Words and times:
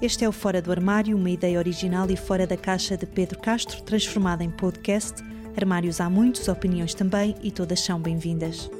Este 0.00 0.26
é 0.26 0.28
o 0.28 0.32
Fora 0.32 0.60
do 0.60 0.70
Armário, 0.70 1.16
uma 1.16 1.30
ideia 1.30 1.58
original 1.58 2.10
e 2.10 2.16
fora 2.18 2.46
da 2.46 2.56
caixa 2.56 2.98
de 2.98 3.06
Pedro 3.06 3.38
Castro, 3.40 3.82
transformada 3.82 4.44
em 4.44 4.50
podcast. 4.50 5.22
Armários 5.56 6.02
há 6.02 6.10
muitos, 6.10 6.48
opiniões 6.48 6.92
também, 6.92 7.34
e 7.42 7.50
todas 7.50 7.80
são 7.80 7.98
bem-vindas. 7.98 8.70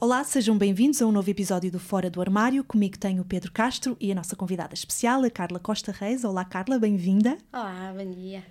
Olá, 0.00 0.22
sejam 0.22 0.56
bem-vindos 0.56 1.02
a 1.02 1.06
um 1.06 1.10
novo 1.10 1.28
episódio 1.28 1.68
do 1.68 1.80
Fora 1.80 2.08
do 2.08 2.20
Armário. 2.20 2.62
Comigo 2.62 2.96
tenho 2.96 3.22
o 3.22 3.24
Pedro 3.24 3.50
Castro 3.50 3.96
e 4.00 4.12
a 4.12 4.14
nossa 4.14 4.36
convidada 4.36 4.72
especial, 4.72 5.24
a 5.24 5.30
Carla 5.30 5.58
Costa 5.58 5.90
Reis. 5.90 6.22
Olá, 6.22 6.44
Carla, 6.44 6.78
bem-vinda. 6.78 7.36
Olá, 7.52 7.92
bom 7.92 8.08
dia. 8.08 8.44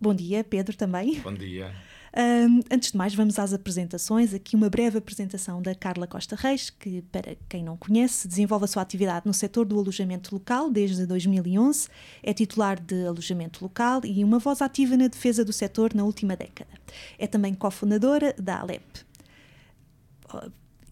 Bom 0.00 0.14
dia, 0.14 0.42
Pedro 0.42 0.76
também. 0.76 1.20
Bom 1.20 1.32
dia. 1.32 1.72
Um, 2.16 2.60
antes 2.70 2.92
de 2.92 2.96
mais, 2.96 3.12
vamos 3.12 3.38
às 3.40 3.52
apresentações. 3.52 4.32
Aqui 4.32 4.54
uma 4.54 4.70
breve 4.70 4.98
apresentação 4.98 5.60
da 5.60 5.74
Carla 5.74 6.06
Costa 6.06 6.36
Reis, 6.36 6.70
que, 6.70 7.02
para 7.10 7.36
quem 7.48 7.64
não 7.64 7.76
conhece, 7.76 8.28
desenvolve 8.28 8.66
a 8.66 8.68
sua 8.68 8.82
atividade 8.82 9.26
no 9.26 9.34
setor 9.34 9.66
do 9.66 9.76
alojamento 9.76 10.32
local 10.32 10.70
desde 10.70 11.06
2011, 11.06 11.88
é 12.22 12.32
titular 12.32 12.80
de 12.80 13.04
alojamento 13.04 13.64
local 13.64 14.00
e 14.04 14.22
uma 14.22 14.38
voz 14.38 14.62
ativa 14.62 14.96
na 14.96 15.08
defesa 15.08 15.44
do 15.44 15.52
setor 15.52 15.92
na 15.92 16.04
última 16.04 16.36
década. 16.36 16.70
É 17.18 17.26
também 17.26 17.52
cofundadora 17.52 18.32
da 18.38 18.60
Alep. 18.60 18.84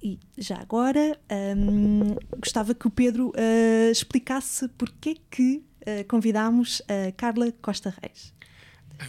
E 0.03 0.19
já 0.37 0.57
agora, 0.57 1.17
um, 1.57 2.17
gostava 2.41 2.75
que 2.75 2.89
o 2.89 2.91
Pedro 2.91 3.29
uh, 3.29 3.91
explicasse 3.93 4.67
porque 4.71 5.19
que 5.31 5.63
uh, 5.83 6.05
convidámos 6.09 6.83
a 6.89 7.13
Carla 7.13 7.53
Costa 7.63 7.95
Reis. 8.03 8.35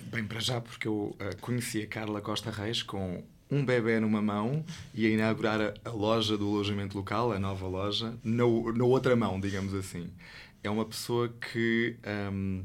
Bem, 0.08 0.26
para 0.26 0.40
já, 0.40 0.62
porque 0.62 0.88
eu 0.88 1.16
uh, 1.20 1.38
conheci 1.42 1.82
a 1.82 1.88
Carla 1.88 2.22
Costa 2.22 2.52
Reis 2.52 2.84
com 2.84 3.24
um 3.50 3.64
bebê 3.64 4.00
numa 4.00 4.22
mão 4.22 4.66
e 4.94 5.06
a 5.06 5.10
inaugurar 5.10 5.62
a, 5.62 5.74
a 5.86 5.92
loja 5.92 6.38
do 6.38 6.48
alojamento 6.48 6.98
local, 6.98 7.32
a 7.32 7.40
nova 7.40 7.68
loja, 7.68 8.18
na, 8.24 8.44
outra 8.46 9.16
mão, 9.16 9.40
digamos 9.40 9.74
assim. 9.74 10.10
É 10.64 10.70
uma 10.70 10.86
pessoa 10.86 11.30
que 11.30 11.98
um, 12.32 12.64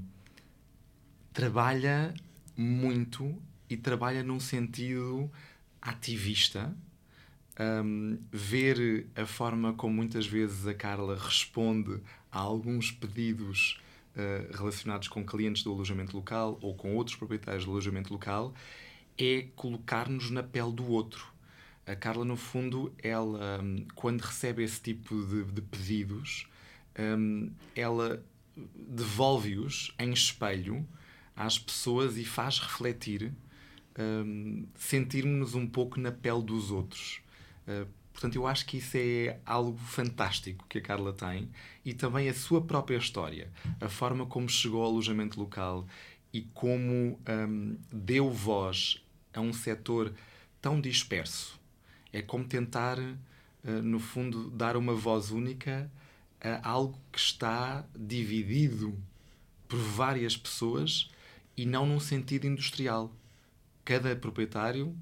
trabalha 1.33 2.15
muito 2.57 3.41
e 3.69 3.77
trabalha 3.77 4.23
num 4.23 4.41
sentido 4.41 5.31
ativista. 5.81 6.75
Um, 7.61 8.19
ver 8.31 9.09
a 9.17 9.27
forma 9.27 9.73
como 9.73 9.95
muitas 9.95 10.27
vezes 10.27 10.65
a 10.67 10.73
Carla 10.73 11.19
responde 11.19 12.01
a 12.31 12.39
alguns 12.39 12.93
pedidos 12.93 13.81
uh, 14.19 14.57
relacionados 14.57 15.09
com 15.09 15.25
clientes 15.25 15.63
do 15.63 15.73
alojamento 15.73 16.17
local 16.17 16.59
ou 16.61 16.75
com 16.75 16.95
outros 16.95 17.17
proprietários 17.17 17.65
do 17.65 17.71
alojamento 17.71 18.13
local 18.13 18.53
é 19.17 19.49
colocar-nos 19.57 20.31
na 20.31 20.43
pele 20.43 20.73
do 20.73 20.87
outro. 20.87 21.27
A 21.87 21.97
Carla, 21.97 22.25
no 22.25 22.37
fundo, 22.37 22.95
ela, 23.03 23.61
um, 23.63 23.87
quando 23.95 24.21
recebe 24.21 24.63
esse 24.63 24.81
tipo 24.81 25.25
de, 25.25 25.45
de 25.45 25.63
pedidos, 25.63 26.47
um, 26.99 27.51
ela 27.75 28.23
devolve-os 28.75 29.95
em 29.99 30.13
espelho 30.13 30.87
às 31.35 31.59
pessoas 31.59 32.17
e 32.19 32.25
faz 32.25 32.59
refletir, 32.59 33.33
um, 33.99 34.67
sentirmos-nos 34.75 35.55
um 35.55 35.67
pouco 35.67 35.99
na 35.99 36.13
pele 36.13 36.43
dos 36.43 36.71
outros. 36.71 37.21
Uh, 37.67 37.89
Portanto, 38.19 38.35
eu 38.35 38.49
acho 38.49 38.67
que 38.67 38.79
isso 38.79 38.97
é 38.97 39.39
algo 39.47 39.79
fantástico 39.79 40.67
que 40.69 40.79
a 40.79 40.83
Carla 40.83 41.13
tem 41.13 41.49
e 41.85 41.95
também 41.95 42.29
a 42.29 42.35
sua 42.35 42.61
própria 42.61 42.97
história, 42.97 43.49
a 43.81 43.89
forma 43.89 44.27
como 44.27 44.49
chegou 44.49 44.83
ao 44.83 44.91
alojamento 44.91 45.39
local 45.39 45.87
e 46.33 46.41
como 46.53 47.17
um, 47.29 47.79
deu 47.93 48.29
voz 48.29 49.01
a 49.33 49.41
um 49.41 49.53
setor 49.53 50.13
tão 50.61 50.81
disperso. 50.81 51.61
É 52.13 52.21
como 52.21 52.45
tentar, 52.45 52.99
uh, 52.99 53.71
no 53.85 54.01
fundo, 54.01 54.51
dar 54.51 54.77
uma 54.77 54.95
voz 54.95 55.31
única 55.31 55.89
a 56.41 56.69
algo 56.69 56.99
que 57.13 57.21
está 57.21 57.87
dividido 57.97 58.99
por 59.69 59.79
várias 59.79 60.37
pessoas 60.37 61.09
e 61.57 61.65
não 61.65 61.87
num 61.87 62.01
sentido 62.01 62.49
industrial. 62.49 63.13
Cada 63.85 64.17
proprietário 64.17 64.93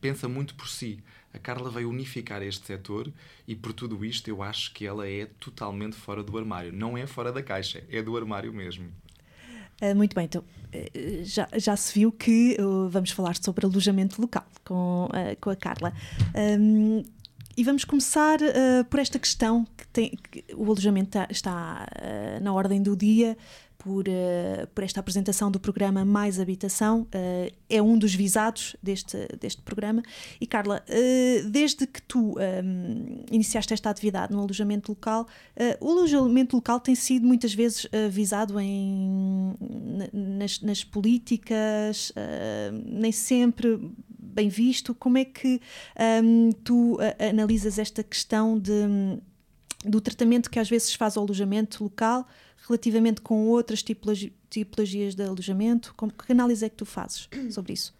pensa 0.00 0.26
muito 0.26 0.54
por 0.54 0.68
si. 0.70 1.04
A 1.34 1.38
Carla 1.38 1.70
veio 1.70 1.88
unificar 1.88 2.42
este 2.42 2.66
setor 2.66 3.10
e 3.48 3.54
por 3.54 3.72
tudo 3.72 4.04
isto 4.04 4.28
eu 4.28 4.42
acho 4.42 4.72
que 4.72 4.86
ela 4.86 5.08
é 5.08 5.26
totalmente 5.40 5.96
fora 5.96 6.22
do 6.22 6.36
armário. 6.36 6.72
Não 6.72 6.96
é 6.96 7.06
fora 7.06 7.32
da 7.32 7.42
caixa, 7.42 7.82
é 7.90 8.02
do 8.02 8.16
armário 8.16 8.52
mesmo. 8.52 8.90
Uh, 9.80 9.96
muito 9.96 10.14
bem, 10.14 10.26
então 10.26 10.42
uh, 10.42 11.24
já, 11.24 11.48
já 11.56 11.76
se 11.76 11.94
viu 11.94 12.12
que 12.12 12.56
uh, 12.60 12.88
vamos 12.88 13.10
falar 13.10 13.34
sobre 13.36 13.66
alojamento 13.66 14.20
local 14.20 14.46
com, 14.64 15.08
com 15.40 15.50
a 15.50 15.56
Carla. 15.56 15.92
Um, 16.36 17.02
e 17.54 17.64
vamos 17.64 17.84
começar 17.84 18.38
por 18.88 18.98
esta 18.98 19.18
questão 19.18 19.66
que, 19.76 19.86
tem, 19.88 20.18
que 20.30 20.42
o 20.54 20.64
alojamento 20.64 21.18
está, 21.18 21.28
está 21.30 21.86
na 22.40 22.50
ordem 22.50 22.82
do 22.82 22.96
dia 22.96 23.36
por, 23.82 24.06
uh, 24.08 24.66
por 24.74 24.84
esta 24.84 25.00
apresentação 25.00 25.50
do 25.50 25.58
programa 25.58 26.04
Mais 26.04 26.38
Habitação, 26.38 27.02
uh, 27.02 27.52
é 27.68 27.82
um 27.82 27.98
dos 27.98 28.14
visados 28.14 28.76
deste, 28.80 29.16
deste 29.40 29.60
programa. 29.62 30.02
E 30.40 30.46
Carla, 30.46 30.84
uh, 30.88 31.50
desde 31.50 31.86
que 31.86 32.00
tu 32.00 32.36
um, 32.38 33.24
iniciaste 33.30 33.74
esta 33.74 33.90
atividade 33.90 34.32
no 34.32 34.40
alojamento 34.40 34.92
local, 34.92 35.26
o 35.80 35.90
alojamento 35.90 36.56
local 36.56 36.78
tem 36.80 36.94
sido 36.94 37.26
muitas 37.26 37.54
vezes 37.54 37.86
visado 38.10 38.58
em, 38.58 39.54
nas, 40.12 40.60
nas 40.60 40.84
políticas, 40.84 42.12
nem 42.84 43.12
sempre 43.12 43.80
bem 44.18 44.48
visto. 44.48 44.94
Como 44.94 45.18
é 45.18 45.24
que 45.24 45.60
um, 46.22 46.50
tu 46.64 46.98
analisas 47.18 47.78
esta 47.78 48.02
questão 48.02 48.58
de, 48.58 48.72
do 49.84 50.00
tratamento 50.00 50.50
que 50.50 50.58
às 50.58 50.68
vezes 50.68 50.94
faz 50.94 51.16
ao 51.16 51.24
alojamento 51.24 51.82
local? 51.82 52.26
Relativamente 52.72 53.20
com 53.20 53.48
outras 53.48 53.82
tipologi 53.82 54.32
tipologias 54.48 55.14
de 55.14 55.22
alojamento? 55.22 55.94
Como, 55.96 56.12
que 56.12 56.32
análise 56.32 56.64
é 56.64 56.68
que 56.68 56.76
tu 56.76 56.84
fazes 56.84 57.28
sobre 57.50 57.72
isso? 57.72 57.94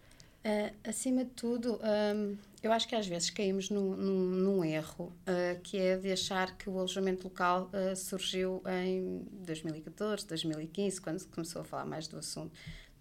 Uh, 0.45 0.75
acima 0.83 1.23
de 1.23 1.31
tudo, 1.31 1.79
um, 2.15 2.37
eu 2.61 2.71
acho 2.73 2.85
que 2.85 2.95
às 2.95 3.07
vezes 3.07 3.29
caímos 3.29 3.69
num, 3.69 3.95
num, 3.95 4.29
num 4.29 4.65
erro, 4.65 5.05
uh, 5.05 5.59
que 5.61 5.77
é 5.77 5.95
de 5.95 6.11
achar 6.11 6.57
que 6.57 6.69
o 6.69 6.77
alojamento 6.77 7.23
local 7.23 7.71
uh, 7.71 7.95
surgiu 7.95 8.61
em 8.67 9.25
2014, 9.45 10.27
2015, 10.27 10.99
quando 10.99 11.19
se 11.19 11.27
começou 11.27 11.61
a 11.61 11.65
falar 11.65 11.85
mais 11.85 12.09
do 12.09 12.17
assunto. 12.17 12.51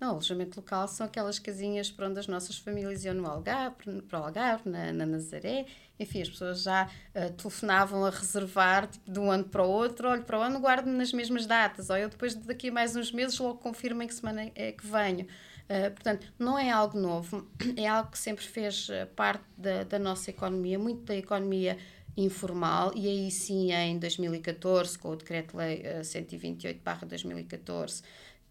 Não, 0.03 0.11
alojamento 0.11 0.59
local 0.59 0.89
são 0.89 1.07
aquelas 1.07 1.39
casinhas 1.39 1.89
para 1.89 2.09
onde 2.09 2.19
as 2.19 2.27
nossas 2.27 2.59
famílias 2.59 3.05
iam 3.05 3.15
no 3.15 3.25
Algarve, 3.25 4.03
para 4.09 4.21
o 4.21 4.25
Algarve, 4.25 4.69
na, 4.69 4.93
na 4.93 5.07
Nazaré. 5.07 5.65
Enfim, 5.97 6.23
as 6.23 6.29
pessoas 6.29 6.65
já 6.65 6.91
uh, 7.15 7.33
telefonavam 7.35 8.05
a 8.05 8.11
reservar 8.11 8.89
tipo, 8.89 9.09
de 9.09 9.21
um 9.21 9.31
ano 9.31 9.45
para 9.45 9.63
o 9.63 9.71
outro. 9.71 10.09
Olha, 10.09 10.23
para 10.23 10.41
o 10.41 10.43
ano 10.43 10.59
guardo-me 10.59 10.99
nas 10.99 11.13
mesmas 11.13 11.47
datas. 11.47 11.89
Ou 11.89 11.97
eu 11.97 12.09
depois 12.09 12.35
daqui 12.35 12.71
a 12.71 12.73
mais 12.73 12.97
uns 12.97 13.13
meses 13.13 13.39
logo 13.39 13.61
confirmo 13.61 14.03
em 14.03 14.09
que 14.09 14.15
semana 14.15 14.51
é 14.57 14.73
que 14.73 14.85
venho. 14.85 15.25
Uh, 15.71 15.93
portanto, 15.93 16.27
não 16.37 16.59
é 16.59 16.69
algo 16.69 16.99
novo, 16.99 17.47
é 17.79 17.87
algo 17.87 18.11
que 18.11 18.19
sempre 18.19 18.45
fez 18.45 18.89
eh, 18.91 19.07
parte 19.07 19.45
da, 19.57 19.85
da 19.85 20.01
nossa 20.01 20.31
economia, 20.31 20.81
muito 20.81 21.05
da 21.05 21.15
economia 21.15 21.79
informal, 22.17 22.93
e 22.97 23.07
aí 23.07 23.31
sim, 23.31 23.73
em 23.73 23.99
2014, 23.99 24.99
com 24.99 25.11
o 25.11 25.17
Decreto-Lei 25.17 25.83
uh, 25.83 26.01
128-2014, 26.01 28.03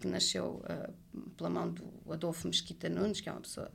que 0.01 0.07
nasceu 0.07 0.63
uh, 0.65 1.21
pela 1.37 1.49
mão 1.49 1.71
do 1.71 2.11
Adolfo 2.11 2.47
Mesquita 2.47 2.89
Nunes, 2.89 3.21
que 3.21 3.29
é 3.29 3.31
uma 3.31 3.41
pessoa 3.41 3.71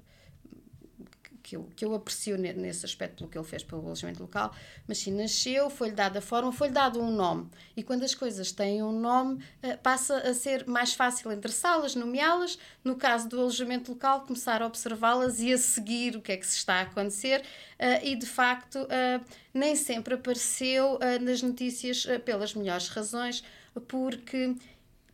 que 1.46 1.54
eu, 1.54 1.70
que 1.76 1.84
eu 1.84 1.94
aprecio 1.94 2.36
nesse 2.36 2.84
aspecto 2.84 3.18
pelo 3.18 3.30
que 3.30 3.38
ele 3.38 3.46
fez 3.46 3.62
pelo 3.62 3.80
alojamento 3.86 4.20
local, 4.20 4.52
mas 4.88 4.98
sim, 4.98 5.12
nasceu, 5.12 5.70
foi-lhe 5.70 5.94
dada 5.94 6.20
forma, 6.20 6.50
foi-lhe 6.50 6.72
dado 6.72 7.00
um 7.00 7.08
nome. 7.08 7.48
E 7.76 7.84
quando 7.84 8.02
as 8.02 8.16
coisas 8.16 8.50
têm 8.50 8.82
um 8.82 8.90
nome, 8.90 9.34
uh, 9.62 9.78
passa 9.80 10.16
a 10.18 10.34
ser 10.34 10.66
mais 10.66 10.92
fácil 10.92 11.30
endereçá-las, 11.30 11.94
nomeá-las. 11.94 12.58
No 12.82 12.96
caso 12.96 13.28
do 13.28 13.38
alojamento 13.38 13.92
local, 13.92 14.22
começar 14.22 14.60
a 14.60 14.66
observá-las 14.66 15.38
e 15.38 15.52
a 15.52 15.58
seguir 15.58 16.16
o 16.16 16.20
que 16.20 16.32
é 16.32 16.36
que 16.36 16.46
se 16.46 16.56
está 16.56 16.80
a 16.80 16.82
acontecer. 16.82 17.42
Uh, 17.78 18.04
e 18.04 18.16
de 18.16 18.26
facto, 18.26 18.88
nem 19.54 19.76
sempre 19.76 20.14
apareceu 20.14 20.98
nas 21.20 21.42
notícias 21.42 22.06
pelas 22.24 22.54
melhores 22.54 22.88
razões, 22.88 23.44
porque 23.86 24.56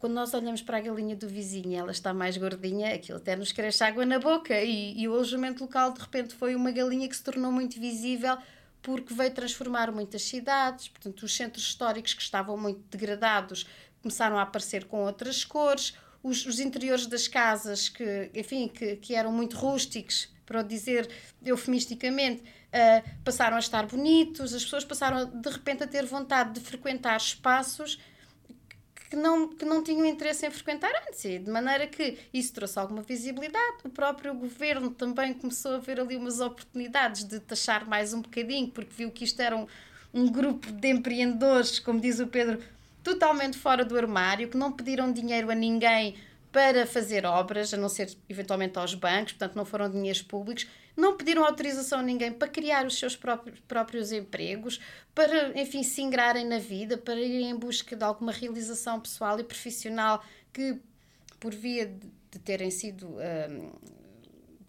quando 0.02 0.14
nós 0.14 0.34
olhamos 0.34 0.60
para 0.60 0.78
a 0.78 0.80
galinha 0.80 1.14
do 1.14 1.28
vizinho 1.28 1.78
ela 1.78 1.92
está 1.92 2.12
mais 2.12 2.36
gordinha, 2.36 2.92
aquilo 2.92 3.18
até 3.18 3.36
nos 3.36 3.52
cresce 3.52 3.84
água 3.84 4.04
na 4.04 4.18
boca. 4.18 4.60
E, 4.60 5.00
e 5.00 5.06
o 5.06 5.14
alojamento 5.14 5.62
local, 5.62 5.92
de 5.92 6.00
repente, 6.00 6.34
foi 6.34 6.56
uma 6.56 6.72
galinha 6.72 7.08
que 7.08 7.14
se 7.14 7.22
tornou 7.22 7.52
muito 7.52 7.78
visível 7.78 8.36
porque 8.82 9.14
veio 9.14 9.32
transformar 9.32 9.92
muitas 9.92 10.22
cidades. 10.22 10.88
Portanto, 10.88 11.22
os 11.22 11.32
centros 11.32 11.62
históricos 11.62 12.14
que 12.14 12.20
estavam 12.20 12.56
muito 12.58 12.80
degradados 12.90 13.64
começaram 14.02 14.36
a 14.36 14.42
aparecer 14.42 14.86
com 14.86 15.04
outras 15.04 15.44
cores. 15.44 15.94
Os, 16.20 16.46
os 16.46 16.58
interiores 16.58 17.06
das 17.06 17.28
casas, 17.28 17.88
que, 17.88 18.28
enfim, 18.34 18.66
que, 18.66 18.96
que 18.96 19.14
eram 19.14 19.30
muito 19.30 19.56
rústicos, 19.56 20.28
para 20.44 20.62
dizer 20.62 21.08
eufemisticamente, 21.46 22.42
uh, 22.42 23.08
passaram 23.24 23.56
a 23.56 23.60
estar 23.60 23.86
bonitos, 23.86 24.52
as 24.52 24.64
pessoas 24.64 24.84
passaram 24.84 25.26
de 25.26 25.48
repente 25.48 25.84
a 25.84 25.86
ter 25.86 26.04
vontade 26.06 26.54
de 26.54 26.60
frequentar 26.60 27.16
espaços 27.18 28.00
que 29.12 29.16
não, 29.16 29.46
que 29.46 29.66
não 29.66 29.84
tinham 29.84 30.06
interesse 30.06 30.46
em 30.46 30.50
frequentar 30.50 30.90
antes, 31.06 31.20
de 31.20 31.50
maneira 31.50 31.86
que 31.86 32.16
isso 32.32 32.50
trouxe 32.54 32.78
alguma 32.78 33.02
visibilidade. 33.02 33.76
O 33.84 33.90
próprio 33.90 34.32
governo 34.32 34.88
também 34.90 35.34
começou 35.34 35.74
a 35.74 35.78
ver 35.78 36.00
ali 36.00 36.16
umas 36.16 36.40
oportunidades 36.40 37.24
de 37.24 37.38
taxar 37.38 37.86
mais 37.86 38.14
um 38.14 38.22
bocadinho, 38.22 38.68
porque 38.68 38.90
viu 38.96 39.10
que 39.10 39.24
isto 39.24 39.38
era 39.42 39.54
um, 39.54 39.66
um 40.14 40.32
grupo 40.32 40.72
de 40.72 40.88
empreendedores, 40.88 41.78
como 41.78 42.00
diz 42.00 42.20
o 42.20 42.26
Pedro, 42.26 42.58
totalmente 43.04 43.58
fora 43.58 43.84
do 43.84 43.98
armário, 43.98 44.48
que 44.48 44.56
não 44.56 44.72
pediram 44.72 45.12
dinheiro 45.12 45.50
a 45.50 45.54
ninguém 45.54 46.16
para 46.50 46.86
fazer 46.86 47.26
obras, 47.26 47.74
a 47.74 47.76
não 47.76 47.90
ser 47.90 48.16
eventualmente 48.30 48.78
aos 48.78 48.94
bancos, 48.94 49.32
portanto 49.34 49.56
não 49.56 49.66
foram 49.66 49.90
dinheiros 49.90 50.22
públicos, 50.22 50.66
não 50.96 51.16
pediram 51.16 51.44
autorização 51.44 52.00
a 52.00 52.02
ninguém 52.02 52.32
para 52.32 52.48
criar 52.48 52.86
os 52.86 52.98
seus 52.98 53.16
próprios, 53.16 53.58
próprios 53.60 54.12
empregos, 54.12 54.80
para, 55.14 55.58
enfim, 55.60 55.82
se 55.82 56.02
ingrarem 56.02 56.44
na 56.44 56.58
vida, 56.58 56.98
para 56.98 57.20
irem 57.20 57.50
em 57.50 57.56
busca 57.56 57.96
de 57.96 58.04
alguma 58.04 58.32
realização 58.32 59.00
pessoal 59.00 59.38
e 59.40 59.44
profissional 59.44 60.22
que, 60.52 60.78
por 61.40 61.54
via 61.54 61.86
de, 61.86 62.38
terem 62.38 62.70
sido 62.70 63.08
um, 63.08 63.72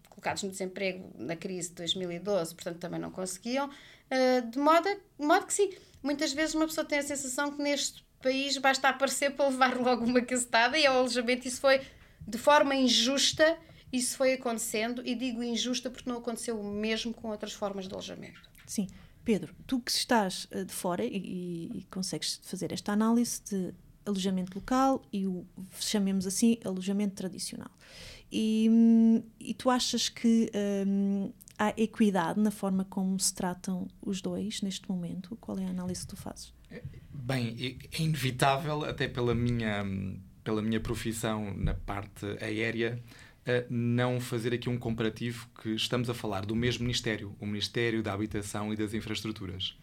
colocados 0.08 0.42
no 0.42 0.50
desemprego 0.50 1.10
na 1.16 1.34
crise 1.34 1.70
de 1.70 1.76
2012, 1.76 2.54
portanto 2.54 2.78
também 2.78 3.00
não 3.00 3.10
conseguiam, 3.10 3.68
uh, 3.68 4.50
de, 4.50 4.58
modo 4.58 4.88
de 4.88 5.26
modo 5.26 5.46
que 5.46 5.54
sim, 5.54 5.70
muitas 6.02 6.32
vezes 6.32 6.54
uma 6.54 6.66
pessoa 6.66 6.84
tem 6.84 6.98
a 6.98 7.02
sensação 7.02 7.52
que 7.52 7.62
neste 7.62 8.04
país 8.22 8.56
basta 8.56 8.88
aparecer 8.88 9.32
para 9.32 9.48
levar 9.48 9.76
logo 9.76 10.04
uma 10.04 10.22
cacetada 10.22 10.78
e 10.78 10.86
ao 10.86 10.98
alojamento. 10.98 11.46
Isso 11.46 11.60
foi 11.60 11.80
de 12.26 12.38
forma 12.38 12.74
injusta 12.74 13.58
isso 13.96 14.16
foi 14.16 14.34
acontecendo 14.34 15.02
e 15.04 15.14
digo 15.14 15.42
injusta 15.42 15.90
porque 15.90 16.08
não 16.08 16.18
aconteceu 16.18 16.60
o 16.60 16.64
mesmo 16.64 17.12
com 17.14 17.28
outras 17.28 17.52
formas 17.52 17.86
de 17.86 17.94
alojamento. 17.94 18.40
Sim. 18.66 18.88
Pedro, 19.24 19.54
tu 19.66 19.80
que 19.80 19.90
estás 19.90 20.46
uh, 20.52 20.64
de 20.64 20.72
fora 20.72 21.04
e, 21.04 21.70
e, 21.74 21.86
consegues 21.90 22.40
fazer 22.44 22.72
esta 22.72 22.92
análise 22.92 23.40
de 23.50 23.72
alojamento 24.04 24.58
local 24.58 25.02
e 25.10 25.26
o, 25.26 25.46
chamemos 25.80 26.26
assim, 26.26 26.58
alojamento 26.62 27.14
tradicional. 27.14 27.70
E, 28.30 28.68
hum, 28.70 29.22
e 29.40 29.54
tu 29.54 29.70
achas 29.70 30.10
que 30.10 30.50
hum, 30.86 31.32
há 31.58 31.70
equidade 31.76 32.38
na 32.38 32.50
forma 32.50 32.84
como 32.84 33.18
se 33.18 33.32
tratam 33.32 33.86
os 34.02 34.20
dois 34.20 34.60
neste 34.60 34.90
momento? 34.90 35.36
Qual 35.40 35.58
é 35.58 35.64
a 35.64 35.70
análise 35.70 36.02
que 36.02 36.08
tu 36.08 36.16
fazes? 36.16 36.52
Bem, 37.10 37.78
é 37.92 38.02
inevitável, 38.02 38.84
até 38.84 39.08
pela 39.08 39.34
minha, 39.34 39.84
pela 40.42 40.60
minha 40.60 40.80
profissão 40.80 41.54
na 41.56 41.72
parte 41.72 42.26
aérea, 42.42 43.02
não 43.68 44.20
fazer 44.20 44.54
aqui 44.54 44.68
um 44.68 44.78
comparativo 44.78 45.48
que 45.60 45.70
estamos 45.70 46.08
a 46.08 46.14
falar 46.14 46.46
do 46.46 46.56
mesmo 46.56 46.84
Ministério, 46.84 47.36
o 47.38 47.46
Ministério 47.46 48.02
da 48.02 48.12
Habitação 48.12 48.72
e 48.72 48.76
das 48.76 48.94
Infraestruturas. 48.94 49.76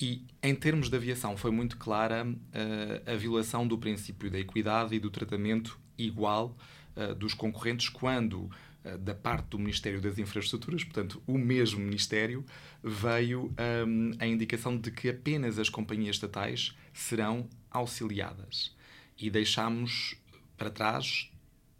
E, 0.00 0.26
em 0.42 0.54
termos 0.54 0.88
de 0.88 0.96
aviação, 0.96 1.36
foi 1.36 1.50
muito 1.50 1.76
clara 1.76 2.26
uh, 2.26 3.10
a 3.10 3.14
violação 3.14 3.66
do 3.66 3.78
princípio 3.78 4.30
da 4.30 4.38
equidade 4.38 4.94
e 4.94 4.98
do 4.98 5.10
tratamento 5.10 5.78
igual 5.96 6.56
uh, 6.96 7.14
dos 7.14 7.32
concorrentes 7.32 7.88
quando, 7.88 8.50
uh, 8.84 8.98
da 8.98 9.14
parte 9.14 9.46
do 9.50 9.58
Ministério 9.58 10.00
das 10.00 10.18
Infraestruturas, 10.18 10.82
portanto, 10.82 11.22
o 11.26 11.38
mesmo 11.38 11.78
Ministério, 11.78 12.44
veio 12.82 13.54
um, 13.86 14.10
a 14.18 14.26
indicação 14.26 14.76
de 14.76 14.90
que 14.90 15.08
apenas 15.08 15.58
as 15.58 15.68
companhias 15.68 16.16
estatais 16.16 16.76
serão 16.92 17.48
auxiliadas. 17.70 18.74
E 19.16 19.30
deixámos 19.30 20.16
para 20.56 20.70
trás 20.70 21.30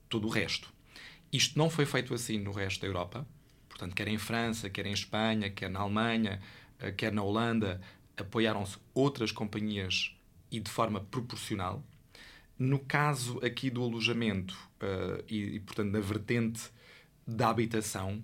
todo 0.09 0.29
o 0.29 0.31
resto. 0.31 0.74
Isto 1.35 1.59
não 1.59 1.69
foi 1.69 1.85
feito 1.85 2.15
assim 2.15 2.39
no 2.39 2.53
resto 2.53 2.83
da 2.83 2.87
Europa, 2.87 3.27
portanto, 3.69 3.93
quer 3.93 4.07
em 4.07 4.19
França, 4.19 4.71
quer 4.71 4.87
em 4.87 4.93
Espanha, 4.93 5.51
quer 5.51 5.69
na 5.69 5.81
Alemanha, 5.81 6.41
quer 6.97 7.11
na 7.11 7.25
Holanda, 7.25 7.81
apoiaram-se 8.17 8.79
outras 8.95 9.33
companhias 9.33 10.15
e 10.49 10.61
de 10.61 10.71
forma 10.71 11.01
proporcional. 11.01 11.83
No 12.57 12.79
caso 12.79 13.45
aqui 13.45 13.69
do 13.69 13.83
alojamento 13.83 14.57
uh, 14.81 15.25
e, 15.29 15.57
e, 15.57 15.59
portanto, 15.59 15.91
na 15.91 15.99
vertente 15.99 16.71
da 17.27 17.49
habitação, 17.49 18.23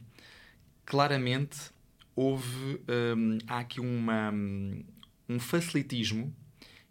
claramente 0.86 1.58
houve 2.14 2.80
um, 3.16 3.38
há 3.48 3.58
aqui 3.58 3.80
uma, 3.80 4.32
um 5.28 5.40
facilitismo 5.40 6.32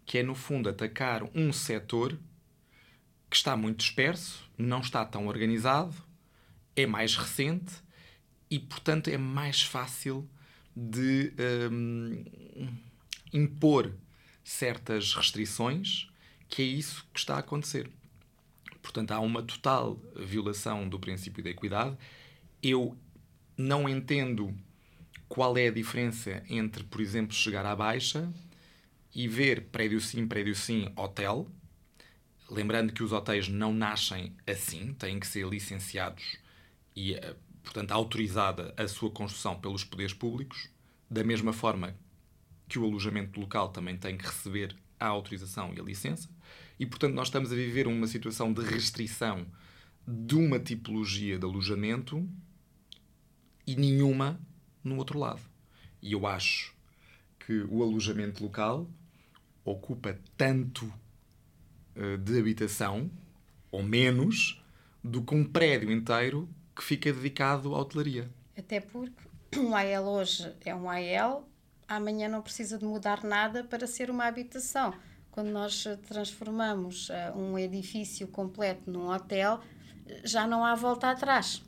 que 0.06 0.18
é, 0.18 0.24
no 0.24 0.36
fundo, 0.36 0.68
atacar 0.68 1.24
um 1.34 1.54
setor 1.54 2.20
que 3.30 3.38
está 3.38 3.56
muito 3.56 3.78
disperso, 3.78 4.52
não 4.58 4.82
está 4.82 5.06
tão 5.06 5.26
organizado, 5.26 6.09
é 6.80 6.88
mais 6.88 7.16
recente 7.16 7.74
e, 8.50 8.60
portanto, 8.60 9.10
é 9.10 9.18
mais 9.18 9.62
fácil 9.62 10.28
de 10.76 11.34
um, 11.72 12.26
impor 13.34 13.94
certas 14.44 15.14
restrições, 15.14 16.10
que 16.48 16.62
é 16.62 16.66
isso 16.66 17.06
que 17.14 17.20
está 17.20 17.36
a 17.36 17.40
acontecer. 17.40 17.90
Portanto, 18.82 19.12
há 19.12 19.20
uma 19.20 19.44
total 19.44 20.02
violação 20.16 20.88
do 20.88 21.00
princípio 21.00 21.44
da 21.44 21.50
equidade. 21.50 21.96
Eu 22.64 22.98
não 23.56 23.88
entendo 23.88 24.56
qual 25.28 25.58
é 25.58 25.68
a 25.68 25.72
diferença 25.72 26.44
entre, 26.50 26.84
por 26.84 27.02
exemplo, 27.02 27.36
chegar 27.36 27.66
à 27.66 27.76
baixa 27.76 28.32
e 29.14 29.28
ver 29.28 29.66
prédio 29.66 30.02
sim, 30.02 30.26
prédio 30.26 30.56
sim, 30.56 30.92
hotel. 30.96 31.48
Lembrando 32.50 32.94
que 32.94 33.04
os 33.04 33.12
hotéis 33.12 33.48
não 33.48 33.72
nascem 33.72 34.36
assim, 34.48 34.94
têm 34.94 35.20
que 35.20 35.28
ser 35.28 35.48
licenciados 35.48 36.40
e, 37.00 37.14
eh, 37.14 37.36
portanto, 37.64 37.92
autorizada 37.94 38.74
a 38.76 38.86
sua 38.86 39.10
construção 39.10 39.58
pelos 39.58 39.86
poderes 39.86 40.14
públicos, 40.14 40.70
da 41.10 41.24
mesma 41.24 41.54
forma 41.54 41.96
que 42.68 42.78
o 42.78 42.84
alojamento 42.84 43.40
local 43.40 43.70
também 43.70 43.98
tem 43.98 44.18
que 44.18 44.26
receber 44.26 44.76
a 45.00 45.08
autorização 45.08 45.74
e 45.74 45.80
a 45.80 45.84
licença, 45.84 46.30
e 46.78 46.86
portanto 46.86 47.14
nós 47.14 47.30
estamos 47.30 47.54
a 47.54 47.56
viver 47.56 47.88
uma 47.88 48.06
situação 48.06 48.52
de 48.52 48.62
restrição 48.62 49.48
de 50.06 50.36
uma 50.36 50.60
tipologia 50.60 51.40
de 51.40 51.46
alojamento 51.46 52.28
e 53.66 53.78
nenhuma 53.78 54.38
no 54.84 54.98
outro 54.98 55.18
lado. 55.18 55.42
E 56.02 56.12
eu 56.12 56.28
acho 56.28 56.76
que 57.40 57.62
o 57.70 57.82
alojamento 57.82 58.44
local 58.44 58.90
ocupa 59.64 60.20
tanto 60.36 60.86
uh, 61.96 62.18
de 62.18 62.38
habitação, 62.38 63.10
ou 63.72 63.84
menos, 63.84 64.62
do 65.02 65.24
que 65.24 65.34
um 65.34 65.46
prédio 65.46 65.92
inteiro 65.92 66.50
que 66.80 66.86
fica 66.86 67.12
dedicado 67.12 67.76
à 67.76 67.80
hotelaria. 67.80 68.30
Até 68.58 68.80
porque 68.80 69.14
um 69.58 69.76
AL 69.76 70.06
hoje 70.06 70.54
é 70.64 70.74
um 70.74 70.90
AL 70.90 71.46
amanhã 71.90 72.30
não 72.30 72.42
precisa 72.42 72.78
de 72.78 72.86
mudar 72.86 73.24
nada 73.24 73.64
para 73.64 73.88
ser 73.88 74.10
uma 74.10 74.26
habitação. 74.26 74.94
Quando 75.32 75.50
nós 75.50 75.86
transformamos 76.08 77.10
uh, 77.10 77.38
um 77.38 77.58
edifício 77.58 78.28
completo 78.28 78.90
num 78.90 79.10
hotel, 79.10 79.60
já 80.24 80.46
não 80.46 80.64
há 80.64 80.76
volta 80.76 81.10
atrás. 81.10 81.64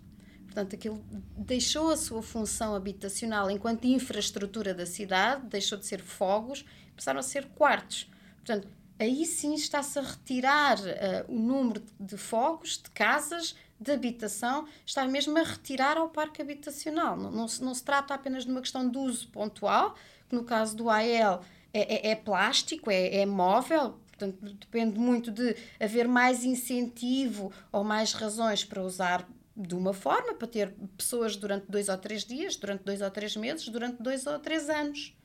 Portanto, 0.45 0.75
aquilo 0.75 1.03
deixou 1.37 1.91
a 1.91 1.97
sua 1.97 2.21
função 2.21 2.75
habitacional 2.75 3.49
enquanto 3.49 3.85
infraestrutura 3.85 4.73
da 4.73 4.85
cidade, 4.85 5.47
deixou 5.47 5.77
de 5.77 5.85
ser 5.85 6.01
fogos, 6.01 6.65
passaram 6.95 7.19
a 7.19 7.23
ser 7.23 7.47
quartos. 7.49 8.09
Portanto, 8.35 8.67
aí 8.99 9.25
sim 9.25 9.53
está-se 9.55 9.97
a 9.97 10.01
retirar 10.01 10.77
uh, 10.79 11.31
o 11.33 11.39
número 11.39 11.81
de 11.99 12.17
fogos, 12.17 12.77
de 12.77 12.89
casas, 12.91 13.55
de 13.81 13.91
habitação, 13.91 14.67
está 14.85 15.07
mesmo 15.07 15.35
a 15.39 15.43
retirar 15.43 15.97
ao 15.97 16.09
parque 16.09 16.39
habitacional. 16.39 17.17
Não, 17.17 17.31
não, 17.31 17.47
se, 17.47 17.63
não 17.63 17.73
se 17.73 17.83
trata 17.83 18.13
apenas 18.13 18.45
de 18.45 18.51
uma 18.51 18.61
questão 18.61 18.87
de 18.87 18.97
uso 18.97 19.27
pontual, 19.29 19.95
que 20.29 20.35
no 20.35 20.43
caso 20.43 20.77
do 20.77 20.87
AL 20.87 21.43
é, 21.73 22.09
é, 22.09 22.11
é 22.11 22.15
plástico, 22.15 22.91
é, 22.91 23.17
é 23.17 23.25
móvel, 23.25 23.99
portanto 24.07 24.37
depende 24.53 24.99
muito 24.99 25.31
de 25.31 25.55
haver 25.79 26.07
mais 26.07 26.43
incentivo 26.43 27.51
ou 27.71 27.83
mais 27.83 28.13
razões 28.13 28.63
para 28.63 28.83
usar 28.83 29.27
de 29.57 29.73
uma 29.73 29.93
forma, 29.93 30.35
para 30.35 30.47
ter 30.47 30.73
pessoas 30.95 31.35
durante 31.35 31.65
dois 31.67 31.89
ou 31.89 31.97
três 31.97 32.23
dias, 32.23 32.55
durante 32.55 32.83
dois 32.83 33.01
ou 33.01 33.09
três 33.09 33.35
meses, 33.35 33.67
durante 33.67 34.01
dois 34.01 34.27
ou 34.27 34.37
três 34.39 34.69
anos. 34.69 35.15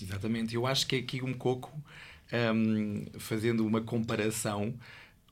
Exatamente, 0.00 0.54
eu 0.56 0.66
acho 0.66 0.86
que 0.88 0.96
é 0.96 0.98
aqui 0.98 1.22
um 1.22 1.32
pouco 1.32 1.72
um, 2.54 3.06
fazendo 3.18 3.64
uma 3.64 3.80
comparação 3.80 4.74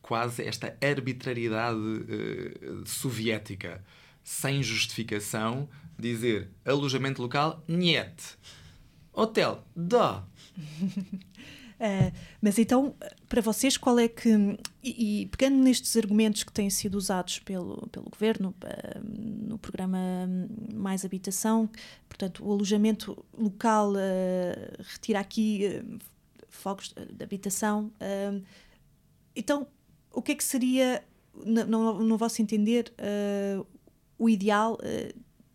quase 0.02 0.42
esta 0.42 0.76
arbitrariedade 0.83 1.78
uh, 1.78 2.87
soviética, 2.87 3.85
sem 4.23 4.62
justificação, 4.62 5.69
dizer 5.99 6.50
alojamento 6.64 7.23
local, 7.23 7.62
niet. 7.69 8.38
Hotel, 9.12 9.64
dá. 9.75 10.25
Uh, 11.78 12.12
mas 12.40 12.59
então, 12.59 12.95
para 13.28 13.42
vocês, 13.42 13.76
qual 13.76 13.99
é 13.99 14.09
que. 14.09 14.28
E, 14.83 15.23
e, 15.23 15.26
pegando 15.26 15.57
nestes 15.57 15.97
argumentos 15.97 16.45
que 16.45 16.52
têm 16.52 16.71
sido 16.71 16.95
usados 16.95 17.38
pelo, 17.40 17.88
pelo 17.88 18.09
governo 18.09 18.54
uh, 18.64 19.47
no 19.49 19.59
programa 19.59 19.99
Mais 20.73 21.04
Habitação, 21.04 21.69
portanto, 22.09 22.45
o 22.45 22.52
alojamento 22.52 23.25
local 23.37 23.92
uh, 23.92 24.83
retira 24.92 25.21
aqui 25.21 25.83
fogos 26.49 26.95
de 26.95 27.25
habitação. 27.25 27.92
então, 29.35 29.66
o 30.12 30.23
que 30.23 30.33
é 30.33 30.35
que 30.35 30.45
seria, 30.45 31.05
no, 31.35 31.64
no, 31.67 32.05
no 32.05 32.17
vosso 32.19 32.43
entender, 32.43 32.93
o 34.19 34.29
ideal? 34.29 34.79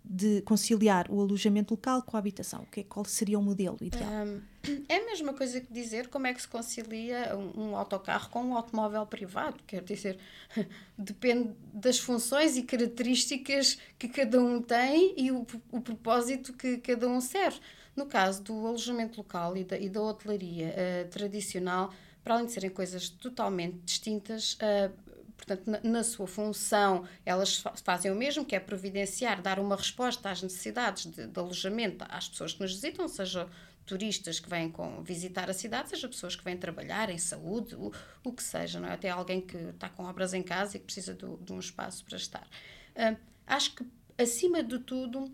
de 0.07 0.41
conciliar 0.43 1.09
o 1.09 1.19
alojamento 1.19 1.73
local 1.73 2.01
com 2.03 2.15
a 2.15 2.19
habitação? 2.19 2.61
O 2.61 2.65
que, 2.67 2.81
é, 2.81 2.83
qual 2.83 3.03
seria 3.05 3.39
o 3.39 3.41
modelo 3.41 3.77
ideal? 3.81 4.09
Um, 4.09 4.41
é 4.87 4.97
a 4.97 5.05
mesma 5.05 5.33
coisa 5.33 5.59
que 5.59 5.71
dizer 5.73 6.07
como 6.07 6.27
é 6.27 6.33
que 6.33 6.41
se 6.41 6.47
concilia 6.47 7.35
um, 7.35 7.69
um 7.69 7.75
autocarro 7.75 8.29
com 8.29 8.43
um 8.43 8.55
automóvel 8.55 9.05
privado. 9.05 9.57
Quer 9.65 9.83
dizer, 9.83 10.19
depende 10.97 11.55
das 11.73 11.97
funções 11.97 12.55
e 12.55 12.63
características 12.63 13.79
que 13.97 14.07
cada 14.07 14.39
um 14.39 14.61
tem 14.61 15.13
e 15.17 15.31
o, 15.31 15.45
o 15.71 15.81
propósito 15.81 16.53
que 16.53 16.77
cada 16.77 17.07
um 17.07 17.19
serve. 17.19 17.59
No 17.95 18.05
caso 18.05 18.43
do 18.43 18.67
alojamento 18.67 19.17
local 19.17 19.55
e 19.55 19.63
da, 19.63 19.77
e 19.77 19.89
da 19.89 20.01
hotelaria 20.01 20.67
uh, 20.67 21.09
tradicional, 21.09 21.93
para 22.25 22.33
além 22.33 22.47
de 22.47 22.53
serem 22.53 22.71
coisas 22.71 23.07
totalmente 23.07 23.77
distintas, 23.85 24.55
uh, 24.55 24.91
portanto, 25.37 25.67
na, 25.67 25.79
na, 25.83 26.03
sua 26.03 26.25
função, 26.25 27.07
elas 27.23 27.63
fazem 27.83 28.11
o 28.11 28.15
mesmo, 28.15 28.43
que 28.43 28.55
é 28.55 28.59
providenciar, 28.59 29.43
dar 29.43 29.59
uma 29.59 29.75
resposta 29.75 30.31
às 30.31 30.41
necessidades 30.41 31.05
de, 31.05 31.27
de 31.27 31.39
alojamento 31.39 32.03
às 32.09 32.27
pessoas 32.27 32.53
que 32.53 32.61
nos 32.61 32.73
visitam, 32.73 33.07
seja 33.07 33.47
turistas 33.85 34.39
que 34.39 34.49
vêm 34.49 34.71
com, 34.71 35.03
visitar 35.03 35.51
a 35.51 35.53
cidade, 35.53 35.89
seja 35.89 36.07
pessoas 36.07 36.35
que 36.35 36.43
vêm 36.43 36.57
trabalhar 36.57 37.11
em 37.11 37.19
saúde, 37.19 37.75
o, 37.75 37.93
o 38.23 38.33
que 38.33 38.41
seja, 38.41 38.79
não 38.79 38.89
é? 38.89 38.93
Até 38.93 39.11
alguém 39.11 39.39
que 39.39 39.55
está 39.55 39.87
com 39.87 40.05
obras 40.05 40.33
em 40.33 40.41
casa 40.41 40.77
e 40.77 40.79
que 40.79 40.85
precisa 40.85 41.13
do, 41.13 41.37
de 41.37 41.53
um 41.53 41.59
espaço 41.59 42.03
para 42.03 42.17
estar. 42.17 42.47
Uh, 42.95 43.15
acho 43.45 43.75
que, 43.75 43.85
acima 44.17 44.63
de 44.63 44.79
tudo, 44.79 45.31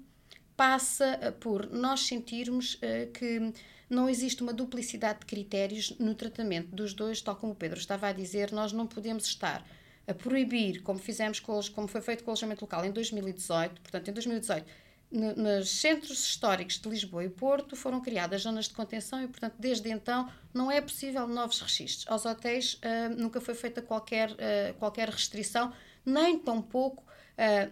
passa 0.58 1.18
ah, 1.22 1.32
por 1.32 1.72
nós 1.72 2.02
sentirmos 2.02 2.74
uh, 2.76 3.10
que 3.14 3.54
não 3.92 4.10
existe 4.10 4.42
uma 4.42 4.54
duplicidade 4.54 5.20
de 5.20 5.26
critérios 5.26 5.94
no 6.00 6.16
tratamento 6.16 6.74
dos 6.74 6.94
dois, 6.94 7.22
tal 7.22 7.36
como 7.36 7.52
o 7.54 7.56
Pedro 7.56 7.78
estava 7.78 8.08
a 8.08 8.14
dizer, 8.14 8.52
nós 8.52 8.72
não 8.72 8.88
podemos 8.88 9.26
estar 9.26 9.66
a 10.08 10.14
proibir, 10.14 10.82
como 10.82 10.98
fizemos 10.98 11.40
com, 11.40 11.60
como 11.74 11.88
foi 11.88 12.02
feito 12.02 12.24
com 12.24 12.30
o 12.30 12.32
alojamento 12.32 12.64
local 12.64 12.86
em 12.86 12.92
2018, 12.92 13.82
portanto, 13.82 14.08
em 14.08 14.14
2018 14.14 14.66
nos 15.12 15.70
centros 15.70 16.24
históricos 16.24 16.80
de 16.80 16.88
Lisboa 16.88 17.26
e 17.26 17.30
Porto 17.30 17.76
foram 17.76 18.00
criadas 18.00 18.44
zonas 18.44 18.70
de 18.70 18.74
contenção 18.74 19.22
e, 19.22 19.28
portanto, 19.28 19.56
desde 19.60 19.90
então 19.90 20.32
não 20.54 20.72
é 20.72 20.80
possível 20.80 21.28
novos 21.28 21.60
registros. 21.60 22.06
Aos 22.08 22.26
hotéis 22.26 22.76
uh, 22.76 23.10
nunca 23.18 23.42
foi 23.42 23.54
feita 23.54 23.82
qualquer, 23.82 24.32
uh, 24.32 24.74
qualquer 24.80 25.10
restrição, 25.10 25.74
nem 26.06 26.40
tampouco 26.40 27.04
uh, 27.04 27.70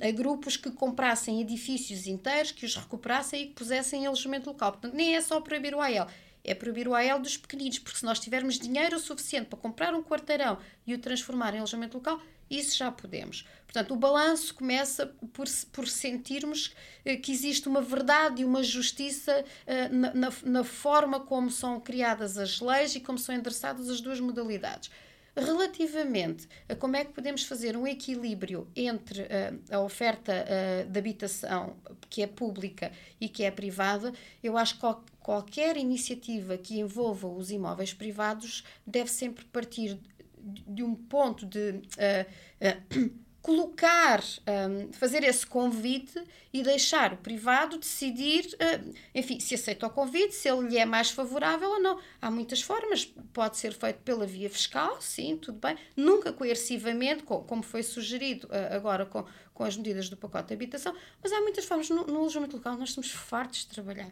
a 0.00 0.10
grupos 0.10 0.56
que 0.56 0.70
comprassem 0.70 1.40
edifícios 1.40 2.06
inteiros, 2.06 2.52
que 2.52 2.66
os 2.66 2.76
recuperassem 2.76 3.42
e 3.42 3.46
que 3.48 3.54
pusessem 3.54 4.02
em 4.02 4.06
alojamento 4.06 4.50
local. 4.50 4.72
Portanto, 4.72 4.94
nem 4.94 5.16
é 5.16 5.20
só 5.20 5.40
proibir 5.40 5.74
o 5.74 5.80
AL, 5.80 6.08
é 6.44 6.54
proibir 6.54 6.88
o 6.88 6.94
AL 6.94 7.20
dos 7.20 7.36
pequeninos, 7.36 7.78
porque 7.78 7.98
se 7.98 8.04
nós 8.04 8.18
tivermos 8.18 8.58
dinheiro 8.58 8.98
suficiente 8.98 9.46
para 9.46 9.58
comprar 9.58 9.94
um 9.94 10.02
quarteirão 10.02 10.58
e 10.86 10.94
o 10.94 10.98
transformar 10.98 11.54
em 11.54 11.58
alojamento 11.58 11.96
local, 11.96 12.20
isso 12.50 12.76
já 12.76 12.92
podemos. 12.92 13.46
Portanto, 13.64 13.94
o 13.94 13.96
balanço 13.96 14.54
começa 14.54 15.06
por, 15.32 15.46
por 15.72 15.88
sentirmos 15.88 16.74
eh, 17.04 17.16
que 17.16 17.32
existe 17.32 17.66
uma 17.66 17.80
verdade 17.80 18.42
e 18.42 18.44
uma 18.44 18.62
justiça 18.62 19.44
eh, 19.66 19.88
na, 19.88 20.12
na, 20.12 20.32
na 20.44 20.64
forma 20.64 21.20
como 21.20 21.50
são 21.50 21.80
criadas 21.80 22.36
as 22.36 22.60
leis 22.60 22.94
e 22.94 23.00
como 23.00 23.16
são 23.18 23.34
endereçadas 23.34 23.88
as 23.88 24.02
duas 24.02 24.20
modalidades. 24.20 24.90
Relativamente 25.34 26.46
a 26.68 26.74
como 26.74 26.94
é 26.96 27.04
que 27.04 27.12
podemos 27.12 27.44
fazer 27.44 27.74
um 27.74 27.86
equilíbrio 27.86 28.68
entre 28.76 29.22
uh, 29.22 29.26
a 29.70 29.80
oferta 29.80 30.32
uh, 30.44 30.90
de 30.90 30.98
habitação 30.98 31.74
que 32.10 32.22
é 32.22 32.26
pública 32.26 32.92
e 33.18 33.30
que 33.30 33.42
é 33.42 33.50
privada, 33.50 34.12
eu 34.42 34.58
acho 34.58 34.74
que 34.74 34.80
qual, 34.80 35.02
qualquer 35.20 35.78
iniciativa 35.78 36.58
que 36.58 36.78
envolva 36.78 37.28
os 37.28 37.50
imóveis 37.50 37.94
privados 37.94 38.62
deve 38.86 39.10
sempre 39.10 39.44
partir 39.46 39.98
de 40.42 40.82
um 40.82 40.94
ponto 40.94 41.46
de 41.46 41.70
uh, 41.70 43.21
colocar, 43.42 44.22
um, 44.70 44.92
fazer 44.92 45.24
esse 45.24 45.44
convite 45.44 46.22
e 46.52 46.62
deixar 46.62 47.12
o 47.12 47.16
privado 47.16 47.76
decidir, 47.76 48.46
uh, 48.54 48.94
enfim, 49.12 49.40
se 49.40 49.54
aceita 49.54 49.86
o 49.86 49.90
convite, 49.90 50.34
se 50.34 50.48
ele 50.48 50.68
lhe 50.68 50.78
é 50.78 50.84
mais 50.84 51.10
favorável 51.10 51.68
ou 51.70 51.80
não. 51.80 51.98
Há 52.20 52.30
muitas 52.30 52.62
formas, 52.62 53.04
pode 53.32 53.58
ser 53.58 53.72
feito 53.72 53.98
pela 54.02 54.24
via 54.24 54.48
fiscal, 54.48 55.00
sim, 55.00 55.36
tudo 55.36 55.58
bem, 55.58 55.76
nunca 55.96 56.32
coercivamente, 56.32 57.24
como 57.24 57.62
foi 57.62 57.82
sugerido 57.82 58.48
agora 58.70 59.04
com, 59.04 59.26
com 59.52 59.64
as 59.64 59.76
medidas 59.76 60.08
do 60.08 60.16
pacote 60.16 60.48
de 60.48 60.54
habitação, 60.54 60.94
mas 61.22 61.32
há 61.32 61.40
muitas 61.40 61.64
formas. 61.64 61.90
No, 61.90 62.06
no 62.06 62.20
alojamento 62.20 62.56
local 62.56 62.76
nós 62.76 62.90
estamos 62.90 63.10
fartos 63.10 63.60
de 63.60 63.66
trabalhar 63.68 64.10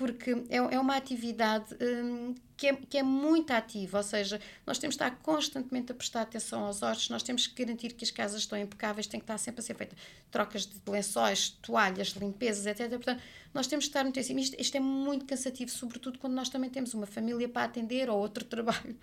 porque 0.00 0.30
é, 0.48 0.56
é 0.56 0.80
uma 0.80 0.96
atividade 0.96 1.76
um, 1.78 2.34
que, 2.56 2.68
é, 2.68 2.74
que 2.74 2.96
é 2.96 3.02
muito 3.02 3.50
ativa, 3.50 3.98
ou 3.98 4.02
seja, 4.02 4.40
nós 4.66 4.78
temos 4.78 4.96
de 4.96 5.04
estar 5.04 5.14
constantemente 5.18 5.92
a 5.92 5.94
prestar 5.94 6.22
atenção 6.22 6.64
aos 6.64 6.82
hóspedes, 6.82 7.10
nós 7.10 7.22
temos 7.22 7.46
que 7.46 7.62
garantir 7.62 7.92
que 7.92 8.02
as 8.02 8.10
casas 8.10 8.40
estão 8.40 8.58
impecáveis, 8.58 9.06
tem 9.06 9.20
que 9.20 9.24
estar 9.24 9.36
sempre 9.36 9.60
a 9.60 9.62
ser 9.62 9.74
feita 9.74 9.94
trocas 10.30 10.64
de 10.64 10.80
lençóis, 10.90 11.50
toalhas, 11.60 12.08
limpezas, 12.12 12.64
etc. 12.64 12.88
Portanto, 12.88 13.22
nós 13.52 13.66
temos 13.66 13.84
que 13.84 13.90
estar 13.90 14.02
muito 14.02 14.18
em 14.18 14.22
cima. 14.22 14.40
Isto, 14.40 14.58
isto 14.58 14.74
é 14.74 14.80
muito 14.80 15.26
cansativo, 15.26 15.70
sobretudo 15.70 16.18
quando 16.18 16.32
nós 16.32 16.48
também 16.48 16.70
temos 16.70 16.94
uma 16.94 17.06
família 17.06 17.46
para 17.46 17.64
atender 17.64 18.08
ou 18.08 18.18
outro 18.18 18.42
trabalho. 18.46 18.96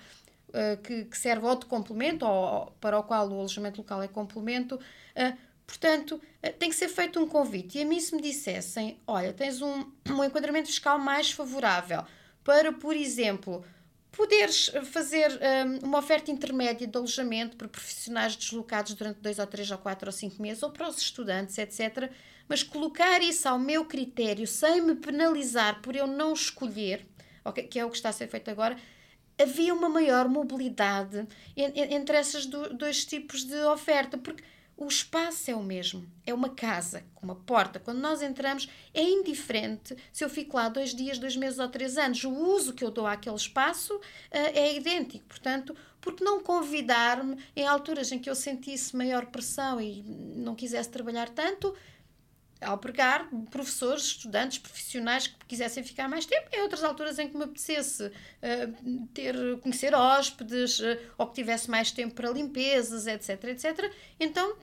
Uh, 0.47 0.81
que, 0.81 1.05
que, 1.05 1.17
serve 1.17 1.45
ou 1.45 1.55
de 1.57 1.65
complemento, 1.67 2.25
ou, 2.25 2.31
ou, 2.31 2.65
para 2.81 2.97
o 2.97 3.03
qual 3.03 3.29
o 3.29 3.33
alojamento 3.33 3.81
local 3.81 4.01
é 4.01 4.07
complemento, 4.07 4.75
uh, 4.75 5.37
Portanto, 5.67 6.19
eh, 6.41 6.49
tem 6.49 6.69
que 6.69 6.75
ser 6.75 6.87
feito 6.87 7.19
um 7.19 7.27
convite. 7.27 7.77
E 7.77 7.81
a 7.81 7.85
mim, 7.85 7.99
se 7.99 8.15
me 8.15 8.21
dissessem: 8.21 8.97
olha, 9.05 9.33
tens 9.33 9.61
um, 9.61 9.91
um 10.09 10.23
enquadramento 10.23 10.69
fiscal 10.69 10.97
mais 10.97 11.29
favorável 11.31 12.03
para, 12.43 12.71
por 12.71 12.95
exemplo, 12.95 13.63
poderes 14.09 14.71
fazer 14.85 15.29
um, 15.29 15.87
uma 15.87 15.99
oferta 15.99 16.31
intermédia 16.31 16.87
de 16.87 16.97
alojamento 16.97 17.57
para 17.57 17.67
profissionais 17.67 18.37
deslocados 18.37 18.93
durante 18.93 19.19
dois 19.19 19.37
ou 19.37 19.45
três 19.45 19.69
ou 19.69 19.77
quatro 19.77 20.07
ou 20.07 20.13
cinco 20.13 20.41
meses, 20.41 20.63
ou 20.63 20.71
para 20.71 20.87
os 20.87 20.97
estudantes, 20.97 21.57
etc. 21.57 22.09
Mas 22.47 22.63
colocar 22.63 23.21
isso 23.21 23.49
ao 23.49 23.59
meu 23.59 23.83
critério, 23.83 24.47
sem 24.47 24.81
me 24.81 24.95
penalizar 24.95 25.81
por 25.81 25.97
eu 25.97 26.07
não 26.07 26.31
escolher, 26.31 27.05
okay, 27.43 27.65
que 27.65 27.77
é 27.77 27.85
o 27.85 27.89
que 27.89 27.97
está 27.97 28.07
a 28.09 28.13
ser 28.13 28.29
feito 28.29 28.49
agora, 28.49 28.77
havia 29.39 29.73
uma 29.73 29.89
maior 29.89 30.29
mobilidade 30.29 31.27
entre 31.55 32.17
esses 32.17 32.45
dois 32.45 33.05
tipos 33.05 33.43
de 33.43 33.59
oferta, 33.65 34.17
porque 34.17 34.41
o 34.77 34.87
espaço 34.87 35.49
é 35.49 35.55
o 35.55 35.63
mesmo, 35.63 36.07
é 36.25 36.33
uma 36.33 36.49
casa 36.49 37.03
uma 37.27 37.35
porta. 37.35 37.79
Quando 37.79 37.99
nós 37.99 38.21
entramos, 38.21 38.69
é 38.93 39.03
indiferente 39.03 39.95
se 40.11 40.23
eu 40.23 40.29
fico 40.29 40.55
lá 40.55 40.69
dois 40.69 40.95
dias, 40.95 41.19
dois 41.19 41.35
meses 41.35 41.59
ou 41.59 41.67
três 41.67 41.97
anos. 41.97 42.23
O 42.23 42.31
uso 42.31 42.73
que 42.73 42.83
eu 42.83 42.89
dou 42.89 43.05
àquele 43.05 43.35
espaço 43.35 43.95
uh, 43.95 44.01
é 44.31 44.75
idêntico. 44.75 45.25
Portanto, 45.27 45.75
por 45.99 46.13
que 46.13 46.23
não 46.23 46.41
convidar-me 46.41 47.37
em 47.55 47.67
alturas 47.67 48.11
em 48.11 48.19
que 48.19 48.29
eu 48.29 48.35
sentisse 48.35 48.95
maior 48.95 49.25
pressão 49.27 49.79
e 49.81 50.01
não 50.03 50.55
quisesse 50.55 50.89
trabalhar 50.89 51.29
tanto? 51.29 51.75
Albergar 52.61 53.29
professores, 53.51 54.03
estudantes, 54.03 54.57
profissionais 54.57 55.27
que 55.27 55.45
quisessem 55.47 55.83
ficar 55.83 56.07
mais 56.07 56.25
tempo, 56.25 56.47
em 56.53 56.61
outras 56.61 56.83
alturas 56.83 57.19
em 57.19 57.27
que 57.29 57.37
me 57.37 57.43
apetecesse 57.43 58.05
uh, 58.05 59.07
ter, 59.13 59.35
conhecer 59.61 59.93
hóspedes 59.93 60.79
uh, 60.79 60.97
ou 61.17 61.27
que 61.27 61.35
tivesse 61.35 61.69
mais 61.69 61.91
tempo 61.91 62.15
para 62.15 62.29
limpezas, 62.31 63.07
etc, 63.07 63.43
etc. 63.45 63.91
Então, 64.19 64.57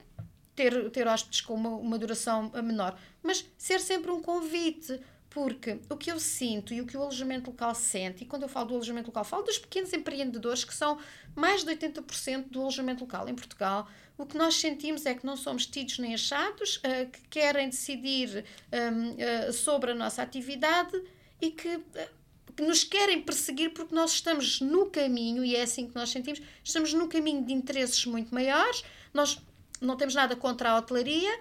ter, 0.55 0.89
ter 0.91 1.07
hóspedes 1.07 1.41
com 1.41 1.53
uma, 1.53 1.69
uma 1.69 1.97
duração 1.97 2.51
menor. 2.63 2.97
Mas 3.21 3.45
ser 3.57 3.79
sempre 3.79 4.11
um 4.11 4.21
convite, 4.21 4.99
porque 5.35 5.81
o 5.89 5.97
que 5.97 6.09
eu 6.09 6.17
sinto 6.17 6.73
e 6.73 6.79
o 6.79 6.85
que 6.85 6.95
o 6.95 7.01
alojamento 7.01 7.51
local 7.51 7.75
sente, 7.75 8.23
e 8.23 8.25
quando 8.25 8.43
eu 8.43 8.47
falo 8.47 8.67
do 8.67 8.75
alojamento 8.75 9.07
local, 9.07 9.25
falo 9.25 9.43
dos 9.43 9.57
pequenos 9.57 9.91
empreendedores 9.91 10.63
que 10.63 10.73
são 10.73 10.97
mais 11.35 11.61
de 11.61 11.75
80% 11.75 12.45
do 12.51 12.61
alojamento 12.61 13.03
local 13.03 13.27
em 13.27 13.35
Portugal. 13.35 13.85
O 14.17 14.25
que 14.25 14.37
nós 14.37 14.55
sentimos 14.55 15.05
é 15.05 15.13
que 15.13 15.25
não 15.25 15.35
somos 15.35 15.65
tidos 15.65 15.99
nem 15.99 16.13
achados, 16.13 16.77
uh, 16.77 17.11
que 17.11 17.19
querem 17.27 17.67
decidir 17.67 18.45
um, 18.71 19.49
uh, 19.49 19.51
sobre 19.51 19.91
a 19.91 19.93
nossa 19.93 20.21
atividade 20.21 21.03
e 21.41 21.51
que. 21.51 21.67
Uh, 21.67 22.25
que 22.55 22.63
nos 22.63 22.85
querem 22.85 23.21
perseguir 23.21 23.73
porque 23.73 23.93
nós 23.93 24.13
estamos 24.13 24.61
no 24.61 24.85
caminho, 24.85 25.43
e 25.43 25.57
é 25.57 25.63
assim 25.63 25.89
que 25.89 25.93
nós 25.93 26.09
sentimos, 26.09 26.41
estamos 26.63 26.93
no 26.93 27.09
caminho 27.09 27.43
de 27.43 27.51
interesses 27.51 28.05
muito 28.05 28.33
maiores. 28.33 28.81
Nós 29.13 29.41
não 29.81 29.97
temos 29.97 30.15
nada 30.15 30.37
contra 30.37 30.69
a 30.69 30.77
hotelaria, 30.77 31.37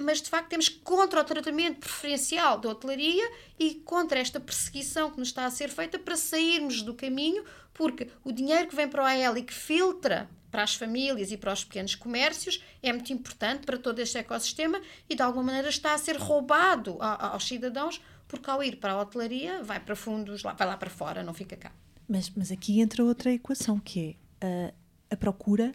mas 0.00 0.22
de 0.22 0.30
facto 0.30 0.48
temos 0.48 0.68
contra 0.68 1.20
o 1.20 1.24
tratamento 1.24 1.80
preferencial 1.80 2.58
da 2.58 2.68
hotelaria 2.68 3.28
e 3.58 3.74
contra 3.76 4.18
esta 4.18 4.38
perseguição 4.38 5.10
que 5.10 5.18
nos 5.18 5.28
está 5.28 5.44
a 5.44 5.50
ser 5.50 5.68
feita 5.68 5.98
para 5.98 6.16
sairmos 6.16 6.82
do 6.82 6.94
caminho, 6.94 7.44
porque 7.72 8.08
o 8.22 8.32
dinheiro 8.32 8.68
que 8.68 8.76
vem 8.76 8.88
para 8.88 9.02
o 9.02 9.06
AEL 9.06 9.36
e 9.38 9.42
que 9.42 9.52
filtra 9.52 10.28
para 10.50 10.62
as 10.62 10.76
famílias 10.76 11.32
e 11.32 11.36
para 11.36 11.52
os 11.52 11.64
pequenos 11.64 11.96
comércios 11.96 12.62
é 12.80 12.92
muito 12.92 13.12
importante 13.12 13.66
para 13.66 13.76
todo 13.76 13.98
este 13.98 14.18
ecossistema 14.18 14.80
e 15.10 15.16
de 15.16 15.22
alguma 15.22 15.46
maneira 15.46 15.68
está 15.68 15.94
a 15.94 15.98
ser 15.98 16.16
roubado 16.16 16.96
aos 17.00 17.46
cidadãos 17.48 18.00
porque 18.28 18.48
ao 18.48 18.62
ir 18.62 18.76
para 18.76 18.92
a 18.92 19.00
hotelaria 19.00 19.62
vai 19.62 19.80
para 19.80 19.96
fundos, 19.96 20.42
vai 20.42 20.54
lá 20.60 20.76
para 20.76 20.90
fora, 20.90 21.22
não 21.22 21.34
fica 21.34 21.56
cá. 21.56 21.72
Mas, 22.08 22.30
mas 22.30 22.52
aqui 22.52 22.80
entra 22.80 23.04
outra 23.04 23.32
equação 23.32 23.78
que 23.80 24.16
é 24.40 24.70
a, 25.10 25.14
a 25.14 25.16
procura 25.16 25.72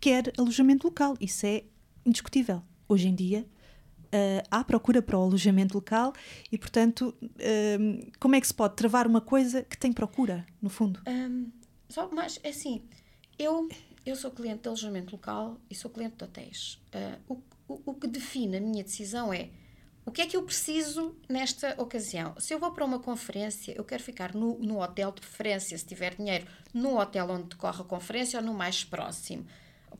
quer 0.00 0.32
alojamento 0.38 0.86
local. 0.86 1.16
Isso 1.20 1.44
é 1.44 1.64
indiscutível. 2.04 2.62
Hoje 2.88 3.08
em 3.08 3.14
dia 3.14 3.46
uh, 4.06 4.46
há 4.50 4.64
procura 4.64 5.02
para 5.02 5.18
o 5.18 5.22
alojamento 5.22 5.74
local 5.74 6.12
e, 6.50 6.58
portanto, 6.58 7.14
uh, 7.22 8.10
como 8.18 8.34
é 8.34 8.40
que 8.40 8.46
se 8.46 8.54
pode 8.54 8.76
travar 8.76 9.06
uma 9.06 9.20
coisa 9.20 9.62
que 9.62 9.76
tem 9.76 9.92
procura, 9.92 10.46
no 10.60 10.70
fundo? 10.70 11.00
Um, 11.06 11.50
só, 11.88 12.08
mas, 12.12 12.40
é 12.42 12.50
assim, 12.50 12.82
eu, 13.38 13.68
eu 14.04 14.16
sou 14.16 14.30
cliente 14.30 14.62
de 14.62 14.68
alojamento 14.68 15.14
local 15.14 15.60
e 15.70 15.74
sou 15.74 15.90
cliente 15.90 16.16
de 16.16 16.24
hotéis. 16.24 16.80
Uh, 17.28 17.34
o, 17.68 17.74
o, 17.74 17.90
o 17.90 17.94
que 17.94 18.06
define 18.06 18.56
a 18.56 18.60
minha 18.60 18.82
decisão 18.82 19.32
é 19.32 19.50
o 20.04 20.12
que 20.12 20.22
é 20.22 20.26
que 20.26 20.36
eu 20.36 20.42
preciso 20.44 21.16
nesta 21.28 21.74
ocasião? 21.82 22.32
Se 22.38 22.54
eu 22.54 22.60
vou 22.60 22.70
para 22.70 22.84
uma 22.84 23.00
conferência, 23.00 23.72
eu 23.76 23.82
quero 23.82 24.04
ficar 24.04 24.32
no, 24.36 24.56
no 24.60 24.80
hotel 24.80 25.10
de 25.10 25.20
preferência, 25.20 25.76
se 25.76 25.84
tiver 25.84 26.14
dinheiro, 26.14 26.46
no 26.72 26.96
hotel 26.96 27.28
onde 27.28 27.48
decorre 27.48 27.80
a 27.80 27.84
conferência 27.84 28.38
ou 28.38 28.46
no 28.46 28.54
mais 28.54 28.84
próximo. 28.84 29.44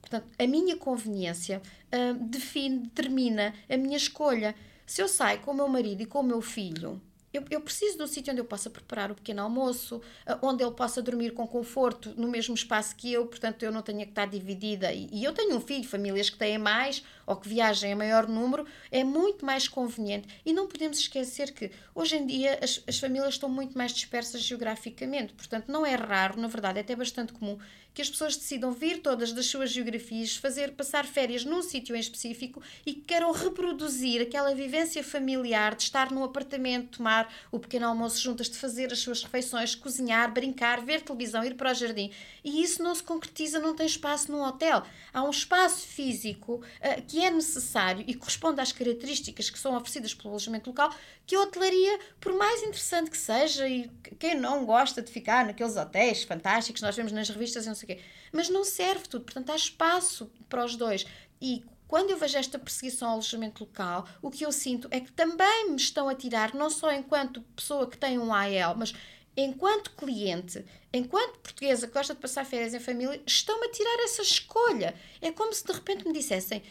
Portanto, 0.08 0.32
a 0.38 0.46
minha 0.46 0.76
conveniência 0.76 1.60
uh, 1.92 2.14
define, 2.26 2.78
determina 2.78 3.52
a 3.68 3.76
minha 3.76 3.96
escolha. 3.96 4.54
Se 4.86 5.02
eu 5.02 5.08
saio 5.08 5.40
com 5.40 5.50
o 5.50 5.54
meu 5.54 5.66
marido 5.66 6.00
e 6.02 6.06
com 6.06 6.20
o 6.20 6.22
meu 6.22 6.40
filho 6.40 7.00
eu, 7.36 7.44
eu 7.50 7.60
preciso 7.60 7.96
de 7.96 8.02
um 8.02 8.06
sítio 8.06 8.32
onde 8.32 8.40
eu 8.40 8.44
possa 8.44 8.70
preparar 8.70 9.10
o 9.10 9.14
pequeno 9.14 9.42
almoço, 9.42 9.96
uh, 9.96 10.38
onde 10.42 10.62
ele 10.62 10.72
possa 10.72 11.02
dormir 11.02 11.32
com 11.32 11.46
conforto 11.46 12.14
no 12.16 12.28
mesmo 12.28 12.54
espaço 12.54 12.96
que 12.96 13.12
eu, 13.12 13.26
portanto 13.26 13.62
eu 13.62 13.70
não 13.70 13.82
tenha 13.82 14.04
que 14.04 14.12
estar 14.12 14.26
dividida. 14.26 14.92
E, 14.92 15.08
e 15.12 15.24
eu 15.24 15.32
tenho 15.32 15.56
um 15.56 15.60
filho, 15.60 15.84
famílias 15.84 16.30
que 16.30 16.38
têm 16.38 16.58
mais 16.58 17.04
ou 17.26 17.36
que 17.36 17.48
viajem 17.48 17.92
em 17.92 17.94
maior 17.94 18.28
número, 18.28 18.64
é 18.90 19.02
muito 19.02 19.44
mais 19.44 19.66
conveniente. 19.68 20.28
E 20.44 20.52
não 20.52 20.66
podemos 20.68 20.98
esquecer 20.98 21.52
que 21.52 21.70
hoje 21.94 22.16
em 22.16 22.26
dia 22.26 22.58
as, 22.62 22.82
as 22.86 22.98
famílias 22.98 23.34
estão 23.34 23.48
muito 23.48 23.76
mais 23.76 23.92
dispersas 23.92 24.42
geograficamente, 24.42 25.32
portanto 25.32 25.68
não 25.68 25.84
é 25.84 25.94
raro, 25.94 26.40
na 26.40 26.48
verdade 26.48 26.78
é 26.78 26.82
até 26.82 26.94
bastante 26.94 27.32
comum 27.32 27.58
que 27.96 28.02
as 28.02 28.10
pessoas 28.10 28.36
decidam 28.36 28.72
vir 28.72 29.00
todas 29.00 29.32
das 29.32 29.46
suas 29.46 29.70
geografias, 29.70 30.36
fazer 30.36 30.72
passar 30.72 31.06
férias 31.06 31.46
num 31.46 31.62
sítio 31.62 31.96
em 31.96 31.98
específico 31.98 32.62
e 32.84 32.92
que 32.92 33.00
queiram 33.00 33.32
reproduzir 33.32 34.20
aquela 34.20 34.54
vivência 34.54 35.02
familiar 35.02 35.74
de 35.74 35.84
estar 35.84 36.12
num 36.12 36.22
apartamento, 36.22 36.98
tomar 36.98 37.32
o 37.50 37.58
pequeno 37.58 37.86
almoço 37.86 38.20
juntas, 38.20 38.50
de 38.50 38.58
fazer 38.58 38.92
as 38.92 38.98
suas 38.98 39.22
refeições, 39.22 39.74
cozinhar, 39.74 40.30
brincar, 40.30 40.82
ver 40.82 41.00
televisão, 41.00 41.42
ir 41.42 41.54
para 41.54 41.70
o 41.70 41.74
jardim. 41.74 42.10
E 42.44 42.62
isso 42.62 42.82
não 42.82 42.94
se 42.94 43.02
concretiza, 43.02 43.58
não 43.58 43.74
tem 43.74 43.86
espaço 43.86 44.30
num 44.30 44.42
hotel. 44.42 44.82
Há 45.10 45.22
um 45.22 45.30
espaço 45.30 45.86
físico 45.86 46.56
uh, 46.56 47.02
que 47.08 47.15
é 47.24 47.30
necessário 47.30 48.04
e 48.06 48.14
corresponde 48.14 48.60
às 48.60 48.72
características 48.72 49.50
que 49.50 49.58
são 49.58 49.76
oferecidas 49.76 50.14
pelo 50.14 50.30
alojamento 50.30 50.70
local, 50.70 50.94
que 51.26 51.34
a 51.34 51.40
hotelaria, 51.40 51.98
por 52.20 52.32
mais 52.34 52.62
interessante 52.62 53.10
que 53.10 53.18
seja, 53.18 53.68
e 53.68 53.90
quem 54.18 54.34
não 54.34 54.64
gosta 54.64 55.02
de 55.02 55.10
ficar 55.10 55.44
naqueles 55.46 55.76
hotéis 55.76 56.24
fantásticos 56.24 56.80
que 56.80 56.86
nós 56.86 56.96
vemos 56.96 57.12
nas 57.12 57.28
revistas 57.28 57.64
e 57.64 57.68
não 57.68 57.74
sei 57.74 57.84
o 57.84 57.96
quê. 57.96 58.02
Mas 58.32 58.48
não 58.48 58.64
serve 58.64 59.08
tudo, 59.08 59.24
portanto 59.24 59.50
há 59.50 59.56
espaço 59.56 60.30
para 60.48 60.64
os 60.64 60.76
dois. 60.76 61.06
E 61.40 61.64
quando 61.88 62.10
eu 62.10 62.18
vejo 62.18 62.36
esta 62.36 62.58
perseguição 62.58 63.08
ao 63.08 63.14
alojamento 63.14 63.64
local, 63.64 64.08
o 64.20 64.30
que 64.30 64.44
eu 64.44 64.50
sinto 64.50 64.88
é 64.90 65.00
que 65.00 65.12
também 65.12 65.70
me 65.70 65.76
estão 65.76 66.08
a 66.08 66.14
tirar, 66.14 66.54
não 66.54 66.68
só 66.68 66.92
enquanto 66.92 67.42
pessoa 67.54 67.88
que 67.88 67.96
tem 67.96 68.18
um 68.18 68.32
AL, 68.32 68.74
mas 68.76 68.92
enquanto 69.36 69.92
cliente, 69.92 70.64
enquanto 70.92 71.38
portuguesa 71.38 71.86
que 71.86 71.92
gosta 71.92 72.14
de 72.14 72.20
passar 72.20 72.44
férias 72.44 72.74
em 72.74 72.80
família, 72.80 73.22
estão-me 73.26 73.66
a 73.66 73.70
tirar 73.70 74.04
essa 74.04 74.22
escolha. 74.22 74.94
É 75.20 75.30
como 75.30 75.52
se 75.52 75.64
de 75.64 75.72
repente 75.72 76.06
me 76.06 76.12
dissessem: 76.12 76.62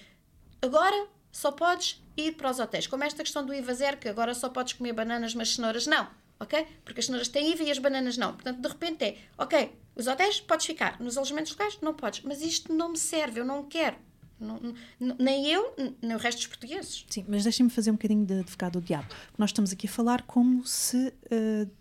agora 0.61 1.07
só 1.31 1.51
podes 1.51 2.03
ir 2.15 2.33
para 2.33 2.49
os 2.49 2.59
hotéis. 2.59 2.87
Como 2.87 3.03
esta 3.03 3.23
questão 3.23 3.45
do 3.45 3.53
IVA 3.53 3.73
zero, 3.73 3.97
que 3.97 4.07
agora 4.07 4.33
só 4.33 4.49
podes 4.49 4.73
comer 4.73 4.93
bananas, 4.93 5.35
mas 5.35 5.55
cenouras 5.55 5.85
não. 5.85 6.07
Ok? 6.39 6.65
Porque 6.83 6.99
as 6.99 7.05
cenouras 7.05 7.27
têm 7.27 7.51
IVA 7.51 7.63
e 7.63 7.71
as 7.71 7.79
bananas 7.79 8.17
não. 8.17 8.33
Portanto, 8.33 8.61
de 8.61 8.67
repente 8.67 9.03
é: 9.05 9.17
ok, 9.37 9.71
os 9.95 10.07
hotéis 10.07 10.39
podes 10.41 10.65
ficar, 10.65 10.99
nos 10.99 11.17
alojamentos 11.17 11.51
locais 11.51 11.77
não 11.81 11.93
podes, 11.93 12.21
mas 12.21 12.41
isto 12.41 12.73
não 12.73 12.89
me 12.89 12.97
serve, 12.97 13.39
eu 13.39 13.45
não 13.45 13.63
quero. 13.63 13.97
Não, 14.37 14.59
não, 14.99 15.15
nem 15.17 15.49
eu, 15.49 15.73
nem 16.01 16.13
o 16.13 16.19
resto 16.19 16.39
dos 16.39 16.47
portugueses. 16.47 17.05
Sim, 17.09 17.25
mas 17.27 17.43
deixem-me 17.43 17.69
fazer 17.69 17.89
um 17.91 17.93
bocadinho 17.93 18.25
de 18.25 18.39
advogado 18.39 18.79
do 18.79 18.85
diabo. 18.85 19.07
Nós 19.37 19.51
estamos 19.51 19.71
aqui 19.71 19.87
a 19.87 19.89
falar 19.89 20.23
como 20.23 20.65
se 20.67 21.07
uh, 21.07 21.71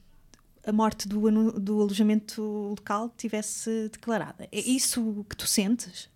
a 0.64 0.72
morte 0.72 1.08
do, 1.08 1.52
do 1.52 1.80
alojamento 1.80 2.42
local 2.42 3.12
tivesse 3.16 3.88
declarada. 3.90 4.48
É 4.52 4.60
isso 4.60 5.26
que 5.28 5.36
tu 5.36 5.46
sentes? 5.46 6.08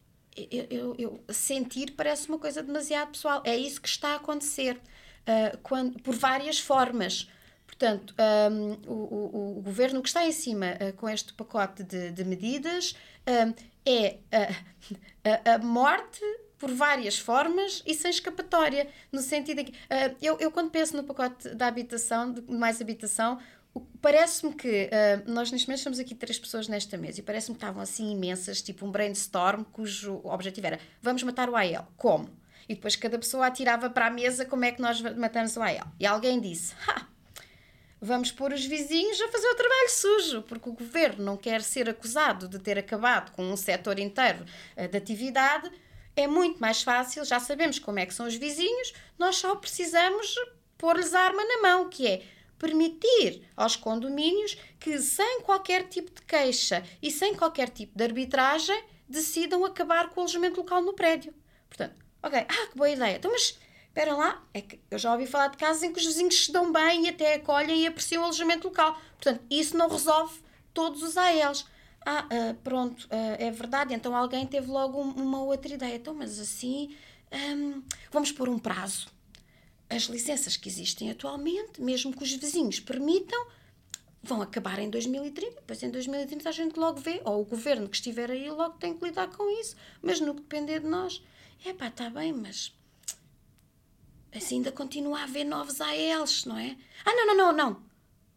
Eu, 0.51 0.67
eu, 0.71 0.95
eu, 0.99 1.35
sentir 1.35 1.93
parece 1.93 2.29
uma 2.29 2.39
coisa 2.39 2.63
demasiado 2.63 3.11
pessoal. 3.11 3.43
É 3.45 3.57
isso 3.57 3.81
que 3.81 3.89
está 3.89 4.11
a 4.11 4.17
acontecer 4.17 4.77
uh, 4.77 5.59
quando, 5.63 6.01
por 6.01 6.15
várias 6.15 6.59
formas. 6.59 7.29
Portanto, 7.67 8.15
um, 8.51 8.73
o, 8.91 8.93
o, 8.93 9.59
o, 9.59 9.63
governo 9.63 10.03
que 10.03 10.09
está 10.09 10.27
em 10.27 10.33
cima 10.33 10.67
uh, 10.73 10.93
com 10.97 11.09
este 11.09 11.33
pacote 11.33 11.85
de, 11.85 12.11
de 12.11 12.25
medidas 12.25 12.95
um, 13.27 13.55
é 13.87 14.19
a, 15.25 15.55
a, 15.55 15.59
morte 15.59 16.21
por 16.59 16.73
várias 16.73 17.19
formas 17.19 17.83
e 17.87 17.95
sem 17.95 18.11
escapatória, 18.11 18.89
no 19.13 19.21
sentido 19.21 19.65
que 19.65 19.71
uh, 19.71 20.17
eu, 20.21 20.37
eu 20.41 20.51
quando 20.51 20.71
penso 20.71 20.97
no 20.97 21.05
pacote 21.05 21.55
da 21.55 21.69
habitação, 21.69 22.33
de 22.33 22.43
mais 22.51 22.81
habitação, 22.81 23.39
parece-me 24.01 24.55
que 24.55 24.89
uh, 24.89 25.31
nós 25.31 25.51
neste 25.51 25.67
momento 25.67 25.79
estamos 25.79 25.99
aqui 25.99 26.15
três 26.15 26.39
pessoas 26.39 26.69
nesta 26.69 26.97
mesa 26.97 27.21
e 27.21 27.23
parece-me 27.23 27.57
que 27.57 27.63
estavam 27.63 27.83
assim 27.83 28.11
imensas, 28.13 28.63
tipo 28.63 28.87
um 28.87 28.91
brainstorm 28.91 29.63
cujo 29.65 30.21
objetivo 30.25 30.67
era 30.67 30.81
vamos 31.03 31.23
matar 31.23 31.49
o 31.49 31.57
AL. 31.57 31.93
Como? 31.97 32.31
E 32.69 32.75
depois 32.75 32.97
cada 32.97 33.19
pessoa 33.19 33.47
atirava 33.47 33.89
para 33.89 34.07
a 34.07 34.11
mesa 34.11 34.45
como 34.45 34.65
é 34.65 34.73
que 34.73 34.81
nós 34.81 35.01
matamos 35.01 35.57
o 35.57 35.63
AL. 35.63 35.93
E 35.99 36.07
alguém 36.07 36.41
disse, 36.41 36.75
ha, 36.87 37.07
vamos 38.01 38.31
pôr 38.31 38.53
os 38.53 38.65
vizinhos 38.65 39.21
a 39.21 39.29
fazer 39.29 39.49
o 39.49 39.55
trabalho 39.55 39.91
sujo, 39.91 40.43
porque 40.43 40.69
o 40.69 40.73
governo 40.73 41.25
não 41.25 41.37
quer 41.37 41.63
ser 41.63 41.89
acusado 41.89 42.49
de 42.49 42.59
ter 42.59 42.79
acabado 42.79 43.33
com 43.33 43.43
um 43.43 43.57
setor 43.57 43.99
inteiro 43.99 44.45
uh, 44.77 44.89
de 44.89 44.97
atividade. 44.97 45.71
É 46.15 46.27
muito 46.27 46.61
mais 46.61 46.83
fácil, 46.83 47.25
já 47.25 47.39
sabemos 47.39 47.79
como 47.79 47.99
é 47.99 48.07
que 48.07 48.13
são 48.13 48.27
os 48.27 48.35
vizinhos, 48.35 48.93
nós 49.19 49.37
só 49.37 49.55
precisamos 49.55 50.35
pôr-lhes 50.77 51.13
a 51.15 51.21
arma 51.21 51.45
na 51.45 51.63
mão, 51.63 51.89
que 51.89 52.07
é 52.07 52.23
permitir 52.59 53.43
aos 53.57 53.77
condomínios 53.77 54.57
que, 54.79 54.99
sem 54.99 55.41
qualquer 55.43 55.89
tipo 55.89 56.11
de 56.13 56.23
queixa 56.23 56.85
e 57.01 57.11
sem 57.11 57.35
qualquer 57.35 57.69
tipo 57.69 57.97
de 57.97 58.05
arbitragem, 58.05 58.83
decidam 59.09 59.65
acabar 59.65 60.11
com 60.11 60.21
o 60.21 60.25
alojamento 60.25 60.61
local 60.61 60.83
no 60.83 60.93
prédio. 60.93 61.33
Portanto, 61.69 61.95
ok, 62.23 62.39
ah, 62.41 62.67
que 62.71 62.77
boa 62.77 62.91
ideia. 62.91 63.17
Então, 63.17 63.31
mas 63.31 63.59
espera 63.87 64.15
lá, 64.15 64.43
é 64.53 64.61
que 64.61 64.81
eu 64.91 64.99
já 64.99 65.13
ouvi 65.13 65.27
falar 65.27 65.49
de 65.49 65.57
casos 65.57 65.83
em 65.83 65.93
que 65.93 65.99
os 65.99 66.07
vizinhos 66.07 66.45
se 66.45 66.53
dão 66.53 66.73
bem 66.73 67.07
e 67.07 67.09
até 67.09 67.35
acolhem 67.35 67.83
e 67.83 67.87
apreciam 67.87 68.23
o 68.23 68.25
alojamento 68.27 68.69
local. 68.69 68.99
Portanto, 69.13 69.43
isso 69.51 69.77
não 69.77 69.89
resolve 69.89 70.41
todos 70.73 71.03
os 71.03 71.17
AELs. 71.17 71.67
Ah, 72.07 72.27
uh, 72.27 72.55
pronto, 72.63 73.05
uh, 73.07 73.37
é 73.39 73.51
verdade. 73.51 73.95
Então 73.95 74.15
alguém 74.15 74.47
teve 74.47 74.71
logo 74.71 75.01
um, 75.01 75.11
uma 75.11 75.43
outra 75.43 75.73
ideia. 75.73 75.97
Então, 75.97 76.15
mas 76.15 76.39
assim, 76.39 76.95
um, 77.33 77.83
vamos 78.11 78.31
pôr 78.31 78.49
um 78.49 78.59
prazo. 78.59 79.09
As 79.91 80.03
licenças 80.05 80.57
que 80.57 80.69
existem 80.69 81.11
atualmente, 81.11 81.81
mesmo 81.81 82.15
que 82.15 82.23
os 82.23 82.33
vizinhos 82.33 82.79
permitam, 82.79 83.47
vão 84.23 84.43
acabar 84.43 84.79
em 84.79 84.91
2030. 84.91 85.55
Depois, 85.55 85.83
em 85.83 85.91
2030, 85.91 86.49
a 86.49 86.53
gente 86.53 86.79
logo 86.79 87.01
vê, 87.01 87.23
ou 87.25 87.41
o 87.41 87.45
governo 87.45 87.89
que 87.89 87.97
estiver 87.97 88.31
aí 88.31 88.51
logo 88.51 88.77
tem 88.79 88.97
que 88.97 89.05
lidar 89.05 89.29
com 89.29 89.49
isso. 89.61 89.77
Mas 90.03 90.21
no 90.21 90.35
que 90.35 90.43
depender 90.43 90.81
de 90.81 90.87
nós, 90.87 91.23
é 91.65 91.73
pá, 91.73 91.89
está 91.89 92.11
bem, 92.11 92.33
mas 92.33 92.73
assim 94.33 94.57
ainda 94.57 94.71
continua 94.71 95.21
a 95.21 95.25
haver 95.25 95.45
novos 95.45 95.81
AELs, 95.81 96.45
não 96.45 96.59
é? 96.59 96.77
Ah, 97.05 97.15
não, 97.15 97.27
não, 97.27 97.37
não, 97.37 97.53
não. 97.53 97.83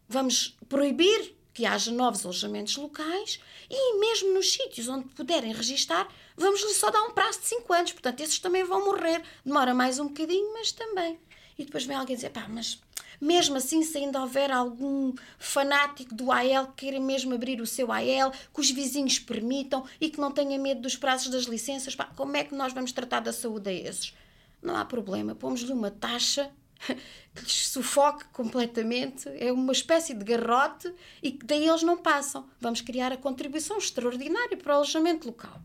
Vamos 0.08 0.56
proibir 0.68 1.36
que 1.52 1.66
haja 1.66 1.92
novos 1.92 2.24
alojamentos 2.24 2.76
locais 2.76 3.38
e 3.68 3.98
mesmo 3.98 4.32
nos 4.32 4.52
sítios 4.52 4.88
onde 4.88 5.08
puderem 5.08 5.52
registar, 5.52 6.08
vamos-lhe 6.36 6.72
só 6.72 6.90
dar 6.90 7.02
um 7.02 7.12
prazo 7.12 7.40
de 7.40 7.46
5 7.46 7.72
anos. 7.72 7.92
Portanto, 7.92 8.20
esses 8.20 8.38
também 8.38 8.64
vão 8.64 8.84
morrer. 8.84 9.22
Demora 9.44 9.74
mais 9.74 9.98
um 9.98 10.08
bocadinho, 10.08 10.52
mas 10.54 10.72
também. 10.72 11.18
E 11.58 11.64
depois 11.64 11.84
vem 11.84 11.96
alguém 11.96 12.16
dizer, 12.16 12.30
pá, 12.30 12.46
mas 12.48 12.80
mesmo 13.20 13.56
assim, 13.56 13.82
se 13.82 13.98
ainda 13.98 14.20
houver 14.20 14.50
algum 14.50 15.14
fanático 15.38 16.14
do 16.14 16.32
AL 16.32 16.68
que 16.68 16.86
queira 16.86 16.98
mesmo 16.98 17.34
abrir 17.34 17.60
o 17.60 17.66
seu 17.66 17.92
AL, 17.92 18.32
que 18.32 18.60
os 18.60 18.70
vizinhos 18.70 19.18
permitam 19.18 19.84
e 20.00 20.10
que 20.10 20.20
não 20.20 20.32
tenha 20.32 20.58
medo 20.58 20.80
dos 20.80 20.96
prazos 20.96 21.28
das 21.30 21.44
licenças, 21.44 21.94
pá, 21.94 22.06
como 22.16 22.36
é 22.36 22.44
que 22.44 22.54
nós 22.54 22.72
vamos 22.72 22.92
tratar 22.92 23.20
da 23.20 23.32
saúde 23.32 23.70
a 23.70 23.72
esses? 23.72 24.14
não 24.62 24.76
há 24.76 24.84
problema, 24.84 25.34
pomos-lhe 25.34 25.72
uma 25.72 25.90
taxa 25.90 26.50
que 27.34 27.42
lhes 27.42 27.68
sufoque 27.68 28.24
completamente, 28.26 29.28
é 29.28 29.52
uma 29.52 29.72
espécie 29.72 30.14
de 30.14 30.24
garrote 30.24 30.92
e 31.22 31.32
que 31.32 31.44
daí 31.44 31.68
eles 31.68 31.82
não 31.82 31.96
passam. 31.96 32.48
Vamos 32.60 32.80
criar 32.80 33.12
a 33.12 33.16
contribuição 33.16 33.78
extraordinária 33.78 34.56
para 34.56 34.72
o 34.72 34.76
alojamento 34.76 35.26
local. 35.26 35.60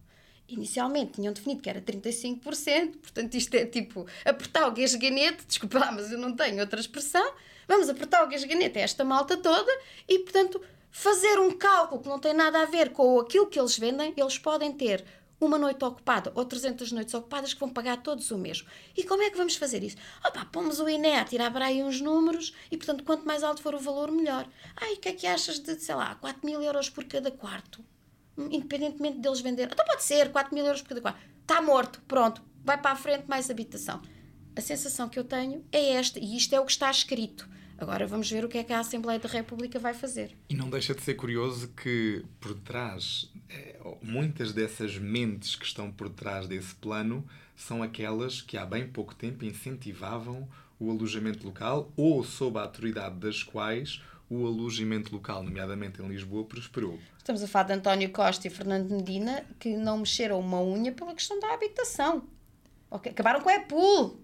Inicialmente 0.50 1.14
tinham 1.14 1.34
definido 1.34 1.62
que 1.62 1.70
era 1.70 1.82
35%, 1.82 2.98
portanto 3.02 3.36
isto 3.36 3.54
é 3.56 3.66
tipo 3.66 4.06
apertar 4.24 4.68
o 4.68 4.72
gasganete, 4.72 5.46
desculpa 5.46 5.92
mas 5.92 6.12
eu 6.12 6.18
não 6.18 6.36
tenho 6.36 6.60
outra 6.60 6.80
expressão, 6.80 7.34
vamos 7.68 7.90
apertar 7.90 8.24
o 8.24 8.30
gasganete 8.30 8.80
a 8.80 8.82
esta 8.82 9.04
malta 9.04 9.36
toda 9.36 9.72
e, 10.08 10.20
portanto, 10.20 10.62
fazer 10.90 11.40
um 11.40 11.52
cálculo 11.52 12.02
que 12.02 12.08
não 12.08 12.18
tem 12.18 12.34
nada 12.34 12.62
a 12.62 12.66
ver 12.66 12.92
com 12.92 13.20
aquilo 13.20 13.48
que 13.48 13.60
eles 13.60 13.78
vendem, 13.78 14.14
eles 14.16 14.38
podem 14.38 14.72
ter 14.72 15.04
uma 15.40 15.58
noite 15.58 15.84
ocupada 15.84 16.32
ou 16.34 16.44
300 16.46 16.92
noites 16.92 17.14
ocupadas 17.14 17.54
que 17.54 17.60
vão 17.60 17.70
pagar 17.70 18.02
todos 18.02 18.32
o 18.32 18.38
mesmo. 18.38 18.68
E 18.96 19.04
como 19.04 19.22
é 19.22 19.30
que 19.30 19.38
vamos 19.38 19.56
fazer 19.56 19.84
isso? 19.84 19.98
Opa, 20.26 20.46
pomos 20.46 20.80
o 20.80 20.90
INE 20.90 21.16
a 21.16 21.26
tirar 21.26 21.52
para 21.52 21.66
aí 21.66 21.84
uns 21.84 22.02
números 22.02 22.54
e, 22.72 22.78
portanto, 22.78 23.04
quanto 23.04 23.26
mais 23.26 23.44
alto 23.44 23.62
for 23.62 23.76
o 23.76 23.80
valor, 23.80 24.12
melhor. 24.12 24.48
Ai, 24.76 24.94
o 24.94 24.98
que 24.98 25.10
é 25.10 25.14
que 25.14 25.28
achas 25.28 25.60
de, 25.60 25.80
sei 25.80 25.96
lá, 25.96 26.16
4 26.16 26.46
mil 26.46 26.62
euros 26.62 26.90
por 26.90 27.04
cada 27.04 27.30
quarto? 27.30 27.84
Independentemente 28.38 29.20
deles 29.20 29.42
vender. 29.42 29.70
Então 29.72 29.86
pode 29.86 30.04
ser 30.04 30.32
4 30.32 30.54
mil 30.54 30.66
euros 30.66 30.82
por 30.82 30.90
cada 30.90 31.02
quarto. 31.02 31.20
Está 31.42 31.62
morto, 31.62 32.02
pronto, 32.08 32.42
vai 32.64 32.78
para 32.78 32.92
a 32.92 32.96
frente 32.96 33.26
mais 33.28 33.50
habitação. 33.50 34.02
A 34.56 34.62
sensação 34.62 35.08
que 35.08 35.18
eu 35.18 35.24
tenho 35.24 35.64
é 35.72 35.94
esta, 35.94 36.20
e 36.20 36.36
isto 36.36 36.54
é 36.54 36.60
o 36.60 36.66
que 36.66 36.72
está 36.72 36.90
escrito. 36.90 37.48
Agora 37.78 38.08
vamos 38.08 38.30
ver 38.30 38.44
o 38.44 38.50
que 38.50 38.58
é 38.58 38.64
que 38.64 38.74
a 38.74 38.80
Assembleia 38.80 39.20
da 39.20 39.30
República 39.30 39.78
vai 39.78 39.94
fazer. 39.94 40.36
E 40.50 40.56
não 40.56 40.70
deixa 40.70 40.96
de 40.96 41.02
ser 41.04 41.14
curioso 41.14 41.68
que 41.70 42.26
por 42.40 42.56
trás, 42.56 43.32
é, 43.48 43.78
muitas 44.02 44.52
dessas 44.52 44.98
mentes 44.98 45.56
que 45.56 45.66
estão 45.66 45.92
por 45.92 46.10
trás 46.10 46.48
desse 46.48 46.74
plano 46.76 47.24
são 47.56 47.84
aquelas 47.84 48.42
que 48.42 48.58
há 48.58 48.66
bem 48.66 48.88
pouco 48.88 49.14
tempo 49.14 49.46
incentivavam 49.46 50.50
o 50.80 50.90
alojamento 50.90 51.46
local 51.46 51.92
ou 51.96 52.24
sob 52.24 52.58
a 52.58 52.64
autoridade 52.64 53.16
das 53.20 53.44
quais 53.44 54.02
o 54.30 54.46
alojamento 54.46 55.14
local, 55.14 55.44
nomeadamente 55.44 56.02
em 56.02 56.08
Lisboa, 56.08 56.44
prosperou. 56.46 57.00
Estamos 57.18 57.42
a 57.42 57.48
falar 57.48 57.66
de 57.66 57.74
António 57.74 58.10
Costa 58.10 58.48
e 58.48 58.50
Fernando 58.50 58.92
Medina 58.92 59.46
que 59.60 59.76
não 59.76 60.00
mexeram 60.00 60.40
uma 60.40 60.62
unha 60.62 60.92
pela 60.92 61.14
questão 61.14 61.40
da 61.40 61.54
habitação. 61.54 62.24
Okay. 62.90 63.12
Acabaram 63.12 63.42
com 63.42 63.50
a 63.50 63.56
EPUL. 63.56 64.20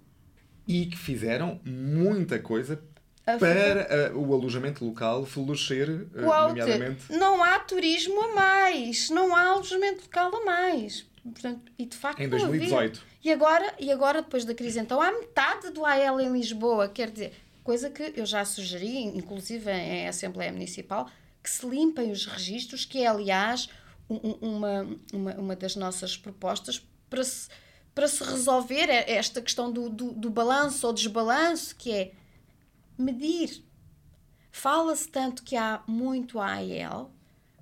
E 0.68 0.86
que 0.86 0.98
fizeram 0.98 1.60
muita 1.66 2.40
coisa 2.40 2.82
para 3.26 4.14
uh, 4.14 4.20
o 4.20 4.34
alojamento 4.34 4.86
local 4.86 5.26
florescer, 5.26 5.90
uh, 5.90 6.22
nomeadamente. 6.50 7.12
Não 7.12 7.42
há 7.42 7.60
turismo 7.60 8.22
a 8.22 8.36
mais, 8.36 9.10
não 9.10 9.36
há 9.36 9.44
alojamento 9.44 10.04
local 10.04 10.36
a 10.36 10.46
mais. 10.46 11.06
Portanto, 11.24 11.72
e 11.80 11.86
de 11.86 11.96
facto, 11.96 12.20
em 12.20 12.28
2018. 12.28 13.02
E 13.24 13.32
agora, 13.32 13.74
e 13.80 13.90
agora, 13.92 14.22
depois 14.22 14.44
da 14.44 14.54
crise, 14.54 14.80
então 14.80 15.02
há 15.02 15.10
metade 15.12 15.70
do 15.72 15.86
AL 15.86 16.20
em 16.20 16.34
Lisboa, 16.34 16.90
quer 16.90 17.10
dizer, 17.10 17.34
coisa 17.64 17.90
que 17.90 18.14
eu 18.16 18.26
já 18.26 18.44
sugeri, 18.46 18.98
inclusive 18.98 19.72
em 19.72 20.08
Assembleia 20.08 20.52
Municipal, 20.52 21.10
que 21.42 21.50
se 21.50 21.66
limpem 21.66 22.12
os 22.12 22.26
registros, 22.26 22.86
que 22.86 23.00
é, 23.00 23.08
aliás, 23.08 23.70
um, 24.10 24.18
uma, 24.42 24.88
uma, 25.12 25.34
uma 25.36 25.56
das 25.56 25.76
nossas 25.76 26.18
propostas 26.18 26.86
para 27.10 27.24
se, 27.24 27.50
para 27.94 28.08
se 28.08 28.24
resolver 28.24 28.90
esta 28.90 29.42
questão 29.42 29.72
do, 29.72 29.90
do, 29.90 30.12
do 30.14 30.30
balanço 30.30 30.86
ou 30.88 30.94
desbalanço, 30.94 31.76
que 31.76 31.92
é 31.92 32.12
medir. 32.98 33.64
Fala-se 34.52 35.08
tanto 35.08 35.44
que 35.44 35.56
há 35.56 35.82
muito 35.88 36.40
AEL, 36.40 37.12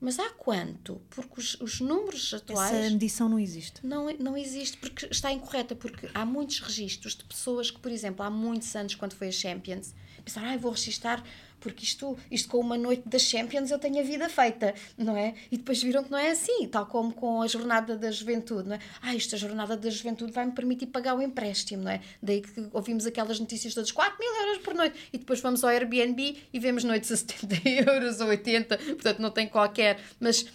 mas 0.02 0.18
há 0.18 0.32
quanto? 0.32 1.00
Porque 1.12 1.40
os, 1.40 1.54
os 1.62 1.80
números 1.80 2.34
atuais. 2.34 2.74
Essa 2.74 2.90
medição 2.90 3.30
não 3.30 3.40
existe. 3.40 3.86
Não, 3.86 4.12
não 4.18 4.36
existe, 4.36 4.76
porque 4.78 5.06
está 5.06 5.32
incorreta, 5.32 5.76
porque 5.76 6.10
há 6.12 6.26
muitos 6.26 6.60
registros 6.60 7.16
de 7.16 7.24
pessoas 7.24 7.70
que, 7.70 7.80
por 7.80 7.92
exemplo, 7.92 8.26
há 8.26 8.30
muitos 8.30 8.76
anos, 8.76 8.96
quando 8.96 9.14
foi 9.14 9.28
a 9.28 9.32
Champions, 9.32 9.94
pensaram, 10.24 10.50
ah, 10.50 10.58
vou 10.58 10.72
registrar 10.72 11.24
porque 11.62 11.86
isto, 11.86 12.18
isto 12.30 12.50
com 12.50 12.58
uma 12.58 12.76
noite 12.76 13.08
das 13.08 13.22
Champions 13.22 13.72
eu 13.72 13.80
tenho 13.80 14.00
a 14.00 14.04
vida 14.04 14.28
feita, 14.28 14.74
não 14.98 15.16
é? 15.16 15.36
E 15.52 15.58
depois 15.58 15.82
viram 15.82 16.04
que 16.04 16.12
não 16.12 16.18
é 16.18 16.32
assim, 16.32 16.68
tal 16.68 16.88
como 16.88 17.14
com 17.14 17.42
a 17.42 17.48
jornada 17.48 17.96
da 17.96 18.12
juventude, 18.12 18.68
não 18.68 18.76
é? 18.76 18.80
Ah, 19.02 19.16
esta 19.16 19.38
jornada 19.38 19.78
da 19.78 19.90
juventude 19.90 20.32
vai-me 20.32 20.52
permitir 20.52 20.88
pagar 20.88 21.16
o 21.16 21.22
empréstimo, 21.22 21.84
não 21.84 21.92
é? 21.92 22.02
Daí 22.22 22.42
que 22.42 22.68
ouvimos 22.74 23.06
aquelas 23.06 23.40
notícias 23.40 23.74
todas, 23.74 23.92
4 23.92 24.18
mil 24.20 24.36
euros 24.42 24.58
por 24.58 24.74
noite, 24.74 25.00
e 25.14 25.18
depois 25.20 25.40
vamos 25.40 25.64
ao 25.64 25.70
Airbnb 25.70 26.38
e 26.52 26.60
vemos 26.60 26.84
noites 26.84 27.12
a 27.12 27.18
70 27.18 27.70
euros 27.70 28.20
ou 28.20 28.28
80, 28.28 28.78
portanto 28.78 29.20
não 29.20 29.30
tem 29.30 29.48
qualquer, 29.48 30.00
mas 30.20 30.46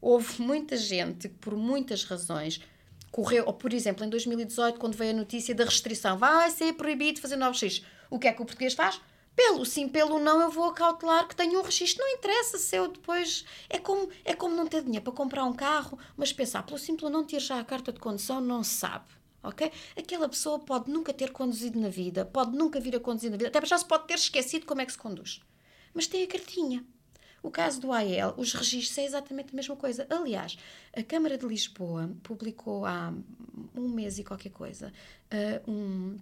houve 0.00 0.40
muita 0.40 0.76
gente 0.76 1.28
que 1.28 1.34
por 1.36 1.56
muitas 1.56 2.04
razões 2.04 2.60
correu, 3.10 3.44
ou 3.46 3.54
por 3.54 3.72
exemplo 3.72 4.04
em 4.04 4.10
2018 4.10 4.78
quando 4.78 4.94
veio 4.94 5.12
a 5.12 5.16
notícia 5.16 5.54
da 5.54 5.64
restrição, 5.64 6.18
vai 6.18 6.50
ser 6.50 6.74
proibido 6.74 7.20
fazer 7.20 7.36
novos 7.36 7.58
X, 7.58 7.82
o 8.10 8.18
que 8.18 8.28
é 8.28 8.32
que 8.32 8.42
o 8.42 8.44
português 8.44 8.74
faz? 8.74 9.00
Pelo 9.36 9.66
sim, 9.66 9.86
pelo 9.86 10.18
não, 10.18 10.40
eu 10.40 10.50
vou 10.50 10.64
acautelar 10.64 11.28
que 11.28 11.36
tenho 11.36 11.60
um 11.60 11.62
registro. 11.62 12.02
Não 12.02 12.14
interessa 12.14 12.56
se 12.56 12.74
eu 12.74 12.88
depois. 12.88 13.44
É 13.68 13.78
como, 13.78 14.08
é 14.24 14.34
como 14.34 14.56
não 14.56 14.66
ter 14.66 14.82
dinheiro 14.82 15.04
para 15.04 15.12
comprar 15.12 15.44
um 15.44 15.52
carro, 15.52 15.98
mas 16.16 16.32
pensar, 16.32 16.62
pelo 16.62 16.78
simples 16.78 17.12
não 17.12 17.22
ter 17.22 17.40
já 17.40 17.60
a 17.60 17.64
carta 17.64 17.92
de 17.92 18.00
condução, 18.00 18.40
não 18.40 18.64
se 18.64 18.76
sabe. 18.76 19.04
Ok? 19.42 19.70
Aquela 19.96 20.28
pessoa 20.28 20.58
pode 20.58 20.90
nunca 20.90 21.12
ter 21.12 21.30
conduzido 21.32 21.78
na 21.78 21.88
vida, 21.88 22.24
pode 22.24 22.56
nunca 22.56 22.80
vir 22.80 22.96
a 22.96 23.00
conduzir 23.00 23.30
na 23.30 23.36
vida, 23.36 23.48
até 23.48 23.64
já 23.64 23.78
se 23.78 23.84
pode 23.84 24.06
ter 24.06 24.14
esquecido 24.14 24.64
como 24.64 24.80
é 24.80 24.86
que 24.86 24.92
se 24.92 24.98
conduz. 24.98 25.40
Mas 25.94 26.06
tem 26.06 26.24
a 26.24 26.26
cartinha. 26.26 26.84
O 27.42 27.50
caso 27.50 27.80
do 27.80 27.92
AEL, 27.92 28.34
os 28.38 28.52
registros 28.54 28.98
é 28.98 29.04
exatamente 29.04 29.50
a 29.52 29.56
mesma 29.56 29.76
coisa. 29.76 30.04
Aliás, 30.10 30.58
a 30.96 31.02
Câmara 31.02 31.38
de 31.38 31.46
Lisboa 31.46 32.10
publicou 32.24 32.84
há 32.84 33.12
um 33.74 33.88
mês 33.88 34.18
e 34.18 34.24
qualquer 34.24 34.50
coisa 34.50 34.92
uh, 35.30 35.70
um 35.70 36.18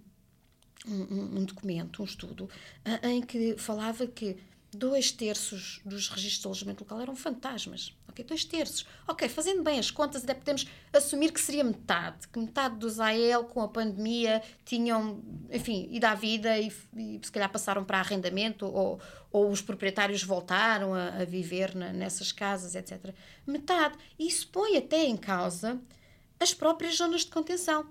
um, 0.87 1.39
um 1.39 1.45
documento, 1.45 2.01
um 2.01 2.05
estudo, 2.05 2.49
em 3.03 3.21
que 3.21 3.57
falava 3.57 4.05
que 4.07 4.37
dois 4.75 5.11
terços 5.11 5.81
dos 5.85 6.09
registros 6.09 6.41
de 6.41 6.47
alojamento 6.47 6.83
local 6.83 7.01
eram 7.01 7.15
fantasmas. 7.15 7.95
Ok, 8.09 8.23
dois 8.23 8.45
terços. 8.45 8.85
Ok, 9.07 9.27
fazendo 9.27 9.63
bem 9.63 9.79
as 9.79 9.89
contas, 9.89 10.23
até 10.23 10.33
podemos 10.33 10.67
assumir 10.93 11.31
que 11.31 11.39
seria 11.39 11.63
metade, 11.63 12.27
que 12.27 12.39
metade 12.39 12.77
dos 12.77 12.99
AEL 12.99 13.45
com 13.45 13.61
a 13.61 13.67
pandemia 13.67 14.41
tinham, 14.63 15.21
enfim, 15.51 15.89
ido 15.91 16.05
à 16.05 16.13
vida 16.13 16.57
e, 16.57 16.71
e 16.95 17.19
se 17.21 17.31
calhar 17.31 17.51
passaram 17.51 17.83
para 17.83 17.99
arrendamento 17.99 18.65
ou, 18.65 18.99
ou 19.31 19.49
os 19.49 19.61
proprietários 19.61 20.23
voltaram 20.23 20.93
a, 20.93 21.07
a 21.07 21.25
viver 21.25 21.75
na, 21.75 21.91
nessas 21.91 22.31
casas, 22.31 22.75
etc. 22.75 23.13
Metade. 23.45 23.97
Isso 24.19 24.47
põe 24.49 24.77
até 24.77 25.03
em 25.03 25.17
causa 25.17 25.79
as 26.39 26.53
próprias 26.53 26.97
zonas 26.97 27.21
de 27.21 27.31
contenção. 27.31 27.85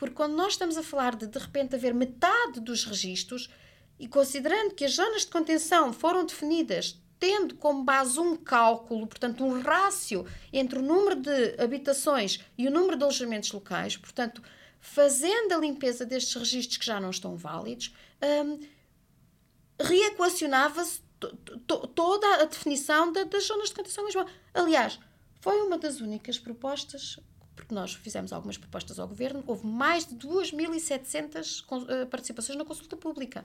Porque 0.00 0.14
quando 0.14 0.34
nós 0.34 0.54
estamos 0.54 0.78
a 0.78 0.82
falar 0.82 1.14
de 1.14 1.26
de 1.26 1.38
repente 1.38 1.74
haver 1.74 1.92
metade 1.92 2.58
dos 2.58 2.84
registros, 2.84 3.50
e 3.98 4.08
considerando 4.08 4.74
que 4.74 4.86
as 4.86 4.94
zonas 4.94 5.26
de 5.26 5.30
contenção 5.30 5.92
foram 5.92 6.24
definidas 6.24 6.98
tendo 7.18 7.54
como 7.56 7.84
base 7.84 8.18
um 8.18 8.34
cálculo, 8.34 9.06
portanto, 9.06 9.44
um 9.44 9.60
rácio 9.60 10.26
entre 10.50 10.78
o 10.78 10.82
número 10.82 11.16
de 11.16 11.62
habitações 11.62 12.40
e 12.56 12.66
o 12.66 12.70
número 12.70 12.96
de 12.96 13.04
alojamentos 13.04 13.52
locais, 13.52 13.94
portanto, 13.98 14.42
fazendo 14.80 15.52
a 15.52 15.58
limpeza 15.58 16.06
destes 16.06 16.34
registros 16.34 16.78
que 16.78 16.86
já 16.86 16.98
não 16.98 17.10
estão 17.10 17.36
válidos, 17.36 17.94
um, 18.22 18.58
reequacionava-se 19.78 21.02
toda 21.94 22.36
a 22.36 22.46
definição 22.46 23.12
das 23.12 23.46
zonas 23.46 23.68
de 23.68 23.74
contenção 23.74 24.04
em 24.04 24.06
Lisboa. 24.06 24.26
Aliás, 24.54 24.98
foi 25.42 25.60
uma 25.60 25.76
das 25.76 26.00
únicas 26.00 26.38
propostas 26.38 27.18
porque 27.60 27.74
nós 27.74 27.92
fizemos 27.92 28.32
algumas 28.32 28.56
propostas 28.56 28.98
ao 28.98 29.06
governo, 29.06 29.44
houve 29.46 29.66
mais 29.66 30.06
de 30.06 30.14
2.700 30.16 31.64
eh, 31.88 32.06
participações 32.06 32.58
na 32.58 32.64
consulta 32.64 32.96
pública. 32.96 33.44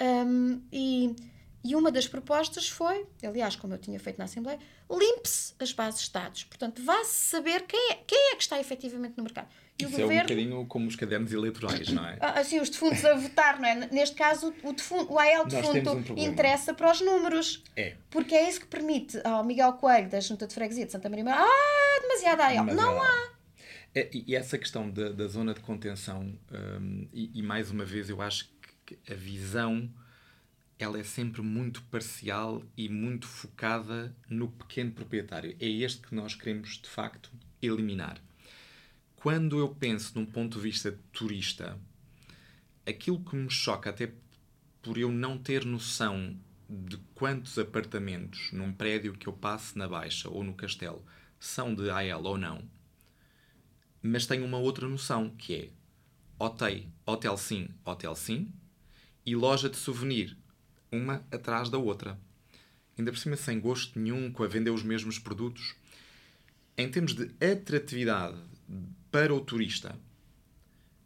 Um, 0.00 0.60
e, 0.72 1.16
e 1.64 1.74
uma 1.74 1.90
das 1.90 2.06
propostas 2.06 2.68
foi, 2.68 3.06
aliás, 3.24 3.56
como 3.56 3.74
eu 3.74 3.78
tinha 3.78 3.98
feito 3.98 4.18
na 4.18 4.26
Assembleia, 4.26 4.60
limpe-se 4.88 5.52
as 5.58 5.72
bases 5.72 6.02
de 6.04 6.12
dados. 6.12 6.44
Portanto, 6.44 6.80
vá-se 6.84 7.30
saber 7.30 7.62
quem 7.62 7.90
é, 7.90 7.94
quem 8.06 8.32
é 8.32 8.36
que 8.36 8.42
está 8.42 8.60
efetivamente 8.60 9.14
no 9.16 9.24
mercado. 9.24 9.48
E 9.76 9.82
Isso 9.82 9.96
o 9.96 10.00
governo, 10.02 10.12
é 10.12 10.14
um 10.14 10.22
bocadinho 10.22 10.66
como 10.66 10.86
os 10.86 10.94
cadernos 10.94 11.32
eleitorais, 11.32 11.88
não 11.88 12.06
é? 12.06 12.16
Assim, 12.38 12.60
os 12.60 12.70
defuntos 12.70 13.04
a 13.04 13.14
votar, 13.14 13.58
não 13.58 13.68
é? 13.68 13.88
Neste 13.90 14.14
caso, 14.14 14.54
o, 14.62 14.72
defunto, 14.72 15.12
o 15.12 15.18
AL 15.18 15.44
defunto 15.46 16.12
um 16.12 16.18
interessa 16.18 16.72
para 16.72 16.92
os 16.92 17.00
números. 17.00 17.64
É. 17.74 17.96
Porque 18.10 18.32
é 18.36 18.48
isso 18.48 18.60
que 18.60 18.66
permite 18.66 19.20
ao 19.24 19.42
Miguel 19.42 19.72
Coelho, 19.72 20.08
da 20.08 20.20
Junta 20.20 20.46
de 20.46 20.54
Freguesia 20.54 20.86
de 20.86 20.92
Santa 20.92 21.08
Maria, 21.08 21.24
ah, 21.26 21.83
demasiado 22.08 22.40
AL. 22.40 22.66
Não 22.66 23.02
há. 23.02 23.34
É, 23.94 24.10
e 24.12 24.34
essa 24.34 24.58
questão 24.58 24.90
da, 24.90 25.10
da 25.10 25.26
zona 25.28 25.54
de 25.54 25.60
contenção, 25.60 26.36
um, 26.80 27.08
e, 27.12 27.30
e, 27.38 27.42
mais 27.42 27.70
uma 27.70 27.84
vez 27.84 28.10
eu 28.10 28.20
acho 28.20 28.50
que 28.84 28.98
a 29.10 29.14
visão 29.14 29.88
ela 30.78 30.98
é 30.98 31.04
sempre 31.04 31.40
muito 31.42 31.80
parcial 31.84 32.62
e 32.76 32.88
muito 32.88 33.26
focada 33.28 34.14
no 34.28 34.48
pequeno 34.48 34.90
proprietário. 34.90 35.56
É 35.60 35.68
este 35.68 36.06
que 36.06 36.14
nós 36.14 36.34
queremos 36.34 36.78
de 36.78 36.88
facto 36.88 37.30
eliminar. 37.62 38.20
Quando 39.14 39.58
eu 39.58 39.68
penso 39.68 40.18
num 40.18 40.26
ponto 40.26 40.56
de 40.56 40.62
vista 40.62 40.98
turista, 41.12 41.78
aquilo 42.84 43.24
que 43.24 43.36
me 43.36 43.48
choca, 43.48 43.90
até 43.90 44.12
por 44.82 44.98
eu 44.98 45.10
não 45.10 45.38
ter 45.38 45.64
noção 45.64 46.36
de 46.68 46.98
quantos 47.14 47.58
apartamentos 47.58 48.50
num 48.52 48.72
prédio 48.72 49.14
que 49.14 49.28
eu 49.28 49.32
passe 49.32 49.78
na 49.78 49.88
Baixa 49.88 50.28
ou 50.28 50.42
no 50.42 50.54
Castelo 50.54 51.04
são 51.46 51.74
de 51.74 51.90
AL 51.90 52.22
ou 52.22 52.38
não, 52.38 52.62
mas 54.02 54.26
tenho 54.26 54.44
uma 54.44 54.58
outra 54.58 54.88
noção, 54.88 55.30
que 55.30 55.54
é 55.54 55.70
hotel, 56.38 56.84
hotel 57.06 57.36
sim, 57.36 57.68
hotel 57.84 58.14
sim, 58.14 58.52
e 59.24 59.34
loja 59.34 59.68
de 59.68 59.76
souvenir, 59.76 60.36
uma 60.92 61.24
atrás 61.30 61.70
da 61.70 61.78
outra. 61.78 62.18
Ainda 62.96 63.10
por 63.10 63.18
cima 63.18 63.36
sem 63.36 63.58
gosto 63.58 63.98
nenhum, 63.98 64.30
com 64.30 64.44
a 64.44 64.46
vender 64.46 64.70
os 64.70 64.82
mesmos 64.82 65.18
produtos. 65.18 65.74
Em 66.76 66.88
termos 66.90 67.14
de 67.14 67.30
atratividade 67.44 68.36
para 69.10 69.34
o 69.34 69.40
turista, 69.40 69.98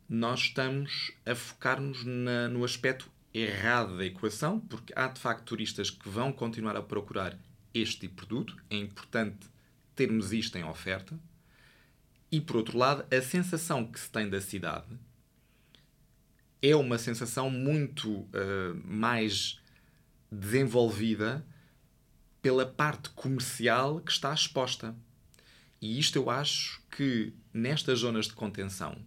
nós 0.09 0.41
estamos 0.41 1.13
a 1.25 1.35
focar-nos 1.35 2.05
no 2.05 2.65
aspecto 2.65 3.11
errado 3.33 3.97
da 3.97 4.05
equação, 4.05 4.59
porque 4.59 4.93
há 4.97 5.07
de 5.07 5.21
facto 5.21 5.45
turistas 5.45 5.91
que 5.91 6.09
vão 6.09 6.33
continuar 6.33 6.77
a 6.77 6.83
procurar 6.83 7.39
este 7.73 8.01
tipo 8.01 8.23
de 8.23 8.27
produto. 8.27 8.57
É 8.71 8.77
importante 8.77 9.47
termos 9.99 10.33
isto 10.33 10.57
em 10.57 10.63
oferta. 10.63 11.19
E 12.31 12.41
por 12.41 12.57
outro 12.57 12.79
lado, 12.79 13.05
a 13.13 13.21
sensação 13.21 13.85
que 13.85 13.99
se 13.99 14.09
tem 14.09 14.31
da 14.31 14.41
cidade 14.41 14.87
é 16.63 16.77
uma 16.77 16.99
sensação 16.99 17.51
muito 17.51 18.09
uh, 18.11 18.29
mais 18.85 19.61
desenvolvida 20.31 21.45
pela 22.41 22.65
parte 22.65 23.11
comercial 23.11 24.01
que 24.01 24.13
está 24.13 24.33
exposta. 24.33 24.95
E 25.81 25.99
isto 25.99 26.17
eu 26.17 26.31
acho 26.31 26.81
que 26.91 27.33
nestas 27.53 28.01
zonas 28.01 28.27
de 28.27 28.35
contenção, 28.35 29.05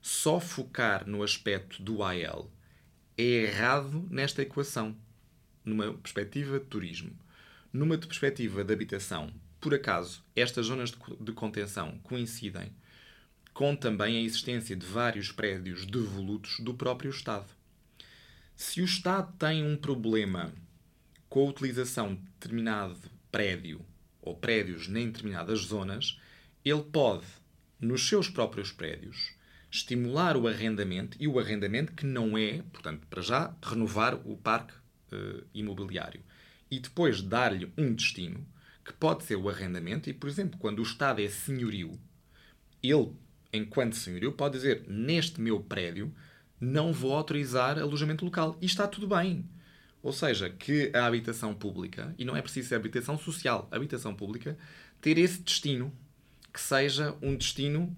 só 0.00 0.40
focar 0.40 1.06
no 1.06 1.22
aspecto 1.22 1.82
do 1.82 2.02
AL 2.02 2.50
é 3.18 3.22
errado 3.22 4.06
nesta 4.10 4.40
equação, 4.40 4.96
numa 5.62 5.92
perspectiva 5.92 6.58
de 6.58 6.66
turismo. 6.66 7.14
Numa 7.72 7.98
perspectiva 7.98 8.62
de 8.64 8.72
habitação, 8.72 9.32
por 9.62 9.72
acaso, 9.72 10.24
estas 10.34 10.66
zonas 10.66 10.90
de, 10.90 10.98
de 11.20 11.32
contenção 11.32 11.96
coincidem 12.02 12.72
com 13.54 13.76
também 13.76 14.16
a 14.16 14.20
existência 14.20 14.74
de 14.74 14.84
vários 14.84 15.30
prédios 15.30 15.86
devolutos 15.86 16.58
do 16.58 16.74
próprio 16.74 17.12
Estado. 17.12 17.46
Se 18.56 18.82
o 18.82 18.84
Estado 18.84 19.32
tem 19.38 19.64
um 19.64 19.76
problema 19.76 20.52
com 21.28 21.46
a 21.46 21.50
utilização 21.50 22.16
de 22.16 22.22
determinado 22.22 22.98
prédio 23.30 23.80
ou 24.20 24.34
prédios 24.36 24.88
em 24.88 25.06
determinadas 25.06 25.60
zonas, 25.60 26.18
ele 26.64 26.82
pode, 26.82 27.26
nos 27.80 28.08
seus 28.08 28.28
próprios 28.28 28.72
prédios, 28.72 29.32
estimular 29.70 30.36
o 30.36 30.48
arrendamento 30.48 31.16
e 31.20 31.28
o 31.28 31.38
arrendamento 31.38 31.92
que 31.92 32.04
não 32.04 32.36
é, 32.36 32.62
portanto, 32.72 33.06
para 33.08 33.22
já, 33.22 33.54
renovar 33.62 34.14
o 34.26 34.36
parque 34.36 34.74
uh, 35.12 35.46
imobiliário 35.54 36.20
e 36.68 36.80
depois 36.80 37.22
dar-lhe 37.22 37.72
um 37.78 37.94
destino 37.94 38.44
que 38.84 38.92
pode 38.92 39.24
ser 39.24 39.36
o 39.36 39.48
arrendamento 39.48 40.10
e, 40.10 40.12
por 40.12 40.28
exemplo, 40.28 40.58
quando 40.58 40.80
o 40.80 40.82
Estado 40.82 41.22
é 41.22 41.28
senhorio, 41.28 41.98
ele, 42.82 43.12
enquanto 43.52 43.96
senhorio, 43.96 44.32
pode 44.32 44.56
dizer 44.56 44.84
neste 44.88 45.40
meu 45.40 45.60
prédio 45.60 46.12
não 46.60 46.92
vou 46.92 47.14
autorizar 47.14 47.78
alojamento 47.78 48.24
local 48.24 48.56
e 48.60 48.66
está 48.66 48.86
tudo 48.86 49.06
bem. 49.06 49.48
Ou 50.02 50.12
seja, 50.12 50.50
que 50.50 50.90
a 50.94 51.06
habitação 51.06 51.54
pública, 51.54 52.14
e 52.18 52.24
não 52.24 52.36
é 52.36 52.42
preciso 52.42 52.68
ser 52.68 52.74
habitação 52.74 53.18
social, 53.18 53.68
habitação 53.70 54.14
pública, 54.14 54.56
ter 55.00 55.18
esse 55.18 55.40
destino 55.40 55.92
que 56.52 56.60
seja 56.60 57.16
um 57.22 57.36
destino 57.36 57.96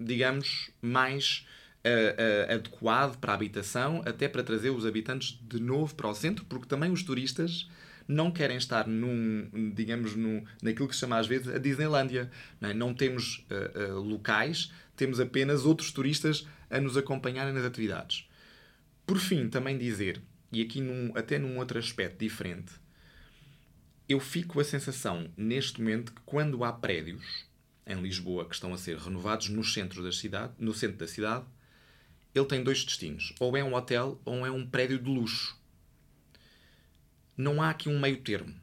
digamos, 0.00 0.70
mais 0.80 1.46
uh, 1.84 2.50
uh, 2.50 2.54
adequado 2.54 3.18
para 3.18 3.32
a 3.32 3.34
habitação, 3.34 4.02
até 4.06 4.26
para 4.28 4.42
trazer 4.42 4.70
os 4.70 4.86
habitantes 4.86 5.38
de 5.42 5.60
novo 5.60 5.94
para 5.94 6.08
o 6.08 6.14
centro, 6.14 6.44
porque 6.46 6.66
também 6.66 6.90
os 6.90 7.02
turistas 7.02 7.68
não 8.10 8.30
querem 8.30 8.56
estar 8.56 8.86
num, 8.86 9.72
digamos, 9.74 10.16
num, 10.16 10.44
naquilo 10.62 10.88
que 10.88 10.94
se 10.94 11.00
chama 11.00 11.18
às 11.18 11.26
vezes 11.26 11.48
a 11.48 11.58
Disneylândia. 11.58 12.30
Não, 12.60 12.70
é? 12.70 12.74
não 12.74 12.92
temos 12.92 13.46
uh, 13.50 14.00
locais, 14.00 14.72
temos 14.96 15.20
apenas 15.20 15.64
outros 15.64 15.92
turistas 15.92 16.46
a 16.68 16.80
nos 16.80 16.96
acompanharem 16.96 17.54
nas 17.54 17.64
atividades. 17.64 18.28
Por 19.06 19.18
fim, 19.18 19.48
também 19.48 19.78
dizer, 19.78 20.20
e 20.52 20.62
aqui 20.62 20.80
num, 20.80 21.12
até 21.14 21.38
num 21.38 21.58
outro 21.58 21.78
aspecto 21.78 22.18
diferente, 22.18 22.72
eu 24.08 24.18
fico 24.18 24.60
a 24.60 24.64
sensação, 24.64 25.30
neste 25.36 25.80
momento, 25.80 26.12
que 26.12 26.20
quando 26.26 26.64
há 26.64 26.72
prédios, 26.72 27.44
em 27.86 28.00
Lisboa 28.00 28.44
que 28.44 28.54
estão 28.54 28.74
a 28.74 28.78
ser 28.78 28.96
renovados 28.98 29.48
no 29.48 29.64
centro 29.64 30.02
da 30.02 30.12
cidade, 30.12 30.52
no 30.58 30.74
centro 30.74 30.98
da 30.98 31.06
cidade, 31.06 31.44
ele 32.34 32.46
tem 32.46 32.62
dois 32.62 32.84
destinos. 32.84 33.34
Ou 33.40 33.56
é 33.56 33.64
um 33.64 33.74
hotel 33.74 34.20
ou 34.24 34.44
é 34.46 34.50
um 34.50 34.66
prédio 34.66 34.98
de 34.98 35.08
luxo. 35.08 35.59
Não 37.40 37.62
há 37.62 37.70
aqui 37.70 37.88
um 37.88 37.98
meio 37.98 38.18
termo. 38.18 38.54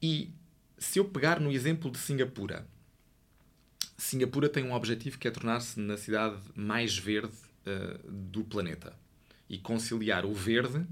E 0.00 0.32
se 0.78 0.98
eu 0.98 1.04
pegar 1.04 1.38
no 1.38 1.52
exemplo 1.52 1.90
de 1.90 1.98
Singapura, 1.98 2.66
Singapura 3.98 4.48
tem 4.48 4.64
um 4.64 4.72
objetivo 4.72 5.18
que 5.18 5.28
é 5.28 5.30
tornar-se 5.30 5.78
na 5.78 5.98
cidade 5.98 6.40
mais 6.54 6.96
verde 6.96 7.34
uh, 7.66 8.10
do 8.10 8.42
planeta 8.42 8.96
e 9.46 9.58
conciliar 9.58 10.24
o 10.24 10.32
verde 10.32 10.86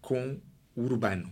com 0.00 0.40
o 0.76 0.82
urbano. 0.82 1.28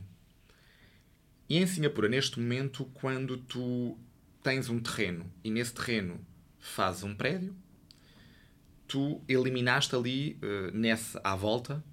E 1.48 1.56
em 1.56 1.66
Singapura, 1.66 2.08
neste 2.08 2.40
momento, 2.40 2.84
quando 2.94 3.38
tu 3.38 3.96
tens 4.42 4.68
um 4.68 4.80
terreno 4.80 5.32
e 5.44 5.52
nesse 5.52 5.72
terreno 5.72 6.20
fazes 6.58 7.04
um 7.04 7.14
prédio, 7.14 7.54
tu 8.88 9.22
eliminaste 9.28 9.94
ali, 9.94 10.36
uh, 10.42 10.76
nessa, 10.76 11.20
à 11.22 11.36
volta, 11.36 11.84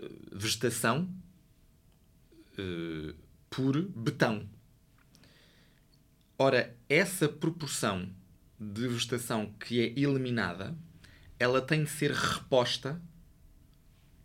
uh, 0.00 0.38
vegetação 0.38 1.12
uh, 2.58 3.14
por 3.48 3.80
betão. 3.82 4.48
Ora, 6.38 6.76
essa 6.88 7.28
proporção 7.28 8.08
de 8.58 8.86
vegetação 8.88 9.52
que 9.58 9.80
é 9.80 9.98
eliminada, 9.98 10.76
ela 11.38 11.60
tem 11.60 11.84
de 11.84 11.90
ser 11.90 12.12
reposta 12.12 13.00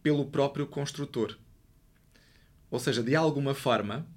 pelo 0.02 0.26
próprio 0.26 0.68
construtor. 0.68 1.38
Ou 2.70 2.80
seja, 2.80 3.04
de 3.04 3.16
alguma 3.16 3.54
forma, 3.54 4.08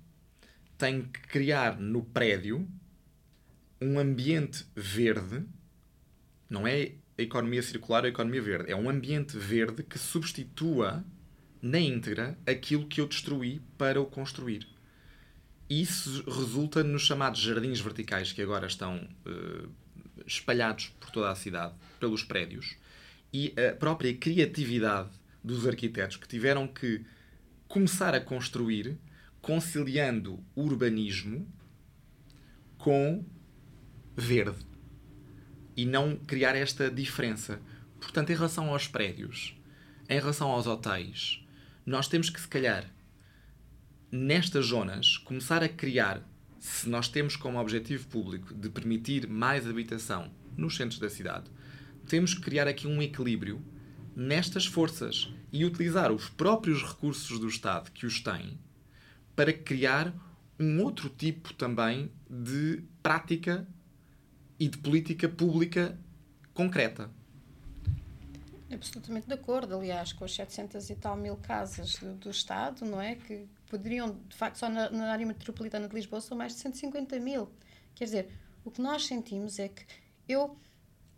tem 0.76 1.02
que 1.02 1.20
criar 1.22 1.78
no 1.78 2.02
prédio 2.02 2.68
um 3.80 3.98
ambiente 3.98 4.66
verde, 4.74 5.44
não 6.48 6.66
é 6.66 6.92
a 7.18 7.22
economia 7.22 7.62
circular 7.62 8.02
ou 8.02 8.06
a 8.06 8.10
economia 8.10 8.42
verde, 8.42 8.72
é 8.72 8.76
um 8.76 8.88
ambiente 8.88 9.36
verde 9.36 9.82
que 9.82 9.98
substitua 9.98 11.04
na 11.60 11.78
íntegra 11.78 12.38
aquilo 12.46 12.86
que 12.86 13.00
eu 13.00 13.06
destruí 13.06 13.60
para 13.76 14.00
o 14.00 14.06
construir. 14.06 14.66
Isso 15.68 16.22
resulta 16.30 16.84
nos 16.84 17.02
chamados 17.02 17.40
jardins 17.40 17.80
verticais 17.80 18.32
que 18.32 18.40
agora 18.40 18.66
estão 18.66 19.08
uh, 19.26 19.68
espalhados 20.24 20.88
por 21.00 21.10
toda 21.10 21.30
a 21.30 21.34
cidade, 21.34 21.74
pelos 21.98 22.22
prédios, 22.22 22.76
e 23.32 23.52
a 23.58 23.74
própria 23.74 24.14
criatividade 24.14 25.10
dos 25.42 25.66
arquitetos 25.66 26.16
que 26.16 26.28
tiveram 26.28 26.66
que 26.66 27.04
começar 27.68 28.14
a 28.14 28.20
construir 28.20 28.96
conciliando 29.40 30.42
urbanismo 30.56 31.46
com 32.78 33.24
verde 34.16 34.66
e 35.76 35.84
não 35.84 36.16
criar 36.16 36.56
esta 36.56 36.90
diferença. 36.90 37.60
Portanto, 38.00 38.30
em 38.30 38.34
relação 38.34 38.70
aos 38.70 38.88
prédios, 38.88 39.56
em 40.08 40.18
relação 40.18 40.48
aos 40.48 40.66
hotéis, 40.66 41.45
nós 41.86 42.08
temos 42.08 42.28
que, 42.28 42.40
se 42.40 42.48
calhar, 42.48 42.92
nestas 44.10 44.66
zonas, 44.66 45.18
começar 45.18 45.62
a 45.62 45.68
criar, 45.68 46.20
se 46.58 46.88
nós 46.88 47.08
temos 47.08 47.36
como 47.36 47.60
objetivo 47.60 48.08
público 48.08 48.52
de 48.52 48.68
permitir 48.68 49.28
mais 49.28 49.68
habitação 49.68 50.32
nos 50.56 50.76
centros 50.76 50.98
da 50.98 51.08
cidade, 51.08 51.48
temos 52.08 52.34
que 52.34 52.40
criar 52.40 52.66
aqui 52.66 52.88
um 52.88 53.00
equilíbrio 53.00 53.64
nestas 54.16 54.66
forças 54.66 55.32
e 55.52 55.64
utilizar 55.64 56.10
os 56.10 56.28
próprios 56.28 56.82
recursos 56.82 57.38
do 57.38 57.48
Estado 57.48 57.92
que 57.92 58.04
os 58.04 58.20
têm 58.20 58.58
para 59.36 59.52
criar 59.52 60.12
um 60.58 60.82
outro 60.82 61.08
tipo 61.08 61.54
também 61.54 62.10
de 62.28 62.82
prática 63.02 63.68
e 64.58 64.66
de 64.66 64.78
política 64.78 65.28
pública 65.28 65.96
concreta. 66.54 67.10
Absolutamente 68.72 69.28
de 69.28 69.34
acordo, 69.34 69.76
aliás, 69.76 70.12
com 70.12 70.24
as 70.24 70.34
700 70.34 70.90
e 70.90 70.96
tal 70.96 71.16
mil 71.16 71.36
casas 71.36 71.94
do, 71.96 72.14
do 72.14 72.30
Estado, 72.30 72.84
não 72.84 73.00
é? 73.00 73.14
Que 73.14 73.46
poderiam, 73.68 74.18
de 74.28 74.36
facto, 74.36 74.56
só 74.56 74.68
na, 74.68 74.90
na, 74.90 75.12
área 75.12 75.24
metropolitana 75.24 75.88
de 75.88 75.94
Lisboa 75.94 76.20
são 76.20 76.36
mais 76.36 76.52
de 76.52 76.60
150 76.60 77.18
mil. 77.20 77.48
Quer 77.94 78.04
dizer, 78.04 78.28
o 78.64 78.70
que 78.70 78.82
nós 78.82 79.06
sentimos 79.06 79.60
é 79.60 79.68
que 79.68 79.84
eu, 80.28 80.56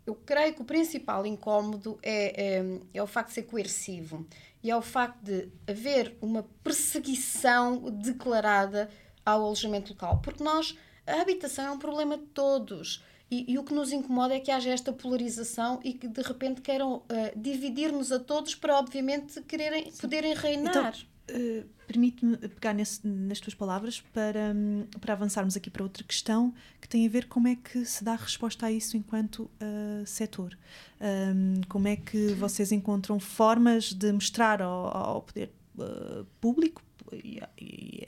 eu 0.05 0.13
creio 0.13 0.53
que 0.53 0.61
o 0.61 0.65
principal 0.65 1.25
incómodo 1.25 1.97
é, 2.03 2.59
é, 2.59 2.81
é 2.93 3.01
o 3.01 3.07
facto 3.07 3.29
de 3.29 3.35
ser 3.35 3.43
coercivo 3.43 4.27
e 4.61 4.69
é 4.69 4.75
o 4.75 4.81
facto 4.81 5.19
de 5.23 5.49
haver 5.67 6.15
uma 6.21 6.43
perseguição 6.63 7.89
declarada 7.89 8.91
ao 9.25 9.43
alojamento 9.43 9.93
local. 9.93 10.19
Porque 10.21 10.43
nós, 10.43 10.77
a 11.07 11.21
habitação 11.21 11.65
é 11.65 11.71
um 11.71 11.79
problema 11.79 12.15
de 12.15 12.25
todos. 12.25 13.03
E, 13.31 13.45
e, 13.51 13.57
o 13.59 13.63
que 13.63 13.73
nos 13.73 13.91
incomoda 13.91 14.33
é 14.33 14.39
que 14.39 14.49
haja 14.49 14.71
esta 14.71 14.91
polarização 14.91 15.79
e 15.83 15.93
que 15.93 16.07
de 16.07 16.21
repente 16.21 16.61
queiram 16.61 16.95
uh, 16.95 17.03
dividir-nos 17.35 18.11
a 18.11 18.19
todos 18.19 18.55
para, 18.55 18.75
obviamente, 18.75 19.39
quererem, 19.43 19.91
poderem 19.91 20.33
reinar. 20.33 20.71
Então, 20.71 21.37
uh, 21.37 21.79
Permite-me 21.85 22.37
pegar 22.37 22.73
nesse, 22.73 23.05
nas 23.07 23.39
tuas 23.39 23.53
palavras 23.53 24.01
para, 24.13 24.53
um, 24.55 24.85
para 24.99 25.13
avançarmos 25.13 25.55
aqui 25.55 25.69
para 25.69 25.83
outra 25.83 26.03
questão 26.03 26.53
que 26.81 26.87
tem 26.87 27.05
a 27.05 27.09
ver 27.09 27.27
como 27.27 27.47
é 27.47 27.55
que 27.55 27.85
se 27.85 28.03
dá 28.03 28.15
resposta 28.15 28.65
a 28.65 28.71
isso 28.71 28.97
enquanto 28.97 29.39
uh, 29.39 30.05
setor. 30.05 30.57
Um, 30.99 31.61
como 31.67 31.87
é 31.87 31.95
que 31.95 32.33
vocês 32.33 32.71
encontram 32.71 33.19
formas 33.19 33.93
de 33.93 34.11
mostrar 34.11 34.61
ao, 34.61 34.95
ao 34.95 35.21
poder 35.21 35.51
público 36.41 36.83
e, 37.13 37.39
e, 37.57 38.05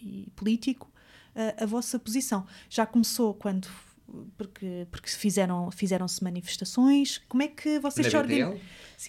e 0.00 0.30
político 0.34 0.90
a 1.58 1.66
vossa 1.66 1.98
posição. 1.98 2.46
Já 2.68 2.86
começou 2.86 3.34
quando 3.34 3.68
porque, 4.36 4.86
porque 4.90 5.08
fizeram, 5.10 5.70
fizeram-se 5.70 6.22
manifestações. 6.22 7.18
Como 7.28 7.42
é 7.42 7.48
que 7.48 7.78
vocês 7.78 8.06
Na 8.06 8.10
se 8.10 8.16
organizam? 8.16 8.60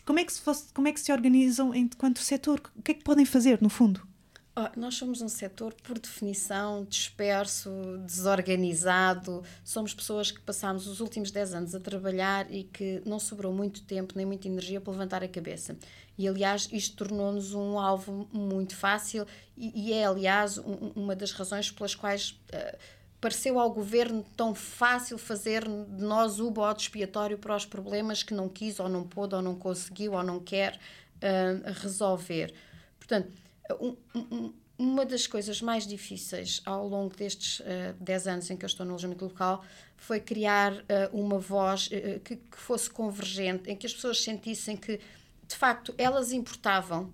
Como 0.05 0.19
é 0.19 0.25
que 0.25 0.33
se, 0.33 0.41
como 0.73 0.87
é 0.87 0.91
que 0.91 0.99
se 0.99 1.11
organizam 1.11 1.75
enquanto 1.75 2.19
setor? 2.19 2.61
O 2.75 2.81
que 2.81 2.91
é 2.91 2.93
que 2.93 3.03
podem 3.03 3.25
fazer, 3.25 3.61
no 3.61 3.69
fundo? 3.69 4.07
Oh, 4.53 4.67
nós 4.77 4.95
somos 4.95 5.21
um 5.21 5.29
setor, 5.29 5.73
por 5.81 5.97
definição, 5.97 6.83
disperso, 6.83 7.69
desorganizado. 8.05 9.43
Somos 9.63 9.93
pessoas 9.93 10.29
que 10.29 10.41
passámos 10.41 10.87
os 10.87 10.99
últimos 10.99 11.31
10 11.31 11.53
anos 11.53 11.75
a 11.75 11.79
trabalhar 11.79 12.51
e 12.51 12.65
que 12.65 13.01
não 13.05 13.17
sobrou 13.17 13.53
muito 13.53 13.81
tempo 13.83 14.13
nem 14.17 14.25
muita 14.25 14.49
energia 14.49 14.81
para 14.81 14.91
levantar 14.91 15.23
a 15.23 15.27
cabeça. 15.27 15.77
E, 16.17 16.27
aliás, 16.27 16.67
isto 16.69 16.97
tornou-nos 16.97 17.53
um 17.53 17.79
alvo 17.79 18.27
muito 18.33 18.75
fácil 18.75 19.25
e, 19.55 19.87
e 19.87 19.93
é, 19.93 20.05
aliás, 20.05 20.57
um, 20.57 20.91
uma 20.97 21.15
das 21.15 21.31
razões 21.31 21.71
pelas 21.71 21.95
quais. 21.95 22.31
Uh, 22.53 23.00
pareceu 23.21 23.60
ao 23.60 23.71
governo 23.71 24.25
tão 24.36 24.55
fácil 24.55 25.17
fazer 25.17 25.63
de 25.63 26.03
nós 26.03 26.39
o 26.39 26.49
bode 26.49 26.81
expiatório 26.81 27.38
para 27.38 27.55
os 27.55 27.65
problemas 27.65 28.23
que 28.23 28.34
não 28.34 28.49
quis, 28.49 28.79
ou 28.79 28.89
não 28.89 29.03
pôde, 29.07 29.36
ou 29.36 29.41
não 29.43 29.55
conseguiu, 29.55 30.13
ou 30.13 30.23
não 30.23 30.39
quer 30.39 30.75
uh, 31.17 31.71
resolver. 31.81 32.51
Portanto, 32.97 33.31
um, 33.79 33.95
um, 34.15 34.53
uma 34.77 35.05
das 35.05 35.27
coisas 35.27 35.62
mais 35.62 35.86
difíceis 35.86 36.62
ao 36.65 36.88
longo 36.88 37.15
destes 37.15 37.60
uh, 37.60 37.63
ah, 37.91 37.95
10 37.99 38.27
anos 38.27 38.49
em 38.49 38.57
que 38.57 38.65
eu 38.65 38.67
estou 38.67 38.84
no 38.84 38.93
alojamento 38.93 39.23
local 39.23 39.63
foi 39.95 40.19
criar 40.19 40.73
uh, 40.73 40.84
uma 41.13 41.38
voz 41.38 41.88
uh, 41.88 42.19
que, 42.21 42.38
que, 42.38 42.57
fosse 42.57 42.89
convergente, 42.89 43.69
em 43.69 43.75
que 43.75 43.86
as 43.86 43.93
pessoas 43.93 44.19
sentissem 44.23 44.75
que, 44.75 44.99
de 45.47 45.55
facto, 45.55 45.93
elas 45.97 46.31
importavam, 46.31 47.13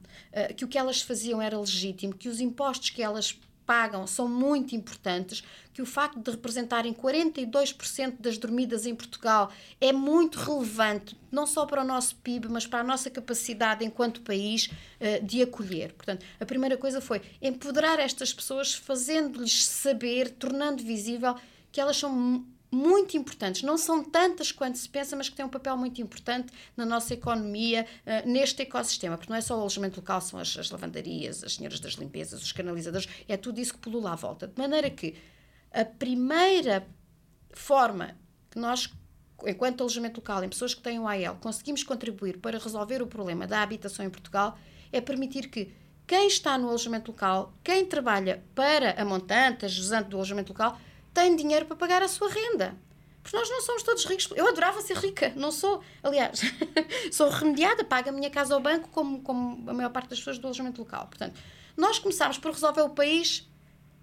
que 0.56 0.64
o 0.64 0.68
que 0.68 0.78
elas 0.78 1.02
faziam 1.02 1.42
era 1.42 1.60
legítimo, 1.60 2.14
que 2.14 2.30
os 2.30 2.40
impostos 2.40 2.92
que 2.92 3.02
elas 3.02 3.40
pagam 3.68 4.08
são 4.08 4.28
muito 4.28 4.74
importantes, 4.74 5.44
que 5.74 5.82
o 5.82 5.86
facto 5.86 6.20
de 6.20 6.32
representarem 6.32 6.94
42% 6.94 8.16
das 8.20 8.38
dormidas 8.38 8.88
em 8.88 8.96
Portugal 8.96 9.52
é 9.80 9.92
muito 9.92 10.40
relevante, 10.40 11.16
não 11.30 11.46
só 11.46 11.66
para 11.66 11.84
o 11.84 11.86
nosso 11.86 12.16
PIB, 12.16 12.48
mas 12.48 12.66
para 12.66 12.80
a 12.80 12.84
nossa 12.84 13.12
capacidade 13.12 13.86
enquanto 13.86 14.22
país 14.22 14.68
uh, 14.68 15.24
de 15.24 15.44
acolher. 15.44 15.94
Portanto, 15.94 16.26
a 16.40 16.46
primeira 16.46 16.78
coisa 16.78 17.02
foi 17.02 17.22
empoderar 17.42 18.00
estas 18.00 18.34
pessoas, 18.34 18.74
fazendo-lhes 18.74 19.66
saber, 19.66 20.32
tornando 20.32 20.82
visível 20.82 21.36
que 21.72 21.82
elas 21.82 21.98
são 21.98 22.46
muito 22.72 23.16
importantes, 23.16 23.64
não 23.64 23.78
são 23.78 24.04
tantas 24.04 24.52
quanto 24.52 24.78
se 24.78 24.90
pensa, 24.90 25.16
mas 25.16 25.30
que 25.30 25.36
têm 25.36 25.46
um 25.46 25.50
papel 25.50 25.78
muito 25.78 26.02
importante 26.02 26.52
na 26.76 26.86
nossa 26.86 27.14
economia, 27.14 27.86
uh, 28.06 28.30
neste 28.30 28.62
ecossistema, 28.62 29.18
porque 29.18 29.32
não 29.32 29.38
é 29.38 29.42
só 29.42 29.56
o 29.56 29.60
alojamento 29.60 30.00
local, 30.00 30.20
são 30.20 30.40
as, 30.40 30.58
as, 30.58 30.70
lavandarias, 30.70 31.44
as 31.44 31.56
senhoras 31.56 31.80
das 31.80 31.94
limpezas, 31.94 32.44
os 32.44 32.52
canalizadores, 32.52 33.08
é 33.28 33.38
tudo 33.38 33.60
isso 33.60 33.74
que 33.74 33.80
pulula 33.80 34.12
à 34.12 34.16
volta. 34.16 34.48
De 34.48 34.60
maneira 34.60 34.90
que 34.90 35.16
a 35.72 35.86
primeira 35.86 36.86
forma 37.52 38.18
que 38.50 38.60
nós, 38.60 38.94
enquanto 39.46 39.82
alojamento 39.82 40.20
local, 40.20 40.44
em 40.44 40.50
pessoas 40.50 40.74
que 40.74 40.82
têm 40.82 41.00
o 41.00 41.08
AL, 41.08 41.38
conseguimos 41.38 41.84
contribuir 41.84 42.38
para 42.40 42.58
resolver 42.58 43.02
o 43.02 43.08
problema 43.08 43.48
da 43.48 43.62
habitação 43.62 44.06
em 44.06 44.10
Portugal, 44.10 44.58
é 44.92 45.00
permitir 45.00 45.50
que 45.50 45.74
quem 46.06 46.28
está 46.28 46.58
no 46.58 46.70
alojamento 46.70 47.12
local, 47.12 47.54
quem 47.62 47.86
trabalha 47.86 48.42
para 48.56 49.00
a 49.00 49.04
montante, 49.04 49.66
a 49.66 49.68
jusante 49.68 50.10
do 50.10 50.16
alojamento 50.16 50.54
local, 50.54 50.80
tem 51.18 51.36
dinheiro 51.36 51.66
para 51.66 51.76
pagar 51.76 52.04
a 52.04 52.08
sua 52.08 52.30
renda. 52.30 52.78
Porque 53.24 53.36
nós 53.36 53.50
não 53.50 53.60
somos 53.60 53.82
todos 53.82 54.06
ricos. 54.06 54.30
Eu 54.36 54.48
adorava 54.48 54.80
ser 54.82 54.96
rica, 54.98 55.34
não 55.36 55.52
sou. 55.52 55.82
Aliás, 56.04 56.40
sou 57.12 57.28
remediada, 57.30 57.84
pago 57.84 58.10
a 58.10 58.12
minha 58.12 58.30
casa 58.30 58.54
ao 58.54 58.62
banco, 58.62 58.88
como, 58.90 59.24
como 59.24 59.68
a 59.68 59.74
maior 59.74 59.90
parte 59.90 60.10
das 60.10 60.20
pessoas 60.20 60.38
do 60.38 60.46
alojamento 60.46 60.80
local. 60.80 61.08
Portanto, 61.08 61.40
nós 61.76 61.98
começámos 61.98 62.38
por 62.38 62.52
resolver 62.52 62.82
o 62.82 62.90
país, 62.92 63.50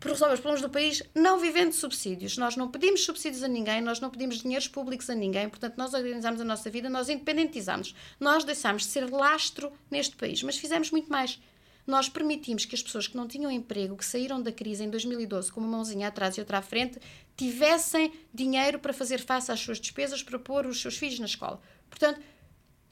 por 0.01 0.11
resolver 0.11 0.35
os 0.35 0.41
problemas 0.41 0.61
do 0.61 0.69
país, 0.69 1.05
não 1.15 1.39
vivendo 1.39 1.69
de 1.69 1.77
subsídios. 1.77 2.37
Nós 2.37 2.57
não 2.57 2.69
pedimos 2.69 3.05
subsídios 3.05 3.45
a 3.45 3.49
ninguém, 3.49 3.81
nós 3.81 4.01
não 4.01 4.11
pedimos 4.11 4.43
dinheiros 4.43 4.67
públicos 4.67 5.09
a 5.09 5.15
ninguém. 5.15 5.49
Portanto, 5.49 5.77
nós 5.79 5.95
organizamos 5.95 6.41
a 6.41 6.45
nossa 6.45 6.69
vida, 6.69 6.91
nós 6.91 7.09
independentizamos. 7.09 7.95
Nós 8.19 8.43
deixámos 8.43 8.83
de 8.83 8.89
ser 8.89 9.09
lastro 9.09 9.73
neste 9.89 10.17
país, 10.17 10.43
mas 10.43 10.57
fizemos 10.57 10.91
muito 10.91 11.09
mais 11.09 11.41
nós 11.87 12.09
permitimos 12.09 12.65
que 12.65 12.75
as 12.75 12.83
pessoas 12.83 13.07
que 13.07 13.17
não 13.17 13.29
tinham 13.29 13.51
emprego, 13.51 13.97
que 13.97 14.05
saíram 14.05 14.41
da 14.41 14.51
crise 14.51 14.85
em 14.85 14.91
2012 14.91 15.53
com 15.53 15.61
uma 15.61 15.69
mãozinha 15.69 16.09
atrás 16.09 16.37
e 16.37 16.41
outra 16.41 16.59
à 16.59 16.63
frente, 16.63 16.99
tivessem 17.37 18.13
dinheiro 18.33 18.79
para 18.79 18.93
fazer 18.93 19.21
face 19.21 19.53
às 19.53 19.61
suas 19.61 19.79
despesas, 19.79 20.23
para 20.23 20.39
pôr 20.39 20.67
os 20.67 20.81
seus 20.81 20.97
filhos 20.97 21.19
na 21.19 21.27
escola. 21.27 21.61
Portanto, 21.91 22.21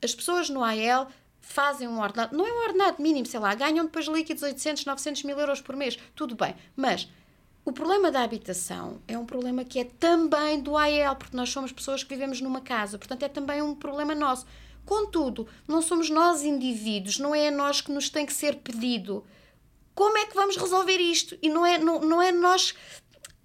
as 0.02 0.14
pessoas 0.14 0.50
no 0.50 0.62
AEL 0.62 1.08
fazem 1.40 1.88
um 1.88 2.00
ordenado, 2.00 2.36
não 2.36 2.46
é 2.46 2.52
um 2.52 2.62
ordenado 2.66 3.02
mínimo, 3.02 3.26
sei 3.26 3.40
lá, 3.40 3.54
ganham 3.54 3.84
depois 3.84 4.06
líquidos 4.06 4.42
800, 4.42 4.84
900 4.84 5.22
mil 5.24 5.38
euros 5.38 5.60
por 5.60 5.74
mês, 5.74 5.98
tudo 6.14 6.34
bem, 6.34 6.54
mas 6.76 7.08
o 7.64 7.72
problema 7.72 8.10
da 8.10 8.22
habitação 8.22 9.00
é 9.06 9.16
um 9.16 9.24
problema 9.24 9.64
que 9.64 9.78
é 9.78 9.84
também 9.84 10.60
do 10.60 10.76
AEL, 10.76 11.16
porque 11.16 11.36
nós 11.36 11.50
somos 11.50 11.70
pessoas 11.72 12.02
que 12.02 12.08
vivemos 12.08 12.40
numa 12.40 12.60
casa, 12.60 12.98
portanto 12.98 13.22
é 13.22 13.28
também 13.28 13.62
um 13.62 13.74
problema 13.74 14.14
nosso. 14.14 14.46
Contudo, 14.84 15.46
não 15.66 15.80
somos 15.80 16.10
nós 16.10 16.42
indivíduos, 16.42 17.18
não 17.18 17.34
é 17.34 17.48
a 17.48 17.50
nós 17.50 17.80
que 17.80 17.92
nos 17.92 18.10
tem 18.10 18.26
que 18.26 18.32
ser 18.32 18.56
pedido. 18.56 19.24
Como 19.94 20.18
é 20.18 20.26
que 20.26 20.34
vamos 20.34 20.56
resolver 20.56 20.98
isto? 20.98 21.38
E 21.40 21.48
não 21.48 21.64
é, 21.64 21.78
não, 21.78 22.00
não 22.00 22.20
é 22.20 22.32
nós. 22.32 22.74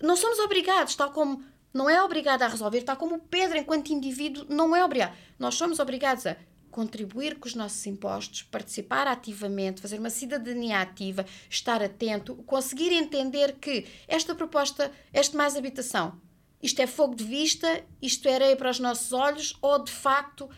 Não 0.02 0.16
somos 0.16 0.40
obrigados, 0.40 0.96
tal 0.96 1.12
como 1.12 1.44
não 1.74 1.90
é 1.90 2.02
obrigado 2.02 2.42
a 2.42 2.48
resolver, 2.48 2.82
tal 2.82 2.98
como 2.98 3.16
o 3.16 3.20
Pedro, 3.20 3.58
enquanto 3.58 3.90
indivíduo, 3.90 4.46
não 4.50 4.76
é 4.76 4.84
obrigado. 4.84 5.16
Nós 5.38 5.56
somos 5.56 5.80
obrigados 5.80 6.26
a 6.26 6.36
contribuir 6.72 7.40
com 7.40 7.48
os 7.48 7.56
nossos 7.56 7.86
impostos, 7.88 8.44
participar 8.44 9.08
ativamente, 9.08 9.82
fazer 9.82 10.00
uma 10.00 10.10
cidadania 10.10 10.80
ativa, 10.80 11.26
estar 11.50 11.82
atento, 11.82 12.36
conseguir 12.46 12.94
entender 12.94 13.56
que 13.60 13.86
esta 14.08 14.36
proposta, 14.36 14.92
este 15.14 15.36
mais 15.36 15.56
habitação, 15.56 16.20
isto 16.62 16.80
é 16.82 16.88
fogo 16.88 17.16
de 17.16 17.24
vista, 17.24 17.84
isto 18.02 18.28
é 18.28 18.36
areia 18.36 18.56
para 18.56 18.70
os 18.70 18.80
nossos 18.80 19.14
olhos, 19.14 19.58
ou 19.62 19.84
de 19.84 19.92
facto 19.92 20.50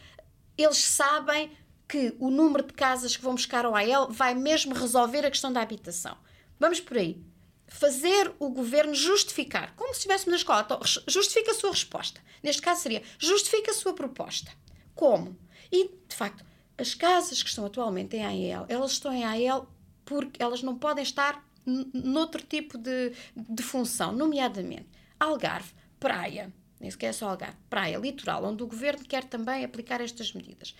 eles 0.63 0.78
sabem 0.78 1.52
que 1.88 2.15
o 2.19 2.30
número 2.30 2.63
de 2.63 2.74
casas 2.74 3.17
que 3.17 3.24
vão 3.24 3.34
buscar 3.34 3.65
ao 3.65 3.76
AEL 3.76 4.10
vai 4.12 4.36
mesmo 4.36 4.76
resolver 4.76 5.26
a 5.26 5.32
questão 5.32 5.52
da 5.52 5.62
habitação. 5.62 6.17
Vamos 6.60 6.80
por 6.80 6.98
aí. 6.98 7.22
Fazer 7.67 8.32
o 8.39 8.50
governo 8.50 8.93
justificar, 8.93 9.76
como 9.76 9.93
se 9.93 10.00
estivéssemos 10.00 10.32
na 10.32 10.38
escola, 10.38 10.62
então, 10.62 10.80
justifica 11.08 11.52
a 11.52 11.56
sua 11.56 11.72
resposta. 11.72 12.22
Neste 12.41 12.62
caso 12.62 12.82
seria, 12.82 13.04
justifica 13.17 13.72
a 13.72 13.74
sua 13.74 13.93
proposta. 13.93 14.52
Como? 14.95 15.38
E, 15.72 15.89
de 16.08 16.15
facto, 16.15 16.43
as 16.78 16.93
casas 16.93 17.43
que 17.43 17.50
estão 17.50 17.65
atualmente 17.65 18.15
em 18.15 18.26
AEL, 18.26 18.65
elas 18.69 18.91
estão 18.91 19.13
em 19.13 19.24
AEL 19.24 19.67
porque 20.06 20.41
elas 20.41 20.63
não 20.63 20.78
podem 20.78 21.04
estar 21.04 21.48
noutro 21.93 22.41
tipo 22.41 22.78
de, 22.78 23.13
de 23.36 23.62
função, 23.62 24.12
nomeadamente 24.12 24.88
Algarve, 25.19 25.74
praia, 26.00 26.54
nem 26.80 26.89
sequer 26.89 27.08
é 27.08 27.13
só 27.13 27.30
Algarve, 27.30 27.58
praia, 27.70 27.98
litoral, 27.98 28.46
onde 28.46 28.63
o 28.63 28.68
governo 28.68 29.04
quer 29.06 29.24
também 29.24 29.63
aplicar 29.63 30.02
estas 30.02 30.34
medidas. 30.34 30.76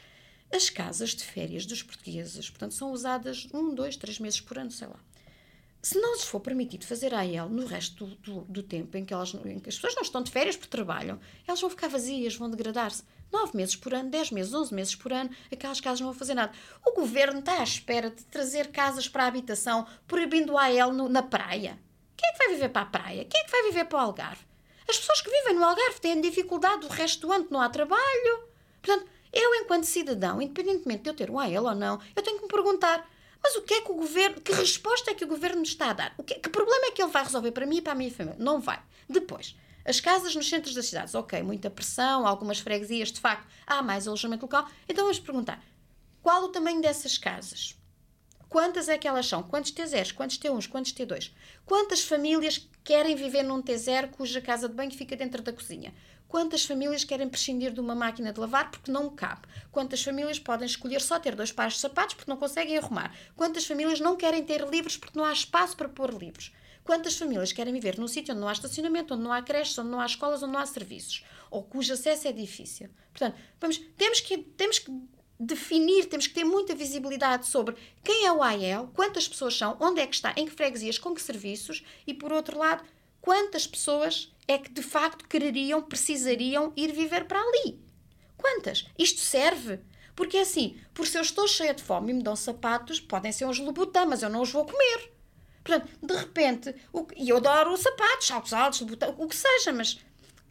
As 0.51 0.69
casas 0.69 1.12
de 1.12 1.23
férias 1.23 1.65
dos 1.65 1.83
portugueses, 1.83 2.49
portanto, 2.49 2.73
são 2.73 2.91
usadas 2.91 3.47
um, 3.53 3.73
dois, 3.73 3.95
três 3.95 4.19
meses 4.19 4.41
por 4.41 4.57
ano, 4.57 4.71
sei 4.71 4.88
lá. 4.88 4.99
Se 5.81 5.97
não 5.97 6.13
lhes 6.13 6.23
for 6.23 6.41
permitido 6.41 6.85
fazer 6.85 7.13
AEL 7.13 7.47
no 7.47 7.65
resto 7.65 8.05
do, 8.05 8.15
do, 8.15 8.41
do 8.41 8.63
tempo 8.63 8.97
em 8.97 9.05
que, 9.05 9.13
elas, 9.13 9.33
em 9.33 9.59
que 9.59 9.69
as 9.69 9.75
pessoas 9.75 9.95
não 9.95 10.01
estão 10.01 10.21
de 10.21 10.29
férias 10.29 10.57
porque 10.57 10.71
trabalham, 10.71 11.19
elas 11.47 11.62
vão 11.62 11.69
ficar 11.69 11.88
vazias, 11.88 12.35
vão 12.35 12.49
degradar-se. 12.49 13.03
Nove 13.31 13.55
meses 13.55 13.75
por 13.77 13.93
ano, 13.93 14.09
dez 14.09 14.29
meses, 14.31 14.53
onze 14.53 14.73
meses 14.73 14.95
por 14.95 15.13
ano, 15.13 15.29
aquelas 15.51 15.79
casas 15.79 16.01
não 16.01 16.07
vão 16.07 16.17
fazer 16.17 16.33
nada. 16.33 16.51
O 16.85 16.93
governo 16.93 17.39
está 17.39 17.59
à 17.59 17.63
espera 17.63 18.09
de 18.09 18.23
trazer 18.25 18.71
casas 18.71 19.07
para 19.07 19.23
a 19.23 19.27
habitação, 19.27 19.88
proibindo 20.05 20.53
o 20.53 20.57
AEL 20.57 20.91
no, 20.91 21.07
na 21.07 21.23
praia. 21.23 21.79
Quem 22.17 22.27
é 22.27 22.31
que 22.33 22.38
vai 22.39 22.49
viver 22.49 22.69
para 22.69 22.81
a 22.81 22.85
praia? 22.85 23.25
Quem 23.25 23.39
é 23.39 23.43
que 23.45 23.51
vai 23.51 23.63
viver 23.63 23.85
para 23.85 23.99
o 23.99 24.01
Algarve? 24.01 24.48
As 24.89 24.97
pessoas 24.97 25.21
que 25.21 25.30
vivem 25.30 25.54
no 25.54 25.63
Algarve 25.63 26.02
têm 26.02 26.19
dificuldade 26.19 26.86
o 26.86 26.89
resto 26.89 27.28
do 27.28 27.32
ano, 27.32 27.47
não 27.52 27.62
há 27.62 27.69
trabalho. 27.69 28.49
Portanto, 28.82 29.08
eu, 29.32 29.54
enquanto 29.56 29.84
cidadão, 29.84 30.41
independentemente 30.41 31.04
de 31.04 31.10
eu 31.12 31.13
ter 31.13 31.30
um 31.30 31.39
AEL 31.39 31.63
ou 31.63 31.75
não, 31.75 32.02
eu 32.15 32.23
tenho 32.23 32.38
que 32.38 32.43
me 32.43 32.49
perguntar: 32.49 33.08
mas 33.43 33.56
o 33.56 33.62
que 33.62 33.75
é 33.75 33.82
que 33.82 33.91
o 33.91 33.95
governo, 33.95 34.41
que 34.41 34.52
resposta 34.52 35.12
é 35.12 35.13
que 35.13 35.23
o 35.23 35.28
governo 35.28 35.62
está 35.62 35.91
a 35.91 35.93
dar? 35.93 36.13
O 36.17 36.23
que, 36.23 36.36
que 36.36 36.49
problema 36.49 36.88
é 36.88 36.91
que 36.91 37.04
ele 37.04 37.12
vai 37.12 37.23
resolver 37.23 37.52
para 37.52 37.67
mim 37.67 37.78
e 37.78 37.82
para 37.82 37.91
a 37.91 37.95
minha 37.95 38.12
família? 38.12 38.36
Não 38.39 38.60
vai. 38.60 38.82
Depois, 39.08 39.56
as 39.86 39.99
casas 39.99 40.36
nos 40.36 40.49
centros 40.49 40.73
das 40.73 40.88
cidades, 40.88 41.13
ok, 41.13 41.41
muita 41.43 41.69
pressão, 41.69 42.25
algumas 42.25 42.60
freguesias, 42.60 43.12
de 43.12 43.19
facto, 43.19 43.47
há 43.67 43.84
mais 43.84 44.08
alojamento 44.08 44.43
local. 44.43 44.67
Então 44.88 45.04
vamos 45.04 45.19
perguntar: 45.19 45.63
qual 46.21 46.43
o 46.43 46.49
tamanho 46.49 46.82
dessas 46.82 47.15
casas? 47.15 47.78
Quantas 48.49 48.89
é 48.89 48.97
que 48.97 49.07
elas 49.07 49.27
são? 49.27 49.43
Quantos 49.43 49.71
T0s? 49.71 50.12
Quantos 50.12 50.39
T1s? 50.39 50.67
Quantos 50.67 50.91
T2? 50.91 51.31
Quantas 51.67 52.03
famílias 52.03 52.67
querem 52.83 53.15
viver 53.15 53.43
num 53.43 53.62
T0 53.62 54.09
cuja 54.09 54.41
casa 54.41 54.67
de 54.67 54.73
banho 54.73 54.89
fica 54.89 55.15
dentro 55.15 55.43
da 55.43 55.53
cozinha? 55.53 55.93
Quantas 56.27 56.65
famílias 56.65 57.03
querem 57.03 57.29
prescindir 57.29 57.71
de 57.71 57.79
uma 57.79 57.93
máquina 57.93 58.33
de 58.33 58.39
lavar 58.39 58.71
porque 58.71 58.91
não 58.91 59.07
cabe? 59.12 59.43
Quantas 59.71 60.03
famílias 60.03 60.39
podem 60.39 60.65
escolher 60.65 60.99
só 60.99 61.19
ter 61.19 61.35
dois 61.35 61.51
pares 61.51 61.75
de 61.75 61.79
sapatos 61.79 62.15
porque 62.15 62.29
não 62.29 62.38
conseguem 62.38 62.75
arrumar? 62.75 63.15
Quantas 63.35 63.67
famílias 63.67 63.99
não 63.99 64.15
querem 64.15 64.43
ter 64.43 64.67
livros 64.67 64.97
porque 64.97 65.17
não 65.17 65.25
há 65.25 65.31
espaço 65.31 65.77
para 65.77 65.88
pôr 65.88 66.12
livros? 66.12 66.51
Quantas 66.83 67.15
famílias 67.15 67.51
querem 67.51 67.71
viver 67.71 67.99
num 67.99 68.07
sítio 68.07 68.33
onde 68.33 68.41
não 68.41 68.47
há 68.47 68.53
estacionamento, 68.53 69.13
onde 69.13 69.21
não 69.21 69.31
há 69.31 69.43
creches, 69.43 69.77
onde 69.77 69.89
não 69.89 69.99
há 69.99 70.07
escolas, 70.07 70.41
onde 70.41 70.53
não 70.53 70.59
há 70.59 70.65
serviços? 70.65 71.23
Ou 71.51 71.62
cujo 71.62 71.93
acesso 71.93 72.27
é 72.27 72.31
difícil? 72.31 72.89
Portanto, 73.12 73.38
vamos, 73.59 73.77
temos, 73.95 74.19
que, 74.21 74.39
temos 74.39 74.79
que 74.79 74.91
definir, 75.39 76.06
temos 76.06 76.28
que 76.28 76.34
ter 76.34 76.43
muita 76.43 76.75
visibilidade 76.75 77.47
sobre 77.47 77.75
quem 78.04 78.25
é 78.25 78.32
o 78.32 78.43
AEL, 78.43 78.91
quantas 78.93 79.28
pessoas 79.28 79.58
são, 79.58 79.78
onde 79.80 80.02
é 80.02 80.08
que 80.08 80.15
está, 80.15 80.34
em 80.36 80.45
que 80.45 80.52
freguesias, 80.52 80.97
com 80.97 81.15
que 81.15 81.21
serviços 81.21 81.84
e, 82.06 82.13
por 82.13 82.34
outro 82.34 82.58
lado, 82.58 82.84
quantas 83.21 83.65
pessoas 83.65 84.34
é 84.47 84.58
que 84.58 84.69
de 84.69 84.82
facto 84.82 85.28
quereriam, 85.28 85.82
precisariam 85.82 86.73
ir 86.75 86.91
viver 86.91 87.25
para 87.25 87.39
ali. 87.39 87.80
Quantas? 88.36 88.86
Isto 88.97 89.21
serve? 89.21 89.80
Porque 90.15 90.38
é 90.38 90.41
assim, 90.41 90.78
por 90.93 91.08
se 91.08 91.17
eu 91.17 91.21
estou 91.21 91.47
cheia 91.47 91.73
de 91.73 91.84
fome 91.84 92.12
e 92.12 92.15
me 92.15 92.23
dão 92.23 92.36
sapatos, 92.36 92.99
podem 92.99 93.32
ser 93.32 93.45
uns 93.45 93.60
Louboutin, 93.60 94.06
mas 94.08 94.21
eu 94.21 94.30
não 94.30 94.41
os 94.41 94.52
vou 94.52 94.65
comer. 94.65 95.13
Portanto, 95.63 95.89
de 96.02 96.13
repente, 96.15 96.75
o, 96.91 97.08
e 97.15 97.30
eu 97.30 97.38
adoro 97.38 97.78
sapatos, 97.78 98.28
saltos 98.28 98.54
altos, 98.54 98.82
o 98.82 99.28
que 99.28 99.36
seja, 99.36 99.71
mas 99.71 99.99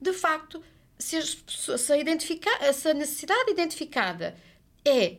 de 0.01 0.13
facto, 0.13 0.63
se 0.99 1.21
se 1.21 1.73
a, 1.73 2.73
se 2.73 2.89
a 2.89 2.95
necessidade 2.95 3.51
identificada 3.51 4.37
é 4.89 5.19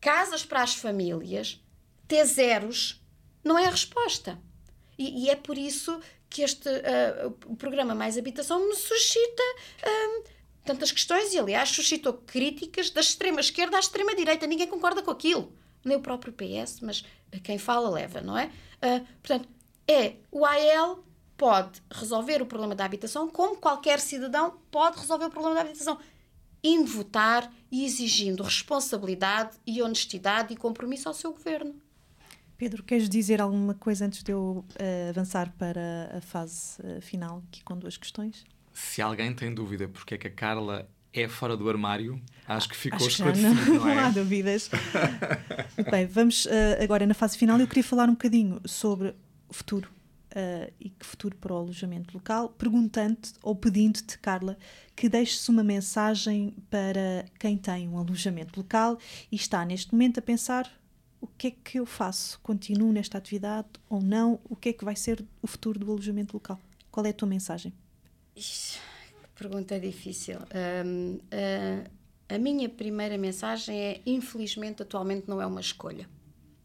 casas 0.00 0.44
para 0.44 0.62
as 0.62 0.74
famílias, 0.74 1.60
ter 2.08 2.24
zeros, 2.24 3.02
não 3.44 3.58
é 3.58 3.66
a 3.66 3.70
resposta. 3.70 4.38
E, 4.98 5.24
e 5.24 5.30
é 5.30 5.36
por 5.36 5.56
isso 5.58 6.00
que 6.28 6.42
este 6.42 6.68
uh, 6.68 7.36
o 7.46 7.56
programa 7.56 7.94
Mais 7.94 8.16
Habitação 8.16 8.68
me 8.68 8.74
suscita 8.74 9.42
uh, 9.82 10.24
tantas 10.64 10.92
questões 10.92 11.32
e, 11.32 11.38
aliás, 11.38 11.68
suscitou 11.70 12.14
críticas 12.14 12.90
da 12.90 13.00
extrema-esquerda 13.00 13.76
à 13.76 13.80
extrema-direita. 13.80 14.46
Ninguém 14.46 14.68
concorda 14.68 15.02
com 15.02 15.10
aquilo. 15.10 15.52
Nem 15.84 15.96
o 15.96 16.00
próprio 16.00 16.32
PS, 16.32 16.80
mas 16.80 17.04
quem 17.42 17.58
fala 17.58 17.90
leva, 17.90 18.20
não 18.20 18.38
é? 18.38 18.46
Uh, 18.76 19.06
portanto, 19.22 19.48
é 19.88 20.16
o 20.30 20.44
AL 20.44 21.04
pode 21.36 21.82
resolver 21.90 22.42
o 22.42 22.46
problema 22.46 22.74
da 22.74 22.84
habitação 22.84 23.28
como 23.28 23.56
qualquer 23.56 23.98
cidadão 23.98 24.58
pode 24.70 24.98
resolver 24.98 25.24
o 25.24 25.30
problema 25.30 25.54
da 25.54 25.62
habitação 25.62 25.98
indo 26.62 26.90
votar 26.90 27.50
e 27.70 27.84
exigindo 27.84 28.42
responsabilidade 28.42 29.56
e 29.66 29.82
honestidade 29.82 30.52
e 30.52 30.56
compromisso 30.56 31.08
ao 31.08 31.14
seu 31.14 31.32
governo. 31.32 31.74
Pedro, 32.56 32.82
queres 32.82 33.08
dizer 33.08 33.40
alguma 33.40 33.74
coisa 33.74 34.04
antes 34.04 34.22
de 34.22 34.32
eu 34.32 34.64
uh, 34.64 35.08
avançar 35.08 35.50
para 35.56 36.18
a 36.18 36.20
fase 36.20 36.78
uh, 36.82 37.00
final, 37.00 37.42
aqui 37.48 37.64
com 37.64 37.78
duas 37.78 37.96
questões? 37.96 38.44
Se 38.72 39.00
alguém 39.00 39.34
tem 39.34 39.54
dúvida 39.54 39.88
porque 39.88 40.14
é 40.14 40.18
que 40.18 40.26
a 40.26 40.30
Carla 40.30 40.88
é 41.12 41.26
fora 41.26 41.56
do 41.56 41.68
armário, 41.68 42.20
acho 42.46 42.68
que 42.68 42.76
ficou 42.76 42.98
acho 42.98 43.08
esclarecido, 43.08 43.54
não, 43.54 43.78
não, 43.78 43.88
é? 43.88 43.94
não 43.94 44.04
há 44.04 44.10
dúvidas. 44.10 44.70
Bem, 45.90 46.06
vamos 46.06 46.44
uh, 46.44 46.50
agora 46.82 47.06
na 47.06 47.14
fase 47.14 47.38
final. 47.38 47.58
Eu 47.58 47.66
queria 47.66 47.82
falar 47.82 48.08
um 48.08 48.12
bocadinho 48.12 48.60
sobre 48.66 49.14
o 49.48 49.54
futuro 49.54 49.88
uh, 50.30 50.72
e 50.80 50.90
que 50.90 51.04
futuro 51.04 51.36
para 51.36 51.52
o 51.52 51.56
alojamento 51.56 52.14
local, 52.14 52.50
perguntando 52.50 53.18
ou 53.42 53.54
pedindo-te, 53.54 54.18
Carla, 54.18 54.56
que 54.94 55.08
deixes 55.08 55.48
uma 55.48 55.62
mensagem 55.64 56.54
para 56.68 57.24
quem 57.38 57.56
tem 57.56 57.88
um 57.88 57.98
alojamento 57.98 58.58
local 58.58 58.98
e 59.30 59.36
está 59.36 59.64
neste 59.64 59.92
momento 59.92 60.18
a 60.18 60.22
pensar 60.22 60.70
o 61.20 61.26
que 61.26 61.48
é 61.48 61.50
que 61.50 61.78
eu 61.78 61.84
faço? 61.84 62.40
Continuo 62.42 62.92
nesta 62.92 63.18
atividade 63.18 63.68
ou 63.88 64.00
não? 64.00 64.40
O 64.48 64.56
que 64.56 64.70
é 64.70 64.72
que 64.72 64.84
vai 64.84 64.96
ser 64.96 65.24
o 65.42 65.46
futuro 65.46 65.78
do 65.78 65.90
alojamento 65.90 66.34
local? 66.34 66.58
Qual 66.90 67.04
é 67.04 67.10
a 67.10 67.12
tua 67.12 67.28
mensagem? 67.28 67.72
Ixi, 68.34 68.78
pergunta 69.34 69.78
difícil. 69.78 70.38
Um, 70.84 71.16
uh, 71.16 71.90
a 72.28 72.38
minha 72.38 72.68
primeira 72.68 73.18
mensagem 73.18 73.78
é: 73.78 74.00
infelizmente, 74.06 74.82
atualmente 74.82 75.28
não 75.28 75.42
é 75.42 75.46
uma 75.46 75.60
escolha. 75.60 76.08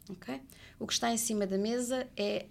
Okay? 0.09 0.41
O 0.79 0.87
que 0.87 0.93
está 0.93 1.11
em 1.11 1.17
cima 1.17 1.45
da 1.45 1.57
mesa 1.57 2.07
é, 2.15 2.45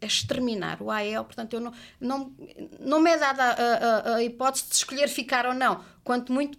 é 0.00 0.06
exterminar 0.06 0.82
o 0.82 0.90
AEL, 0.90 1.24
portanto, 1.24 1.54
eu 1.54 1.60
não, 1.60 1.72
não, 2.00 2.32
não 2.78 3.00
me 3.00 3.10
é 3.10 3.18
dada 3.18 3.42
a, 3.42 4.12
a, 4.12 4.14
a 4.16 4.24
hipótese 4.24 4.68
de 4.68 4.74
escolher 4.74 5.08
ficar 5.08 5.46
ou 5.46 5.54
não. 5.54 5.82
Quanto 6.04 6.32
muito 6.32 6.58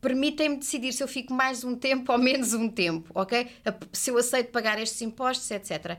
permitem-me 0.00 0.58
decidir 0.58 0.92
se 0.92 1.02
eu 1.02 1.08
fico 1.08 1.32
mais 1.32 1.64
um 1.64 1.74
tempo 1.74 2.12
ou 2.12 2.18
menos 2.18 2.52
um 2.52 2.68
tempo, 2.68 3.10
ok? 3.14 3.50
Se 3.90 4.10
eu 4.10 4.18
aceito 4.18 4.50
pagar 4.50 4.78
estes 4.78 5.00
impostos, 5.00 5.50
etc. 5.50 5.98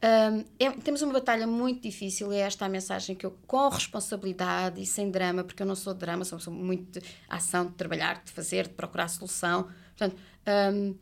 Um, 0.00 0.44
é, 0.60 0.70
temos 0.70 1.02
uma 1.02 1.14
batalha 1.14 1.46
muito 1.46 1.82
difícil 1.82 2.32
e 2.32 2.36
é 2.36 2.40
esta 2.40 2.66
a 2.66 2.68
mensagem 2.68 3.16
que 3.16 3.24
eu, 3.24 3.36
com 3.46 3.68
responsabilidade 3.68 4.80
e 4.82 4.86
sem 4.86 5.10
drama, 5.10 5.42
porque 5.42 5.62
eu 5.62 5.66
não 5.66 5.74
sou 5.74 5.94
de 5.94 6.00
drama, 6.00 6.24
sou, 6.24 6.38
sou 6.38 6.52
muito 6.52 7.00
de 7.00 7.06
ação, 7.28 7.66
de 7.66 7.72
trabalhar, 7.72 8.22
de 8.22 8.30
fazer, 8.30 8.68
de 8.68 8.74
procurar 8.74 9.08
solução. 9.08 9.68
Portanto, 9.96 10.16
um, 10.72 10.94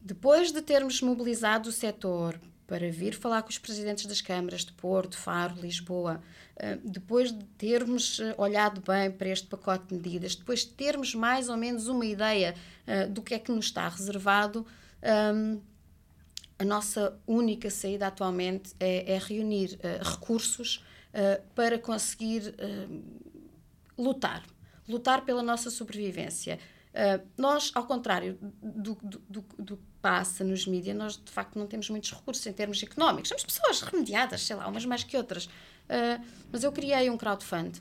depois 0.00 0.52
de 0.52 0.60
termos 0.62 1.00
mobilizado 1.00 1.68
o 1.68 1.72
setor 1.72 2.38
para 2.70 2.88
vir 2.88 3.14
falar 3.14 3.42
com 3.42 3.48
os 3.48 3.58
presidentes 3.58 4.06
das 4.06 4.20
câmaras 4.20 4.64
de 4.64 4.70
Porto, 4.70 5.18
Faro, 5.18 5.60
Lisboa, 5.60 6.22
ah, 6.56 6.78
depois 6.84 7.32
de 7.32 7.44
termos 7.58 8.20
ah, 8.20 8.32
olhado 8.38 8.80
bem 8.80 9.10
para 9.10 9.28
este 9.28 9.48
pacote 9.48 9.88
de 9.88 9.94
medidas, 9.94 10.36
depois 10.36 10.60
de 10.60 10.68
termos 10.68 11.12
mais 11.12 11.48
ou 11.48 11.56
menos 11.56 11.88
uma 11.88 12.06
ideia 12.06 12.54
ah, 12.86 13.06
do 13.06 13.22
que 13.22 13.34
é 13.34 13.40
que 13.40 13.50
nos 13.50 13.64
está 13.64 13.88
reservado, 13.88 14.64
a 16.58 16.64
nossa 16.64 17.18
única 17.26 17.70
saída 17.70 18.06
atualmente 18.06 18.72
é, 18.78 19.14
é 19.14 19.18
reunir 19.18 19.78
recursos 20.02 20.84
para 21.54 21.78
conseguir 21.78 22.54
lutar 23.96 24.44
lutar 24.86 25.24
pela 25.24 25.42
nossa 25.42 25.70
sobrevivência. 25.70 26.58
Uh, 26.90 27.24
nós, 27.36 27.70
ao 27.74 27.86
contrário 27.86 28.36
do, 28.60 28.98
do, 29.00 29.22
do, 29.28 29.44
do 29.58 29.76
que 29.76 29.82
passa 30.02 30.42
nos 30.42 30.66
mídias, 30.66 30.96
nós 30.96 31.16
de 31.16 31.30
facto 31.30 31.58
não 31.58 31.66
temos 31.66 31.88
muitos 31.88 32.10
recursos 32.10 32.44
em 32.46 32.52
termos 32.52 32.82
económicos. 32.82 33.28
Somos 33.28 33.44
pessoas 33.44 33.80
remediadas, 33.80 34.42
sei 34.42 34.56
lá, 34.56 34.66
umas 34.66 34.84
mais 34.84 35.04
que 35.04 35.16
outras. 35.16 35.44
Uh, 35.44 36.24
mas 36.50 36.64
eu 36.64 36.72
criei 36.72 37.08
um 37.08 37.16
crowdfund. 37.16 37.80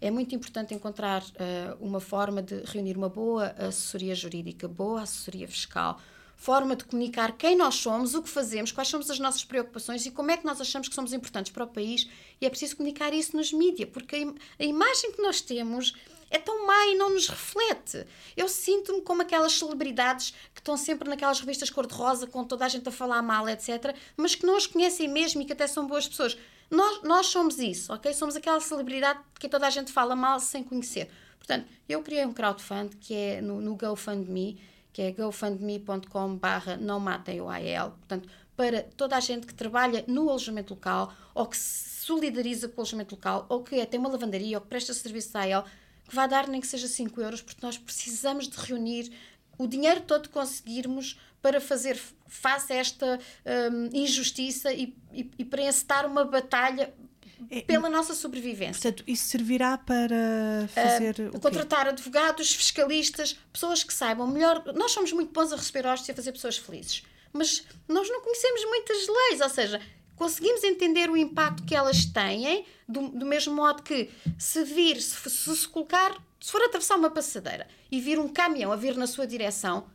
É 0.00 0.10
muito 0.10 0.34
importante 0.34 0.74
encontrar 0.74 1.22
uh, 1.22 1.76
uma 1.80 2.00
forma 2.00 2.42
de 2.42 2.62
reunir 2.64 2.96
uma 2.96 3.08
boa 3.08 3.54
assessoria 3.58 4.14
jurídica, 4.14 4.66
boa 4.66 5.02
assessoria 5.02 5.46
fiscal, 5.46 6.00
forma 6.36 6.74
de 6.74 6.84
comunicar 6.84 7.32
quem 7.32 7.54
nós 7.54 7.74
somos, 7.74 8.14
o 8.14 8.22
que 8.22 8.28
fazemos, 8.28 8.72
quais 8.72 8.88
são 8.88 8.98
as 8.98 9.18
nossas 9.18 9.44
preocupações 9.44 10.06
e 10.06 10.10
como 10.10 10.30
é 10.30 10.38
que 10.38 10.44
nós 10.46 10.58
achamos 10.58 10.88
que 10.88 10.94
somos 10.94 11.12
importantes 11.12 11.52
para 11.52 11.64
o 11.64 11.66
país. 11.66 12.08
E 12.40 12.46
é 12.46 12.50
preciso 12.50 12.76
comunicar 12.76 13.12
isso 13.12 13.36
nos 13.36 13.52
mídias, 13.52 13.90
porque 13.90 14.16
a, 14.16 14.18
im 14.18 14.34
a 14.58 14.64
imagem 14.64 15.12
que 15.12 15.22
nós 15.22 15.42
temos 15.42 15.94
é 16.30 16.38
tão 16.38 16.66
má 16.66 16.86
e 16.86 16.94
não 16.94 17.10
nos 17.10 17.28
reflete. 17.28 18.06
Eu 18.36 18.48
sinto-me 18.48 19.02
como 19.02 19.22
aquelas 19.22 19.52
celebridades 19.52 20.32
que 20.54 20.60
estão 20.60 20.76
sempre 20.76 21.08
naquelas 21.08 21.40
revistas 21.40 21.68
cor-de-rosa 21.68 22.26
com 22.26 22.44
toda 22.44 22.64
a 22.64 22.68
gente 22.68 22.88
a 22.88 22.92
falar 22.92 23.20
mal, 23.20 23.48
etc., 23.48 23.94
mas 24.16 24.34
que 24.34 24.46
não 24.46 24.56
as 24.56 24.66
conhecem 24.66 25.08
mesmo 25.08 25.42
e 25.42 25.44
que 25.44 25.52
até 25.52 25.66
são 25.66 25.86
boas 25.86 26.08
pessoas. 26.08 26.38
Nós, 26.70 27.02
nós 27.02 27.26
somos 27.26 27.58
isso, 27.58 27.92
ok? 27.92 28.12
Somos 28.14 28.36
aquela 28.36 28.60
celebridade 28.60 29.18
que 29.38 29.48
toda 29.48 29.66
a 29.66 29.70
gente 29.70 29.90
fala 29.90 30.14
mal 30.14 30.38
sem 30.38 30.62
conhecer. 30.62 31.10
Portanto, 31.36 31.66
eu 31.88 32.00
criei 32.02 32.24
um 32.24 32.32
crowdfund 32.32 32.96
que 32.96 33.12
é 33.12 33.40
no, 33.40 33.60
no 33.60 33.74
GoFundMe, 33.74 34.60
que 34.92 35.02
é 35.02 35.10
gofundme.com 35.10 36.36
barra 36.36 36.76
não 36.76 37.00
matem 37.00 37.40
o 37.40 37.48
AEL. 37.48 37.90
Portanto, 37.90 38.28
para 38.56 38.82
toda 38.82 39.16
a 39.16 39.20
gente 39.20 39.46
que 39.46 39.54
trabalha 39.54 40.04
no 40.06 40.28
alojamento 40.28 40.74
local 40.74 41.12
ou 41.34 41.46
que 41.46 41.56
se 41.56 42.04
solidariza 42.04 42.68
com 42.68 42.76
o 42.76 42.80
alojamento 42.80 43.14
local 43.14 43.46
ou 43.48 43.62
que 43.62 43.84
tem 43.86 43.98
uma 43.98 44.08
lavandaria 44.08 44.56
ou 44.56 44.60
que 44.60 44.68
presta 44.68 44.92
serviço 44.92 45.36
à 45.36 45.42
AEL, 45.42 45.64
que 46.10 46.16
vá 46.16 46.26
dar 46.26 46.48
nem 46.48 46.60
que 46.60 46.66
seja 46.66 46.88
5 46.88 47.20
euros, 47.20 47.40
porque 47.40 47.64
nós 47.64 47.78
precisamos 47.78 48.48
de 48.48 48.58
reunir 48.58 49.12
o 49.56 49.66
dinheiro 49.66 50.00
todo 50.00 50.28
que 50.28 50.34
conseguirmos 50.34 51.18
para 51.40 51.60
fazer 51.60 51.98
face 52.26 52.72
a 52.72 52.76
esta 52.76 53.18
um, 53.72 53.96
injustiça 53.96 54.72
e, 54.72 54.94
e, 55.12 55.30
e 55.38 55.44
para 55.44 55.62
encetar 55.62 56.06
uma 56.06 56.24
batalha 56.24 56.92
é, 57.48 57.60
pela 57.60 57.88
nossa 57.88 58.12
sobrevivência. 58.12 58.90
Portanto, 58.90 59.04
isso 59.06 59.28
servirá 59.28 59.78
para 59.78 60.68
fazer. 60.74 61.14
Uh, 61.32 61.40
contratar 61.40 61.88
advogados, 61.88 62.52
fiscalistas, 62.54 63.38
pessoas 63.52 63.84
que 63.84 63.94
saibam 63.94 64.26
melhor. 64.26 64.64
Nós 64.74 64.90
somos 64.90 65.12
muito 65.12 65.32
bons 65.32 65.52
a 65.52 65.56
receber 65.56 65.86
hóspedes 65.86 66.08
e 66.08 66.12
a 66.12 66.14
fazer 66.16 66.32
pessoas 66.32 66.58
felizes, 66.58 67.04
mas 67.32 67.64
nós 67.88 68.08
não 68.10 68.20
conhecemos 68.20 68.64
muitas 68.64 69.06
leis, 69.06 69.40
ou 69.40 69.48
seja, 69.48 69.80
conseguimos 70.20 70.62
entender 70.64 71.08
o 71.08 71.16
impacto 71.16 71.64
que 71.64 71.74
elas 71.74 72.04
têm, 72.04 72.66
do, 72.86 73.08
do 73.08 73.24
mesmo 73.24 73.54
modo 73.54 73.82
que 73.82 74.10
se 74.38 74.62
vir, 74.64 75.00
se, 75.00 75.30
se, 75.30 75.56
se 75.56 75.66
colocar, 75.66 76.14
se 76.38 76.52
for 76.52 76.60
atravessar 76.60 76.96
uma 76.96 77.08
passadeira 77.08 77.66
e 77.90 77.98
vir 78.02 78.18
um 78.18 78.28
caminhão 78.28 78.70
a 78.70 78.76
vir 78.76 78.98
na 78.98 79.06
sua 79.06 79.26
direção, 79.26 79.86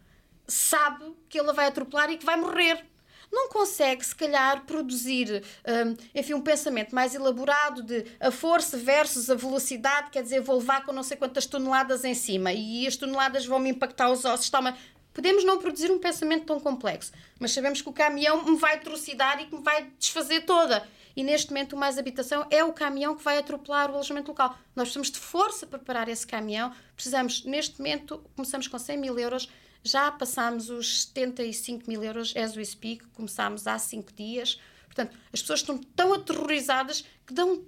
sabe 0.48 1.14
que 1.30 1.40
ele 1.40 1.54
vai 1.54 1.68
atropelar 1.68 2.10
e 2.10 2.18
que 2.18 2.26
vai 2.26 2.38
morrer. 2.38 2.84
Não 3.32 3.50
consegue, 3.50 4.04
se 4.04 4.16
calhar, 4.16 4.66
produzir 4.66 5.44
um, 5.68 6.20
enfim, 6.20 6.34
um 6.34 6.42
pensamento 6.42 6.96
mais 6.96 7.14
elaborado 7.14 7.84
de 7.84 8.06
a 8.20 8.32
força 8.32 8.78
versus 8.78 9.30
a 9.30 9.36
velocidade, 9.36 10.10
quer 10.10 10.24
dizer, 10.24 10.42
vou 10.42 10.58
levar 10.58 10.84
com 10.86 10.92
não 10.92 11.04
sei 11.04 11.18
quantas 11.18 11.46
toneladas 11.46 12.04
em 12.04 12.16
cima 12.16 12.52
e 12.52 12.88
as 12.88 12.96
toneladas 12.96 13.46
vão 13.46 13.60
me 13.60 13.70
impactar 13.70 14.10
os 14.10 14.26
ossos. 14.26 14.50
Toma, 14.50 14.76
Podemos 15.16 15.46
não 15.46 15.58
produzir 15.58 15.90
um 15.90 15.98
pensamento 15.98 16.46
tão 16.46 16.60
complexo, 16.60 17.14
mas 17.40 17.54
sabemos 17.54 17.82
que 17.82 17.88
o 17.88 17.94
caminhão 17.94 18.44
me 18.44 18.58
vai 18.58 18.82
trucidar 18.82 19.42
e 19.42 19.46
que 19.46 19.56
me 19.56 19.64
vai 19.64 19.90
desfazer 19.98 20.42
toda. 20.42 20.86
E 21.16 21.24
neste 21.24 21.52
momento, 21.52 21.74
o 21.74 21.80
Mais 21.80 21.98
Habitação 21.98 22.46
é 22.50 22.62
o 22.66 22.74
caminhão 22.74 23.16
que 23.16 23.24
vai 23.24 23.38
atropelar 23.38 23.90
o 23.90 23.94
alojamento 23.94 24.28
local. 24.28 24.50
Nós 24.76 24.90
precisamos 24.90 25.10
de 25.10 25.18
força 25.18 25.66
para 25.66 25.80
parar 25.80 26.10
esse 26.10 26.28
caminhão. 26.28 26.76
Precisamos, 26.94 27.46
neste 27.46 27.80
momento, 27.80 28.22
começamos 28.36 28.68
com 28.68 28.78
100 28.78 28.98
mil 28.98 29.18
euros, 29.18 29.50
já 29.82 30.12
passámos 30.12 30.70
os 30.70 31.04
75 31.04 31.90
mil 31.90 32.04
euros 32.04 32.36
as 32.36 32.58
we 32.58 32.66
speak, 32.66 33.06
começámos 33.14 33.66
há 33.68 33.80
5 33.80 34.12
dias. 34.12 34.60
Portanto, 34.88 35.18
as 35.32 35.40
pessoas 35.40 35.62
estão 35.62 35.78
tão 35.78 36.14
aterrorizadas 36.14 37.06
que 37.26 37.34
dão 37.34 37.64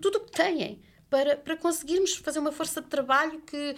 tudo 0.00 0.18
o 0.18 0.20
que 0.22 0.32
têm 0.32 0.82
para, 1.08 1.36
para 1.36 1.56
conseguirmos 1.56 2.16
fazer 2.16 2.40
uma 2.40 2.50
força 2.50 2.82
de 2.82 2.88
trabalho 2.88 3.40
que, 3.42 3.76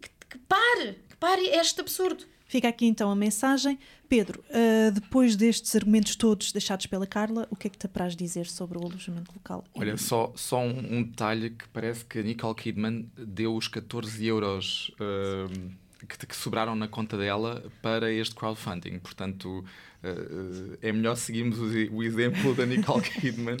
que, 0.00 0.10
que 0.30 0.38
pare, 0.46 1.02
que 1.08 1.16
pare 1.16 1.48
este 1.48 1.80
absurdo. 1.80 2.24
Fica 2.46 2.68
aqui 2.68 2.86
então 2.86 3.10
a 3.10 3.16
mensagem. 3.16 3.78
Pedro, 4.08 4.44
uh, 4.50 4.92
depois 4.92 5.34
destes 5.34 5.74
argumentos 5.74 6.14
todos 6.14 6.52
deixados 6.52 6.86
pela 6.86 7.06
Carla, 7.06 7.48
o 7.50 7.56
que 7.56 7.66
é 7.66 7.70
que 7.70 7.78
te 7.78 7.86
apraz 7.86 8.14
dizer 8.14 8.46
sobre 8.46 8.78
o 8.78 8.82
alojamento 8.82 9.32
local? 9.34 9.64
Olha, 9.74 9.96
só, 9.96 10.32
só 10.36 10.60
um, 10.60 10.98
um 10.98 11.02
detalhe 11.02 11.50
que 11.50 11.66
parece 11.68 12.04
que 12.04 12.18
a 12.18 12.22
Nicole 12.22 12.54
Kidman 12.54 13.10
deu 13.16 13.56
os 13.56 13.66
14 13.66 14.24
euros 14.26 14.90
uh, 15.00 15.74
que, 16.08 16.26
que 16.26 16.36
sobraram 16.36 16.74
na 16.74 16.88
conta 16.88 17.16
dela 17.16 17.64
para 17.82 18.12
este 18.12 18.34
crowdfunding. 18.34 18.98
Portanto, 18.98 19.64
Uh, 20.04 20.76
é 20.82 20.92
melhor 20.92 21.16
seguirmos 21.16 21.58
o, 21.58 21.94
o, 21.94 22.02
exemplo 22.02 22.54
da 22.54 22.66
Nicole 22.66 23.00
Kidman. 23.08 23.56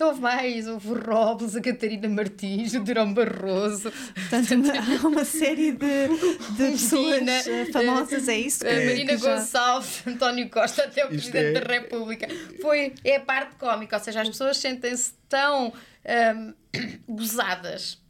Houve 0.00 0.20
mais, 0.20 0.66
houve 0.66 0.88
o 0.88 0.94
Robles, 0.94 1.54
a 1.54 1.60
Catarina 1.60 2.08
Martins, 2.08 2.74
o 2.74 2.82
Durão 2.82 3.14
Barroso. 3.14 3.92
Portanto, 4.12 4.48
há 4.72 5.06
uma 5.06 5.24
série 5.24 5.70
de, 5.70 6.08
de 6.56 6.72
pessoas 6.72 7.28
eh, 7.28 7.66
famosas, 7.66 8.28
é 8.28 8.36
isso? 8.36 8.66
A 8.66 8.72
Marina 8.72 9.12
que 9.14 9.18
já... 9.18 9.36
Gonçalves, 9.36 10.04
António 10.04 10.50
Costa, 10.50 10.82
até 10.82 11.06
o 11.06 11.14
Isto 11.14 11.30
Presidente 11.30 11.58
é... 11.58 11.60
da 11.60 11.72
República. 11.72 12.26
Foi, 12.60 12.92
é 13.04 13.14
a 13.14 13.20
parte 13.20 13.54
cómica, 13.54 13.96
ou 13.96 14.02
seja, 14.02 14.22
as 14.22 14.28
pessoas 14.28 14.56
sentem-se 14.56 15.12
tão 15.28 15.68
um, 15.68 16.54
gozadas 17.14 18.02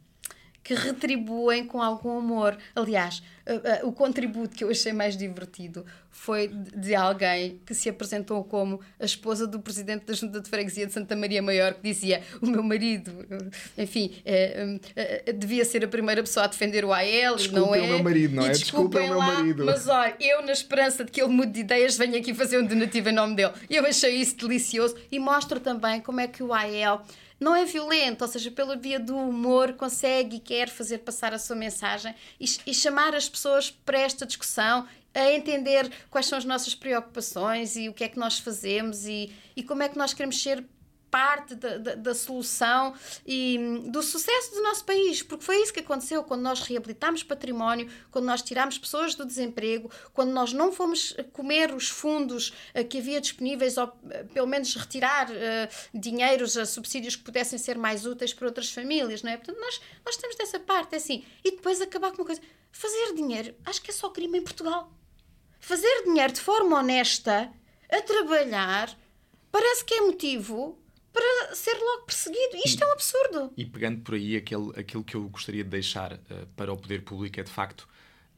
que 0.65 0.73
retribuem 0.73 1.63
com 1.63 1.79
algum 1.79 2.17
amor. 2.17 2.57
Aliás, 2.75 3.21
uh, 3.45 3.85
uh, 3.85 3.87
o 3.87 3.91
contributo 3.91 4.55
que 4.55 4.63
eu 4.63 4.71
achei 4.71 4.91
mais 4.91 5.15
divertido 5.15 5.85
foi 6.09 6.47
de 6.47 6.95
alguém 6.95 7.61
que 7.63 7.75
se 7.75 7.87
apresentou 7.87 8.43
como 8.43 8.81
a 8.99 9.05
esposa 9.05 9.45
do 9.45 9.59
presidente 9.59 10.05
da 10.05 10.13
Junta 10.15 10.41
de 10.41 10.49
Freguesia 10.49 10.87
de 10.87 10.91
Santa 10.91 11.15
Maria 11.15 11.39
Maior, 11.39 11.75
que 11.75 11.83
dizia: 11.83 12.23
O 12.41 12.47
meu 12.47 12.63
marido, 12.63 13.11
enfim, 13.77 14.11
devia 15.37 15.63
ser 15.63 15.85
a 15.85 15.87
primeira 15.87 16.23
pessoa 16.23 16.45
a 16.45 16.47
defender 16.47 16.83
o 16.83 16.91
AL 16.91 17.03
e 17.37 17.47
não 17.49 17.75
é. 17.75 17.81
o 17.81 17.87
meu 17.87 18.03
marido, 18.03 18.35
não 18.35 18.45
é? 18.47 18.49
Desculpa 18.49 18.97
o 18.97 19.03
meu 19.03 19.17
lá, 19.19 19.33
marido. 19.35 19.65
Mas 19.65 19.87
olha, 19.87 20.15
eu, 20.19 20.41
na 20.41 20.51
esperança 20.51 21.05
de 21.05 21.11
que 21.11 21.21
ele 21.21 21.31
mude 21.31 21.51
de 21.51 21.59
ideias, 21.59 21.95
venho 21.95 22.17
aqui 22.17 22.33
fazer 22.33 22.57
um 22.57 22.65
donativo 22.65 23.09
em 23.09 23.13
nome 23.13 23.35
dele. 23.35 23.53
Eu 23.69 23.85
achei 23.85 24.15
isso 24.15 24.35
delicioso 24.35 24.95
e 25.11 25.19
mostra 25.19 25.59
também 25.59 26.01
como 26.01 26.21
é 26.21 26.27
que 26.27 26.41
o 26.41 26.51
AL 26.51 27.05
não 27.39 27.55
é 27.55 27.65
violento, 27.65 28.21
ou 28.21 28.27
seja, 28.27 28.49
pela 28.49 28.75
via 28.75 28.99
do 28.99 29.15
humor 29.15 29.73
consegue 29.73 30.37
e 30.37 30.39
quer 30.39 30.69
fazer 30.69 30.99
passar 30.99 31.33
a 31.33 31.39
sua 31.39 31.55
mensagem 31.55 32.15
e, 32.39 32.45
e 32.65 32.73
chamar 32.73 33.13
as 33.13 33.27
pessoas 33.27 33.69
para 33.69 33.99
esta 33.99 34.25
discussão 34.25 34.87
a 35.13 35.31
entender 35.31 35.89
quais 36.09 36.25
são 36.25 36.37
as 36.37 36.45
nossas 36.45 36.75
preocupações 36.75 37.75
e 37.75 37.87
o 37.87 37.93
que 37.93 38.03
é 38.03 38.09
que 38.09 38.19
nós 38.19 38.37
fazemos 38.39 39.05
e, 39.05 39.31
e 39.55 39.63
como 39.63 39.81
é 39.81 39.89
que 39.89 39.97
nós 39.97 40.13
queremos 40.13 40.41
ser 40.41 40.63
parte 41.09 41.55
da, 41.55 41.77
da, 41.77 41.95
da, 41.95 42.13
solução 42.13 42.93
e 43.25 43.57
hum, 43.59 43.89
do 43.89 44.03
sucesso 44.03 44.53
do 44.53 44.61
nosso 44.61 44.83
país, 44.83 45.23
porque 45.23 45.43
foi 45.43 45.61
isso 45.61 45.73
que 45.73 45.79
aconteceu 45.79 46.23
quando 46.23 46.41
nós 46.41 46.61
reabilitámos 46.61 47.23
património, 47.23 47.89
quando 48.11 48.25
nós 48.25 48.41
tirámos 48.41 48.77
pessoas 48.77 49.15
do 49.15 49.25
desemprego, 49.25 49.89
quando 50.13 50.31
nós 50.31 50.51
não 50.51 50.71
fomos 50.71 51.15
comer 51.31 51.73
os 51.73 51.89
fundos 51.89 52.53
uh, 52.75 52.85
que 52.87 52.97
havia 52.97 53.21
disponíveis, 53.21 53.77
ou 53.77 53.85
uh, 53.85 54.27
pelo 54.33 54.47
menos 54.47 54.75
retirar 54.75 55.29
uh, 55.29 55.33
dinheiros 55.93 56.57
a 56.57 56.65
subsídios 56.65 57.15
que 57.15 57.23
pudessem 57.23 57.57
ser 57.57 57.77
mais 57.77 58.05
úteis 58.05 58.33
para 58.33 58.47
outras 58.47 58.71
famílias, 58.71 59.23
não 59.23 59.31
é? 59.31 59.37
Portanto, 59.37 59.59
nós, 59.59 59.81
nós 60.05 60.17
temos 60.17 60.35
dessa 60.35 60.59
parte, 60.59 60.93
é 60.93 60.97
assim. 60.97 61.23
E 61.43 61.51
depois 61.51 61.81
acabar 61.81 62.11
com 62.11 62.17
uma 62.17 62.25
coisa: 62.25 62.41
fazer 62.71 63.13
dinheiro, 63.13 63.55
acho 63.65 63.81
que 63.81 63.91
é 63.91 63.93
só 63.93 64.09
crime 64.09 64.39
em 64.39 64.43
Portugal. 64.43 64.91
Fazer 65.59 66.03
dinheiro 66.03 66.33
de 66.33 66.41
forma 66.41 66.77
honesta, 66.77 67.51
a 67.89 68.01
trabalhar, 68.01 68.95
parece 69.51 69.83
que 69.85 69.93
é 69.93 70.01
motivo 70.01 70.77
para 71.15 71.55
ser 71.55 71.75
logo 71.79 72.03
perseguido. 72.03 72.57
Isto 72.65 72.81
e, 72.81 72.83
é 72.83 72.87
um 72.87 72.91
absurdo. 72.91 73.53
E 73.55 73.65
pegando 73.65 74.01
por 74.01 74.15
aí, 74.15 74.35
aquele, 74.35 74.71
aquilo 74.77 75.03
que 75.03 75.15
eu 75.15 75.29
gostaria 75.29 75.63
de 75.63 75.69
deixar 75.69 76.13
uh, 76.13 76.19
para 76.57 76.73
o 76.73 76.77
poder 76.77 77.03
público 77.03 77.39
é, 77.39 77.43
de 77.43 77.51
facto, 77.51 77.87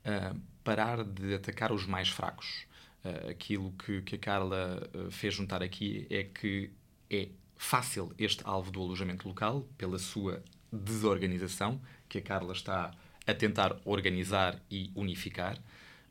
uh, 0.06 0.40
parar 0.64 1.04
de 1.04 1.34
atacar 1.34 1.72
os 1.72 1.88
mais 1.88 2.10
fracos. 2.10 2.68
Uh, 3.04 3.32
aquilo 3.32 3.74
que, 3.84 4.04
que 4.04 4.16
a 4.16 4.20
Carla 4.20 4.88
fez 5.10 5.34
juntar 5.34 5.64
aqui 5.64 6.06
é 6.10 6.24
que 6.24 6.70
é 7.10 7.30
fácil 7.56 8.14
este 8.20 8.44
alvo 8.46 8.70
do 8.70 8.80
alojamento 8.80 9.28
local, 9.28 9.68
pela 9.76 9.98
sua 9.98 10.44
desorganização, 10.72 11.82
que 12.08 12.20
a 12.20 12.22
Carla 12.22 12.54
está 12.54 12.94
a 13.26 13.34
tentar 13.34 13.76
organizar 13.84 14.62
e 14.70 14.92
unificar, 14.96 15.58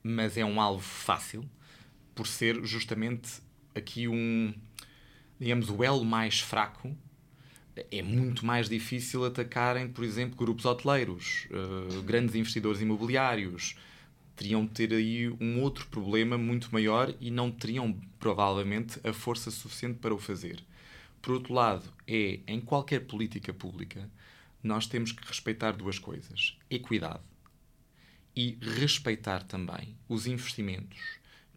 mas 0.02 0.36
é 0.36 0.44
um 0.44 0.60
alvo 0.60 0.82
fácil 0.82 1.48
por 2.14 2.26
ser 2.26 2.64
justamente 2.64 3.40
aqui 3.74 4.08
um 4.08 4.52
digamos, 5.38 5.70
o 5.70 5.82
elo 5.82 6.04
mais 6.04 6.40
fraco, 6.40 6.96
é 7.90 8.02
muito 8.02 8.44
mais 8.46 8.68
difícil 8.68 9.24
atacarem, 9.24 9.88
por 9.88 10.02
exemplo, 10.02 10.36
grupos 10.36 10.64
hoteleiros, 10.64 11.46
uh, 11.50 12.02
grandes 12.02 12.34
investidores 12.34 12.80
imobiliários. 12.80 13.76
Teriam 14.34 14.64
de 14.64 14.72
ter 14.72 14.92
aí 14.92 15.28
um 15.40 15.60
outro 15.62 15.86
problema 15.86 16.36
muito 16.38 16.68
maior 16.72 17.14
e 17.20 17.30
não 17.30 17.50
teriam, 17.50 17.98
provavelmente, 18.18 18.98
a 19.06 19.12
força 19.12 19.50
suficiente 19.50 19.98
para 19.98 20.14
o 20.14 20.18
fazer. 20.18 20.62
Por 21.20 21.34
outro 21.34 21.52
lado, 21.52 21.92
é 22.06 22.40
em 22.46 22.60
qualquer 22.60 23.00
política 23.00 23.52
pública, 23.52 24.08
nós 24.62 24.86
temos 24.86 25.12
que 25.12 25.26
respeitar 25.26 25.72
duas 25.72 25.98
coisas: 25.98 26.56
equidade 26.70 27.22
e 28.34 28.58
respeitar 28.60 29.42
também 29.42 29.96
os 30.08 30.26
investimentos 30.26 30.98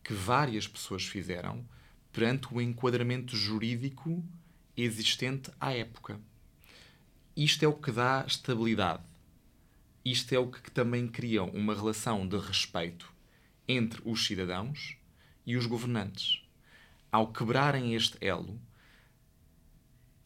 que 0.04 0.14
várias 0.14 0.68
pessoas 0.68 1.06
fizeram 1.06 1.66
perante 2.20 2.54
o 2.54 2.60
enquadramento 2.60 3.34
jurídico 3.34 4.22
existente 4.76 5.50
à 5.58 5.72
época. 5.72 6.20
Isto 7.34 7.64
é 7.64 7.68
o 7.70 7.74
que 7.74 7.94
dá 7.94 8.26
estabilidade. 8.28 9.04
Isto 10.04 10.34
é 10.34 10.38
o 10.38 10.52
que 10.52 10.70
também 10.70 11.08
cria 11.08 11.44
uma 11.44 11.74
relação 11.74 12.28
de 12.28 12.38
respeito 12.38 13.10
entre 13.66 14.02
os 14.04 14.26
cidadãos 14.26 14.98
e 15.46 15.56
os 15.56 15.66
governantes. 15.66 16.44
Ao 17.10 17.32
quebrarem 17.32 17.96
este 17.96 18.18
elo, 18.20 18.60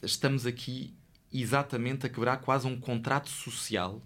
estamos 0.01 0.47
aqui 0.47 0.95
exatamente 1.31 2.07
a 2.07 2.09
quebrar 2.09 2.37
quase 2.37 2.65
um 2.65 2.79
contrato 2.79 3.29
social 3.29 4.01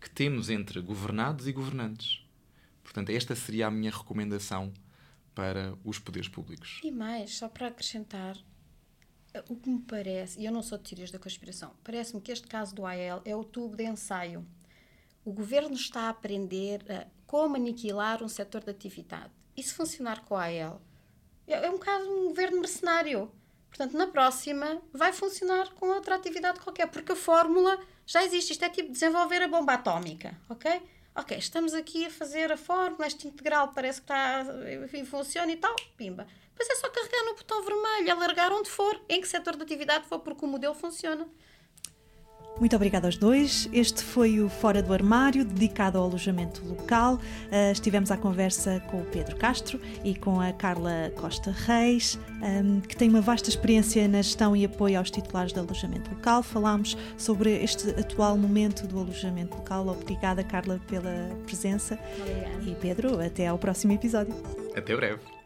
que 0.00 0.10
temos 0.10 0.50
entre 0.50 0.80
governados 0.80 1.46
e 1.46 1.52
governantes. 1.52 2.20
Portanto, 2.82 3.10
esta 3.10 3.36
seria 3.36 3.68
a 3.68 3.70
minha 3.70 3.92
recomendação 3.92 4.72
para 5.38 5.78
os 5.84 6.00
poderes 6.00 6.28
públicos. 6.28 6.80
E 6.82 6.90
mais, 6.90 7.36
só 7.36 7.48
para 7.48 7.68
acrescentar, 7.68 8.36
o 9.48 9.54
que 9.54 9.70
me 9.70 9.78
parece, 9.78 10.40
e 10.40 10.44
eu 10.44 10.50
não 10.50 10.64
sou 10.64 10.76
de 10.76 10.82
teorias 10.82 11.12
da 11.12 11.18
conspiração, 11.20 11.76
parece-me 11.84 12.20
que 12.20 12.32
este 12.32 12.48
caso 12.48 12.74
do 12.74 12.84
AEL 12.84 13.22
é 13.24 13.36
o 13.36 13.44
tubo 13.44 13.76
de 13.76 13.84
ensaio. 13.84 14.44
O 15.24 15.32
governo 15.32 15.76
está 15.76 16.02
a 16.02 16.08
aprender 16.08 16.84
a 16.90 17.06
como 17.24 17.54
aniquilar 17.54 18.20
um 18.20 18.26
setor 18.28 18.64
de 18.64 18.70
atividade. 18.70 19.30
E 19.56 19.62
se 19.62 19.72
funcionar 19.74 20.24
com 20.24 20.34
a 20.34 20.46
AEL? 20.46 20.82
É, 21.46 21.66
é 21.66 21.70
um 21.70 21.78
caso 21.78 22.10
um 22.10 22.26
governo 22.30 22.58
mercenário. 22.58 23.30
Portanto, 23.68 23.96
na 23.96 24.08
próxima 24.08 24.82
vai 24.92 25.12
funcionar 25.12 25.72
com 25.74 25.86
outra 25.86 26.16
atividade 26.16 26.58
qualquer, 26.58 26.88
porque 26.88 27.12
a 27.12 27.16
fórmula 27.16 27.78
já 28.04 28.24
existe. 28.24 28.54
Isto 28.54 28.64
é 28.64 28.70
tipo 28.70 28.90
desenvolver 28.90 29.40
a 29.42 29.46
bomba 29.46 29.74
atómica, 29.74 30.36
ok? 30.48 30.82
Ok, 31.18 31.36
estamos 31.36 31.74
aqui 31.74 32.06
a 32.06 32.10
fazer 32.10 32.52
a 32.52 32.56
fórmula, 32.56 33.06
este 33.06 33.26
integral 33.26 33.72
parece 33.74 34.00
que 34.00 34.04
está, 34.04 34.44
enfim, 34.84 35.04
funciona 35.04 35.50
e 35.50 35.56
tal, 35.56 35.74
pimba. 35.96 36.26
Depois 36.50 36.70
é 36.70 36.74
só 36.76 36.88
carregar 36.88 37.24
no 37.24 37.34
botão 37.34 37.62
vermelho, 37.64 38.12
alargar 38.12 38.52
onde 38.52 38.70
for, 38.70 39.00
em 39.08 39.20
que 39.20 39.26
setor 39.26 39.56
de 39.56 39.62
atividade 39.64 40.06
for, 40.06 40.20
porque 40.20 40.44
o 40.44 40.48
modelo 40.48 40.74
funciona. 40.74 41.28
Muito 42.58 42.74
obrigada 42.74 43.06
aos 43.06 43.16
dois. 43.16 43.68
Este 43.72 44.02
foi 44.02 44.40
o 44.40 44.48
Fora 44.48 44.82
do 44.82 44.92
Armário, 44.92 45.44
dedicado 45.44 45.96
ao 45.96 46.04
alojamento 46.04 46.64
local. 46.66 47.14
Uh, 47.14 47.72
estivemos 47.72 48.10
à 48.10 48.16
conversa 48.16 48.80
com 48.90 49.00
o 49.00 49.04
Pedro 49.04 49.36
Castro 49.36 49.80
e 50.04 50.14
com 50.14 50.40
a 50.40 50.52
Carla 50.52 51.12
Costa 51.16 51.52
Reis, 51.52 52.18
um, 52.42 52.80
que 52.80 52.96
tem 52.96 53.08
uma 53.08 53.20
vasta 53.20 53.48
experiência 53.48 54.08
na 54.08 54.22
gestão 54.22 54.56
e 54.56 54.64
apoio 54.64 54.98
aos 54.98 55.10
titulares 55.10 55.52
de 55.52 55.58
alojamento 55.60 56.10
local. 56.10 56.42
Falámos 56.42 56.96
sobre 57.16 57.62
este 57.62 57.90
atual 57.90 58.36
momento 58.36 58.88
do 58.88 58.98
alojamento 58.98 59.56
local. 59.56 59.86
Obrigada, 59.86 60.42
Carla, 60.42 60.80
pela 60.88 61.30
presença. 61.46 61.98
Obrigada. 62.18 62.64
E 62.64 62.74
Pedro, 62.74 63.20
até 63.20 63.46
ao 63.46 63.58
próximo 63.58 63.92
episódio. 63.92 64.34
Até 64.74 64.96
breve. 64.96 65.37